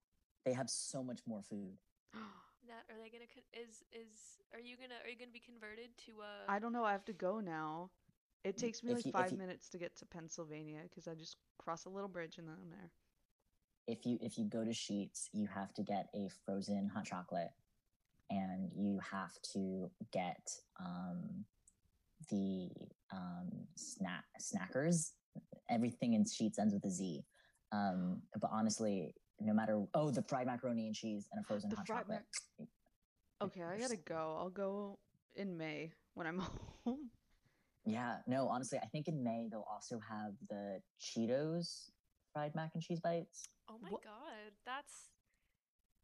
they 0.45 0.55
have 0.55 0.69
so 0.69 1.05
much 1.05 1.21
more 1.25 1.43
food. 1.43 1.77
That 2.69 2.85
are 2.91 2.99
they 2.99 3.11
gonna 3.11 3.27
con- 3.33 3.45
is 3.53 3.85
is 3.93 4.41
are 4.55 4.61
you 4.61 4.77
gonna 4.77 4.95
are 5.05 5.09
you 5.11 5.17
gonna 5.19 5.31
be 5.33 5.41
converted 5.41 5.91
to 6.07 6.23
uh 6.23 6.51
I 6.51 6.59
don't 6.59 6.73
know. 6.73 6.85
I 6.85 6.93
have 6.93 7.05
to 7.07 7.13
go 7.13 7.41
now. 7.41 7.91
It 8.43 8.57
takes 8.57 8.83
me 8.83 8.93
If 8.93 8.97
like 8.99 9.05
you- 9.07 9.11
if 9.11 9.15
five 9.15 9.33
you- 9.33 9.39
minutes 9.39 9.69
to 9.71 9.79
get 9.79 9.97
to 9.97 10.07
Pennsylvania 10.07 10.81
because 10.89 11.07
I 11.09 11.15
just 11.15 11.37
cross 11.59 11.85
a 11.85 11.91
little 11.91 12.09
bridge 12.09 12.39
and 12.39 12.49
then 12.49 12.57
I'm 12.61 12.71
there. 12.71 12.91
if 13.87 14.07
you 14.07 14.19
if 14.23 14.39
you 14.39 14.45
go 14.47 14.65
to 14.65 14.71
Sheetz, 14.71 15.29
you 15.33 15.47
have 15.47 15.73
to 15.75 15.83
get 15.83 16.09
a 16.15 16.29
frozen 16.45 16.89
hot 16.89 17.05
chocolate, 17.05 17.53
and 18.31 18.71
you 18.75 18.99
have 19.01 19.35
to 19.53 19.91
get 20.11 20.49
um, 20.81 21.45
the 22.31 22.71
um, 23.13 23.67
snack 23.75 24.25
snackers. 24.41 25.13
Everything 25.69 26.15
in 26.15 26.25
Sheetz 26.25 26.59
ends 26.59 26.73
with 26.73 26.85
a 26.87 26.91
Z. 26.91 27.25
Um, 27.73 28.23
but 28.41 28.51
honestly, 28.53 29.15
no 29.41 29.53
matter 29.53 29.85
oh, 29.95 30.11
the 30.11 30.23
fried 30.23 30.47
macaroni 30.47 30.87
and 30.87 30.95
cheese 30.95 31.27
and 31.33 31.43
a 31.43 31.47
frozen 31.47 31.71
The 31.71 31.77
hot 31.77 31.87
fried 31.87 32.01
chocolate. 32.07 32.69
Okay, 33.43 33.63
I 33.63 33.79
gotta 33.79 33.97
go. 33.97 34.37
I'll 34.39 34.51
go 34.51 34.99
in 35.35 35.57
May 35.57 35.93
when 36.15 36.27
I'm 36.27 36.39
home. 36.85 37.11
Yeah, 37.85 38.17
no, 38.27 38.49
honestly, 38.49 38.79
I 38.83 38.87
think 38.87 39.09
in 39.09 39.23
May 39.23 39.49
they'll 39.51 39.67
also 39.71 40.01
have 40.09 40.33
the 40.49 40.81
Cheetos 41.01 41.91
fried 42.33 42.55
mac 42.55 42.71
and 42.75 42.83
cheese 42.83 43.01
bites. 43.01 43.43
Oh 43.69 43.77
my 43.83 43.91
Wha- 43.91 43.99
god, 44.03 44.53
that's 44.65 45.11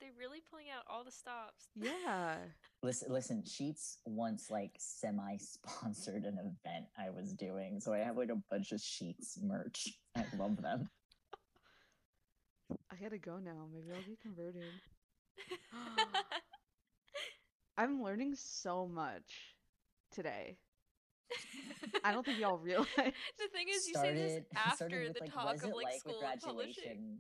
they're 0.00 0.10
really 0.18 0.40
pulling 0.50 0.66
out 0.74 0.84
all 0.88 1.04
the 1.04 1.10
stops. 1.10 1.68
Yeah. 1.76 2.36
Listen, 2.82 3.12
listen. 3.12 3.42
Sheetz 3.46 3.96
once 4.06 4.48
like 4.50 4.72
semi-sponsored 4.78 6.24
an 6.24 6.38
event 6.38 6.86
I 6.98 7.10
was 7.10 7.34
doing, 7.34 7.78
so 7.80 7.92
I 7.92 7.98
have 7.98 8.16
like 8.16 8.30
a 8.30 8.40
bunch 8.50 8.72
of 8.72 8.80
Sheetz 8.80 9.42
merch. 9.42 9.88
I 10.16 10.24
love 10.38 10.60
them. 10.62 10.88
I 12.90 12.96
gotta 13.02 13.18
go 13.18 13.38
now. 13.38 13.66
Maybe 13.72 13.92
I'll 13.94 14.02
be 14.06 14.18
converted. 14.20 14.62
I'm 17.76 18.02
learning 18.02 18.34
so 18.36 18.86
much 18.86 19.56
today. 20.12 20.58
I 22.04 22.12
don't 22.12 22.24
think 22.24 22.38
y'all 22.38 22.58
realize. 22.62 22.86
the 22.96 23.48
thing 23.52 23.68
is, 23.68 23.86
you 23.88 23.94
say 23.94 24.14
this 24.14 24.42
after 24.54 25.02
with, 25.02 25.14
the 25.14 25.20
like, 25.20 25.32
talk 25.32 25.54
of 25.56 25.70
like 25.74 25.84
like 25.84 26.00
school 26.00 26.20
and 26.20 26.40
publishing. 26.40 26.82
graduation? 26.84 27.18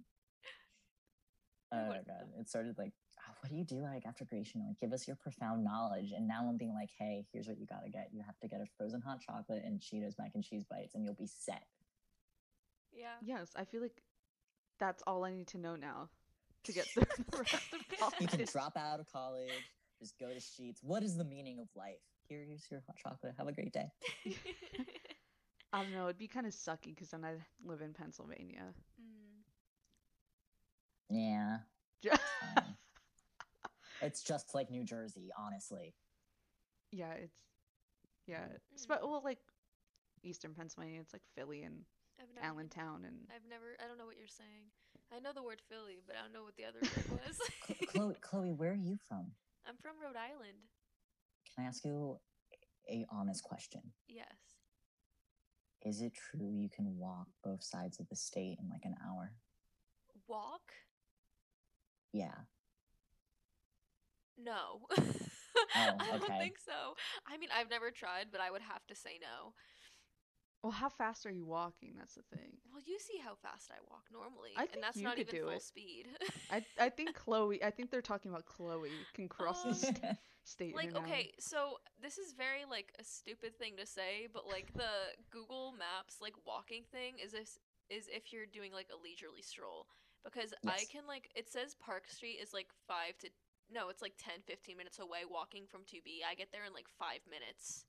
Oh 1.72 1.86
my 1.86 1.98
oh, 1.98 2.02
god, 2.04 2.26
it 2.38 2.48
started 2.48 2.76
like, 2.78 2.92
"Oh, 3.20 3.32
what 3.40 3.50
do 3.50 3.56
you 3.56 3.64
do 3.64 3.76
like 3.76 4.04
after 4.06 4.24
graduation? 4.24 4.64
Like, 4.66 4.80
give 4.80 4.92
us 4.92 5.06
your 5.06 5.16
profound 5.16 5.64
knowledge. 5.64 6.12
And 6.12 6.26
now 6.26 6.46
I'm 6.48 6.56
being 6.56 6.74
like, 6.74 6.90
hey, 6.98 7.24
here's 7.32 7.46
what 7.46 7.58
you 7.60 7.66
gotta 7.66 7.88
get. 7.88 8.08
You 8.12 8.22
have 8.26 8.38
to 8.40 8.48
get 8.48 8.60
a 8.60 8.66
frozen 8.76 9.00
hot 9.00 9.20
chocolate 9.20 9.62
and 9.64 9.80
Cheetos 9.80 10.18
mac 10.18 10.32
and 10.34 10.42
cheese 10.42 10.64
bites, 10.68 10.94
and 10.94 11.04
you'll 11.04 11.14
be 11.14 11.28
set. 11.28 11.62
Yeah. 12.92 13.14
Yes, 13.22 13.52
I 13.56 13.64
feel 13.64 13.80
like 13.80 14.02
that's 14.80 15.02
all 15.06 15.24
I 15.24 15.30
need 15.32 15.46
to 15.48 15.58
know 15.58 15.76
now 15.76 16.08
to 16.64 16.72
get 16.72 16.86
through 16.94 17.04
the 17.04 17.38
rest 17.38 17.54
of 17.72 17.98
college. 17.98 18.14
You 18.20 18.26
can 18.26 18.44
drop 18.46 18.76
out 18.76 18.98
of 18.98 19.06
college, 19.12 19.50
just 20.00 20.18
go 20.18 20.28
to 20.28 20.40
Sheetz. 20.40 20.78
What 20.82 21.02
is 21.04 21.16
the 21.16 21.24
meaning 21.24 21.60
of 21.60 21.68
life? 21.76 22.00
Here's 22.28 22.66
your 22.70 22.82
hot 22.86 22.96
chocolate. 22.96 23.34
Have 23.38 23.48
a 23.48 23.52
great 23.52 23.72
day. 23.72 23.90
I 25.72 25.82
don't 25.82 25.92
know. 25.92 26.04
It'd 26.04 26.18
be 26.18 26.26
kind 26.26 26.46
of 26.46 26.52
sucky 26.52 26.94
because 26.94 27.10
then 27.10 27.24
I 27.24 27.34
live 27.64 27.80
in 27.80 27.92
Pennsylvania. 27.92 28.74
Mm. 29.00 29.42
Yeah. 31.10 31.58
Um, 32.56 32.64
it's 34.00 34.22
just 34.22 34.54
like 34.54 34.70
New 34.70 34.82
Jersey, 34.82 35.28
honestly. 35.38 35.94
yeah, 36.90 37.12
it's 37.12 37.36
yeah. 38.26 38.44
Mm. 38.74 38.88
But 38.88 39.02
well, 39.02 39.20
like 39.22 39.38
Eastern 40.22 40.54
Pennsylvania, 40.54 41.00
it's 41.00 41.12
like 41.12 41.22
Philly 41.36 41.62
and 41.62 41.84
I've 42.20 42.34
never, 42.34 42.46
Allentown 42.46 43.04
and 43.06 43.16
I've 43.34 43.48
never. 43.48 43.76
I 43.82 43.88
don't 43.88 43.98
know 43.98 44.06
what 44.06 44.18
you're 44.18 44.28
saying. 44.28 44.68
I 45.14 45.20
know 45.20 45.32
the 45.34 45.42
word 45.42 45.60
Philly, 45.68 46.00
but 46.06 46.16
I 46.16 46.22
don't 46.22 46.32
know 46.32 46.44
what 46.44 46.56
the 46.56 46.64
other 46.64 46.80
word 46.82 47.20
was. 47.24 47.40
Chloe, 47.88 48.14
Chloe, 48.20 48.52
where 48.52 48.72
are 48.72 48.74
you 48.74 48.98
from? 49.08 49.32
I'm 49.66 49.76
from 49.80 49.92
Rhode 50.02 50.16
Island. 50.16 50.58
Can 51.54 51.64
I 51.64 51.68
ask 51.68 51.84
you 51.84 52.18
a 52.88 53.06
honest 53.10 53.42
question? 53.42 53.80
Yes. 54.08 54.26
Is 55.82 56.02
it 56.02 56.12
true 56.14 56.52
you 56.52 56.68
can 56.68 56.98
walk 56.98 57.28
both 57.42 57.62
sides 57.62 57.98
of 58.00 58.08
the 58.08 58.16
state 58.16 58.58
in 58.60 58.68
like 58.68 58.84
an 58.84 58.94
hour? 59.06 59.32
Walk? 60.28 60.72
Yeah. 62.12 62.34
No. 64.38 64.86
Oh, 65.76 65.96
I 65.98 66.10
don't 66.12 66.38
think 66.38 66.58
so. 66.58 66.94
I 67.26 67.36
mean, 67.36 67.50
I've 67.54 67.70
never 67.70 67.90
tried, 67.90 68.26
but 68.32 68.40
I 68.40 68.50
would 68.50 68.62
have 68.62 68.86
to 68.86 68.94
say 68.94 69.18
no. 69.20 69.52
Well, 70.62 70.72
how 70.72 70.88
fast 70.88 71.24
are 71.26 71.30
you 71.30 71.44
walking? 71.44 71.94
That's 71.98 72.14
the 72.14 72.22
thing. 72.36 72.58
Well, 72.72 72.82
you 72.86 72.98
see 72.98 73.18
how 73.18 73.34
fast 73.34 73.70
I 73.70 73.78
walk 73.88 74.04
normally, 74.12 74.50
I 74.56 74.62
and 74.62 74.70
think 74.70 74.82
that's 74.82 74.96
you 74.98 75.04
not 75.04 75.16
could 75.16 75.28
even 75.28 75.40
do 75.40 75.46
full 75.46 75.56
it. 75.56 75.62
speed. 75.62 76.06
I 76.50 76.64
I 76.78 76.88
think 76.96 77.14
Chloe. 77.14 77.62
I 77.64 77.70
think 77.70 77.90
they're 77.90 78.02
talking 78.02 78.30
about 78.30 78.44
Chloe 78.46 78.90
can 79.14 79.28
cross 79.28 79.62
the 79.62 79.70
Uh, 79.70 79.74
st- 79.74 80.16
state. 80.44 80.74
like 80.74 80.96
okay 80.96 81.30
so 81.38 81.78
this 82.02 82.16
is 82.18 82.32
very 82.32 82.64
like 82.68 82.92
a 82.98 83.04
stupid 83.04 83.54
thing 83.58 83.76
to 83.76 83.84
say 83.86 84.26
but 84.32 84.46
like 84.48 84.72
the 84.74 85.12
google 85.30 85.72
maps 85.78 86.16
like 86.20 86.32
walking 86.46 86.82
thing 86.90 87.14
is 87.22 87.30
this 87.32 87.58
is 87.90 88.08
if 88.10 88.32
you're 88.32 88.46
doing 88.46 88.72
like 88.72 88.88
a 88.92 88.96
leisurely 88.96 89.42
stroll 89.42 89.86
because 90.24 90.52
i 90.66 90.84
can 90.90 91.02
like 91.06 91.28
it 91.36 91.48
says 91.50 91.76
park 91.78 92.08
street 92.08 92.38
is 92.42 92.52
like 92.54 92.68
five 92.88 93.16
to 93.18 93.28
no 93.70 93.90
it's 93.90 94.00
like 94.02 94.14
10 94.18 94.40
15 94.46 94.76
minutes 94.76 94.98
away 94.98 95.22
walking 95.30 95.66
from 95.68 95.82
2b 95.82 96.24
i 96.28 96.34
get 96.34 96.50
there 96.52 96.64
in 96.64 96.72
like 96.72 96.88
five 96.98 97.20
minutes 97.30 97.84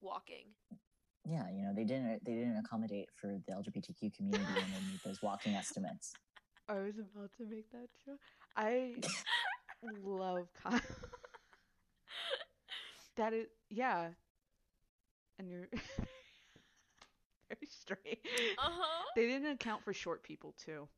walking 0.00 0.54
Yeah, 1.28 1.44
you 1.54 1.62
know, 1.62 1.72
they 1.74 1.84
didn't 1.84 2.24
they 2.24 2.32
didn't 2.32 2.56
accommodate 2.56 3.08
for 3.14 3.38
the 3.46 3.52
LGBTQ 3.52 4.14
community 4.16 4.44
when 4.44 4.54
they 4.72 4.80
made 4.90 5.00
those 5.04 5.20
walking 5.22 5.54
estimates. 5.54 6.14
I 6.68 6.80
was 6.80 6.94
about 6.98 7.30
to 7.38 7.44
make 7.44 7.70
that 7.72 7.88
joke. 8.04 8.18
I 8.56 8.94
love 10.04 10.48
Kyle. 10.62 10.80
that 13.16 13.32
is 13.34 13.46
yeah. 13.68 14.08
And 15.38 15.50
you're 15.50 15.68
very 17.48 17.68
straight. 17.68 18.26
uh-huh 18.58 19.04
They 19.14 19.26
didn't 19.26 19.52
account 19.52 19.84
for 19.84 19.92
short 19.92 20.22
people 20.22 20.54
too. 20.64 20.88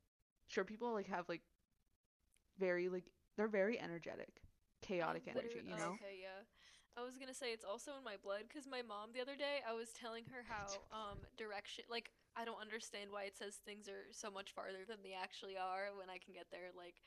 Short 0.49 0.67
people 0.67 0.93
like 0.93 1.09
have 1.09 1.29
like 1.29 1.43
very 2.59 2.89
like 2.89 3.05
they're 3.37 3.49
very 3.49 3.81
energetic, 3.81 4.43
chaotic 4.83 5.23
energy, 5.29 5.63
you 5.65 5.77
know? 5.77 5.93
Okay, 5.93 6.19
yeah. 6.23 6.43
I 7.01 7.03
was 7.03 7.17
gonna 7.17 7.33
say 7.33 7.57
it's 7.57 7.65
also 7.65 7.97
in 7.97 8.05
my 8.05 8.21
blood 8.21 8.45
because 8.45 8.69
my 8.69 8.85
mom 8.85 9.17
the 9.17 9.25
other 9.25 9.33
day 9.41 9.65
I 9.65 9.73
was 9.73 9.89
telling 9.97 10.29
her 10.29 10.45
how 10.45 10.69
um 10.93 11.17
direction 11.41 11.89
like 11.89 12.13
I 12.37 12.45
don't 12.45 12.61
understand 12.61 13.09
why 13.09 13.25
it 13.25 13.41
says 13.41 13.57
things 13.65 13.89
are 13.89 14.05
so 14.13 14.29
much 14.29 14.53
farther 14.53 14.85
than 14.85 15.01
they 15.01 15.17
actually 15.17 15.57
are 15.57 15.97
when 15.97 16.13
I 16.13 16.21
can 16.21 16.37
get 16.37 16.53
there 16.53 16.69
like 16.77 17.01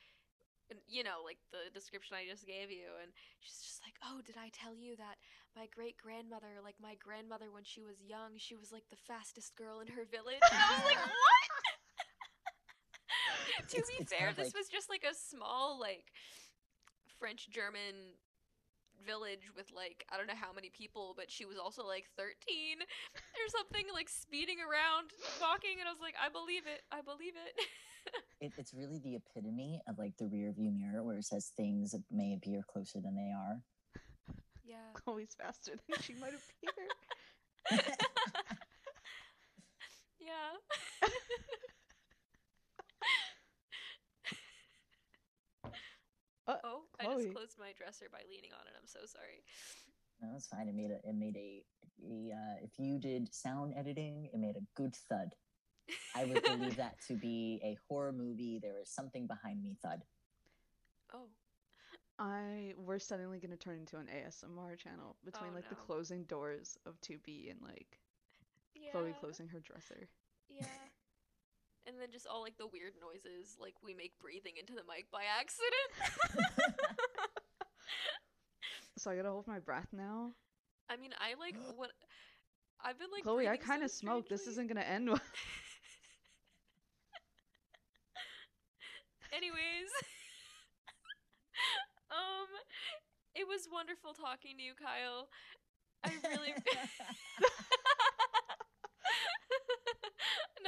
you 0.90 1.06
know 1.06 1.22
like 1.22 1.38
the 1.54 1.70
description 1.70 2.18
I 2.18 2.26
just 2.26 2.50
gave 2.50 2.74
you 2.74 2.90
and 3.06 3.14
she's 3.46 3.62
just 3.62 3.86
like 3.86 3.94
oh 4.02 4.26
did 4.26 4.34
I 4.42 4.50
tell 4.50 4.74
you 4.74 4.98
that 4.98 5.22
my 5.54 5.70
great 5.70 6.02
grandmother 6.02 6.58
like 6.66 6.82
my 6.82 6.98
grandmother 6.98 7.54
when 7.54 7.62
she 7.62 7.86
was 7.86 8.02
young 8.02 8.42
she 8.42 8.58
was 8.58 8.74
like 8.74 8.90
the 8.90 8.98
fastest 8.98 9.54
girl 9.54 9.78
in 9.86 9.88
her 9.94 10.10
village? 10.10 10.42
And 10.42 10.58
I 10.58 10.74
was 10.74 10.86
like 10.90 10.98
what? 11.06 11.46
To 13.70 13.78
It's- 13.78 13.90
be 13.94 14.02
it's 14.02 14.10
fair 14.12 14.34
this 14.34 14.50
like- 14.50 14.58
was 14.58 14.68
just 14.74 14.90
like 14.90 15.06
a 15.06 15.14
small 15.14 15.78
like 15.78 16.10
French 17.22 17.48
German 17.54 18.18
village 19.06 19.52
with 19.56 19.72
like 19.76 20.06
I 20.12 20.18
don't 20.18 20.28
know 20.28 20.40
how 20.40 20.54
many 20.54 20.70
people, 20.70 21.14
but 21.16 21.30
she 21.30 21.46
was 21.46 21.58
also 21.58 21.86
like 21.86 22.10
13 22.18 22.34
or 22.82 23.48
something, 23.50 23.86
like 23.94 24.10
speeding 24.10 24.58
around, 24.60 25.12
walking, 25.42 25.78
and 25.80 25.88
I 25.88 25.92
was 25.92 26.02
like, 26.02 26.16
I 26.20 26.30
believe 26.30 26.64
it, 26.66 26.82
I 26.92 27.02
believe 27.02 27.34
it. 27.36 27.56
It, 28.42 28.52
it's 28.58 28.74
really 28.74 29.00
the 29.00 29.16
epitome 29.16 29.82
of 29.88 29.98
like 29.98 30.18
the 30.18 30.28
rear 30.28 30.52
view 30.52 30.72
mirror 30.72 31.02
where 31.04 31.16
it 31.18 31.24
says 31.24 31.54
things 31.56 31.96
may 32.12 32.34
appear 32.34 32.62
closer 32.68 33.00
than 33.00 33.16
they 33.16 33.32
are. 33.32 33.62
yeah. 34.66 34.92
Chloe's 34.94 35.34
faster 35.40 35.72
than 35.88 36.02
she 36.02 36.14
might 36.16 36.34
appear. 36.34 36.74
yeah. 40.20 40.58
Uh, 46.46 46.56
oh, 46.66 46.82
I 47.04 47.06
Chloe. 47.06 47.24
just 47.24 47.36
closed 47.36 47.60
my 47.60 47.72
dresser 47.78 48.06
by 48.12 48.20
leaning 48.30 48.52
on 48.54 48.66
it. 48.68 48.74
I'm 48.80 48.88
so 48.88 49.00
sorry. 49.06 49.44
No, 50.22 50.30
that's 50.32 50.48
fine. 50.48 50.68
It 50.68 50.76
made 50.76 50.92
a 50.92 51.00
it 51.08 51.16
made 51.16 51.36
a, 51.36 51.64
a 52.06 52.32
uh, 52.34 52.56
if 52.64 52.80
you 52.80 52.98
did 53.00 53.34
sound 53.34 53.74
editing, 53.78 54.30
it 54.34 54.40
made 54.40 54.56
a 54.56 54.64
good 54.76 54.96
thud. 54.96 55.36
I 56.16 56.26
would 56.26 56.44
believe 56.46 56.78
that 56.78 56.96
to 57.08 57.16
be 57.16 57.60
a 57.64 57.78
horror 57.90 58.14
movie. 58.14 58.60
There 58.62 58.80
is 58.82 58.90
something 58.90 59.28
behind 59.28 59.62
me 59.64 59.76
thud. 59.82 60.04
Oh. 61.14 61.28
I 62.20 62.74
we're 62.78 63.00
suddenly 63.00 63.40
gonna 63.40 63.58
turn 63.58 63.80
into 63.80 63.98
an 63.98 64.08
ASMR 64.08 64.78
channel 64.78 65.16
between 65.26 65.50
Oh, 65.52 65.56
like 65.56 65.68
the 65.70 65.76
closing 65.76 66.24
doors 66.26 66.78
of 66.86 67.00
2B 67.02 67.50
and 67.52 67.60
like 67.62 68.00
Yeah. 68.76 68.92
Chloe 68.92 69.14
closing 69.20 69.48
her 69.50 69.60
dresser. 69.60 70.08
Yeah. 70.48 70.66
And 71.86 72.00
then 72.00 72.12
just 72.12 72.28
all 72.28 72.42
like 72.42 72.58
the 72.58 72.68
weird 72.68 72.94
noises, 73.02 73.58
like 73.60 73.76
we 73.84 73.94
make 73.94 74.14
breathing 74.22 74.54
into 74.58 74.74
the 74.74 74.84
mic 74.88 75.12
by 75.12 75.24
accident. 75.28 75.92
So 79.04 79.12
I 79.12 79.18
gotta 79.18 79.32
hold 79.32 79.48
my 79.48 79.60
breath 79.60 79.90
now. 79.92 80.32
I 80.90 80.96
mean, 80.96 81.12
I 81.20 81.34
like 81.38 81.58
what 81.76 81.92
I've 82.84 82.98
been 82.98 83.10
like. 83.12 83.24
Chloe, 83.24 83.50
I 83.50 83.58
kind 83.58 83.84
of 83.84 83.92
so 83.92 83.98
smoke. 83.98 84.30
This 84.30 84.48
isn't 84.48 84.70
gonna 84.70 84.80
end 84.80 85.10
well. 85.10 85.20
Anyways, 89.36 89.60
um, 92.12 92.48
it 93.36 93.46
was 93.46 93.68
wonderful 93.70 94.14
talking 94.14 94.56
to 94.58 94.64
you, 94.64 94.72
Kyle. 94.80 95.28
I 96.06 96.12
really. 96.30 96.54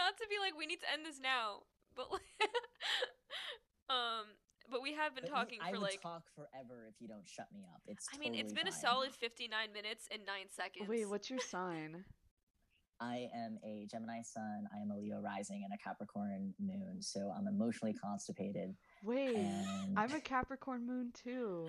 Not 0.06 0.18
to 0.18 0.26
be 0.30 0.36
like 0.40 0.54
we 0.56 0.68
need 0.68 0.82
to 0.82 0.92
end 0.94 1.04
this 1.04 1.20
now, 1.20 1.64
but 1.96 2.06
um, 3.90 4.26
but 4.70 4.84
we 4.84 4.94
have 4.94 5.16
been 5.16 5.24
But 5.24 5.32
me, 5.34 5.36
talking 5.40 5.60
I 5.64 5.72
for 5.72 5.80
would 5.80 5.82
like. 5.82 6.02
talk 6.02 6.24
forever 6.36 6.86
if 6.90 7.02
you 7.02 7.08
don't 7.08 7.28
shut 7.28 7.48
me 7.52 7.66
up. 7.74 7.82
It's 7.88 8.06
I 8.14 8.20
mean, 8.20 8.36
it's 8.36 8.54
been 8.54 8.68
a 8.68 8.72
solid 8.72 9.12
59 9.16 9.50
minutes 9.74 10.08
and 10.12 10.22
9 10.26 10.36
seconds. 10.52 10.88
Wait, 10.88 11.10
what's 11.10 11.30
your 11.32 11.40
sign? 11.40 12.04
I 13.02 13.30
am 13.36 13.58
a 13.66 13.88
Gemini 13.90 14.22
sun. 14.22 14.68
I 14.74 14.78
am 14.80 14.92
a 14.92 14.96
Leo 14.98 15.20
rising 15.22 15.64
and 15.66 15.74
a 15.74 15.78
Capricorn 15.84 16.54
moon. 16.60 17.02
So 17.02 17.34
I'm 17.36 17.48
emotionally 17.48 17.94
constipated. 17.94 18.76
Wait, 19.04 19.36
And 19.36 19.98
I'm 19.98 20.14
a 20.14 20.22
Capricorn 20.22 20.86
moon 20.86 21.12
too. 21.14 21.68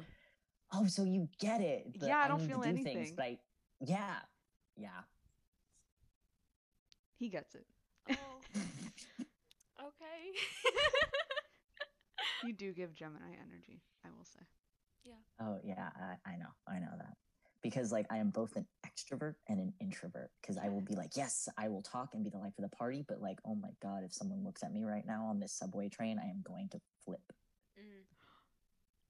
oh, 0.75 0.87
so 0.87 1.05
you 1.05 1.29
get 1.41 1.61
it. 1.63 1.87
but 1.99 2.07
Yeah, 2.09 2.19
I 2.19 2.29
don't 2.29 2.41
need 2.43 2.49
feel 2.51 2.59
do 2.61 2.73
Things, 2.75 2.87
anything. 2.87 3.15
but 3.17 3.25
I, 3.25 3.39
yeah, 3.81 4.17
yeah. 4.77 5.01
He 7.19 7.29
gets 7.31 7.55
it. 7.55 7.65
Okay. 9.81 10.21
You 12.45 12.53
do 12.53 12.73
give 12.73 12.95
Gemini 12.95 13.33
energy, 13.43 13.81
I 14.05 14.09
will 14.17 14.25
say. 14.25 14.41
Yeah. 15.05 15.15
Oh 15.41 15.59
yeah, 15.65 15.89
I, 15.97 16.31
I 16.31 16.37
know, 16.37 16.53
I 16.69 16.79
know 16.79 16.93
that. 16.97 17.17
Because 17.63 17.91
like 17.91 18.07
I 18.11 18.19
am 18.19 18.31
both 18.31 18.55
an 18.57 18.67
extrovert 18.87 19.35
and 19.49 19.59
an 19.59 19.73
introvert. 19.81 20.31
Because 20.41 20.57
I 20.59 20.69
will 20.69 20.83
be 20.83 20.95
like, 20.95 21.17
yes, 21.17 21.49
I 21.59 21.69
will 21.69 21.83
talk 21.83 22.11
and 22.15 22.23
be 22.23 22.31
the 22.31 22.39
life 22.39 22.53
of 22.59 22.63
the 22.63 22.77
party, 22.77 23.05
but 23.09 23.21
like, 23.21 23.39
oh 23.47 23.55
my 23.57 23.71
god, 23.83 24.05
if 24.05 24.13
someone 24.13 24.45
looks 24.45 24.63
at 24.63 24.73
me 24.73 24.85
right 24.85 25.05
now 25.07 25.25
on 25.27 25.41
this 25.41 25.53
subway 25.53 25.89
train, 25.89 26.21
I 26.23 26.29
am 26.29 26.43
going 26.47 26.69
to 26.71 26.81
flip. 27.05 27.23
mm. 27.79 28.05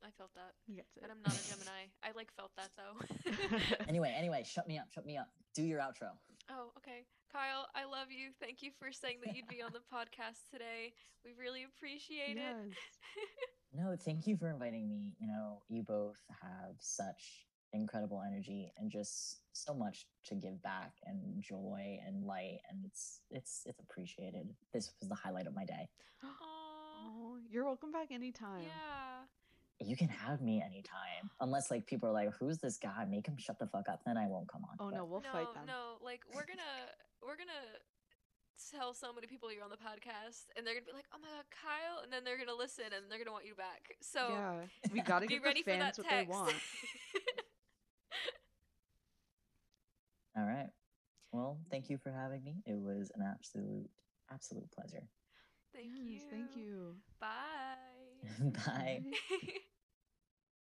I 0.04 0.10
felt 0.16 0.30
that. 0.34 0.52
He 0.66 0.74
gets 0.74 0.96
it. 0.96 1.02
And 1.02 1.10
I'm 1.12 1.20
not 1.22 1.34
a 1.34 1.48
Gemini. 1.50 1.90
I 2.04 2.12
like 2.16 2.30
felt 2.36 2.52
that 2.56 2.70
though. 2.76 3.84
Anyway, 3.88 4.14
anyway, 4.16 4.44
shut 4.46 4.68
me 4.68 4.78
up, 4.78 4.86
shut 4.94 5.04
me 5.04 5.16
up. 5.16 5.28
Do 5.54 5.62
your 5.62 5.80
outro. 5.80 6.10
oh, 6.50 6.70
okay. 6.78 7.04
Kyle, 7.32 7.66
I 7.74 7.84
love 7.84 8.08
you. 8.10 8.30
Thank 8.40 8.62
you 8.62 8.70
for 8.78 8.92
saying 8.92 9.18
that 9.24 9.36
you'd 9.36 9.48
be 9.48 9.62
on 9.62 9.72
the 9.72 9.80
podcast 9.94 10.50
today. 10.50 10.92
We 11.24 11.32
really 11.38 11.64
appreciate 11.64 12.36
it. 12.36 12.56
No, 13.74 13.94
thank 13.94 14.26
you 14.26 14.38
for 14.38 14.48
inviting 14.48 14.88
me. 14.88 15.12
You 15.20 15.26
know, 15.26 15.60
you 15.68 15.82
both 15.82 16.16
have 16.40 16.76
such 16.78 17.44
incredible 17.74 18.22
energy 18.26 18.72
and 18.78 18.90
just 18.90 19.40
so 19.52 19.74
much 19.74 20.06
to 20.26 20.34
give 20.34 20.62
back 20.62 20.92
and 21.04 21.42
joy 21.42 21.98
and 22.06 22.24
light 22.24 22.60
and 22.70 22.78
it's 22.86 23.20
it's 23.30 23.64
it's 23.66 23.78
appreciated. 23.80 24.48
This 24.72 24.92
was 25.00 25.10
the 25.10 25.14
highlight 25.14 25.46
of 25.46 25.54
my 25.54 25.66
day. 25.66 25.90
Aw. 26.24 26.28
Oh, 26.40 27.36
you're 27.50 27.66
welcome 27.66 27.92
back 27.92 28.10
anytime. 28.10 28.62
Yeah. 28.62 29.86
you 29.86 29.94
can 29.96 30.08
have 30.08 30.40
me 30.40 30.62
anytime. 30.64 31.28
Unless 31.42 31.70
like 31.70 31.84
people 31.86 32.08
are 32.08 32.12
like, 32.12 32.32
who's 32.38 32.56
this 32.58 32.78
guy? 32.78 33.04
Make 33.10 33.26
him 33.26 33.36
shut 33.36 33.58
the 33.58 33.66
fuck 33.66 33.90
up. 33.90 34.00
Then 34.06 34.16
I 34.16 34.26
won't 34.26 34.48
come 34.48 34.62
on. 34.64 34.76
Oh 34.80 34.90
But- 34.90 34.96
no, 34.96 35.04
we'll 35.04 35.20
no, 35.20 35.32
fight 35.32 35.52
them. 35.52 35.66
no, 35.66 35.98
like 36.02 36.20
we're 36.32 36.46
gonna 36.46 36.62
we're 37.26 37.36
gonna 37.36 37.78
tell 38.70 38.94
so 38.94 39.12
many 39.12 39.26
people 39.26 39.52
you're 39.52 39.64
on 39.64 39.70
the 39.70 39.76
podcast, 39.76 40.46
and 40.56 40.66
they're 40.66 40.74
gonna 40.74 40.86
be 40.86 40.92
like, 40.92 41.04
"Oh 41.12 41.18
my 41.20 41.28
god, 41.28 41.44
Kyle!" 41.50 42.02
and 42.02 42.12
then 42.12 42.24
they're 42.24 42.38
gonna 42.38 42.54
listen 42.56 42.86
and 42.94 43.10
they're 43.10 43.18
gonna 43.18 43.32
want 43.32 43.46
you 43.46 43.54
back. 43.54 43.96
So 44.00 44.28
yeah, 44.30 44.60
we 44.92 45.00
gotta 45.00 45.26
be 45.26 45.34
give 45.34 45.44
ready 45.44 45.62
the 45.62 45.72
for 45.72 45.76
that 45.76 45.96
fans 45.96 45.98
what 45.98 46.08
text. 46.08 46.30
they 46.30 46.32
want. 46.32 46.54
All 50.38 50.44
right. 50.44 50.68
Well, 51.32 51.58
thank 51.70 51.90
you 51.90 51.98
for 51.98 52.12
having 52.12 52.44
me. 52.44 52.62
It 52.66 52.78
was 52.78 53.10
an 53.14 53.22
absolute, 53.22 53.88
absolute 54.30 54.70
pleasure. 54.70 55.06
thank 55.74 55.88
yes, 55.96 56.22
you. 56.22 56.30
thank 56.30 56.56
you. 56.56 56.96
Bye. 57.20 57.76
Bye. 58.66 59.02
Bye. 59.04 59.12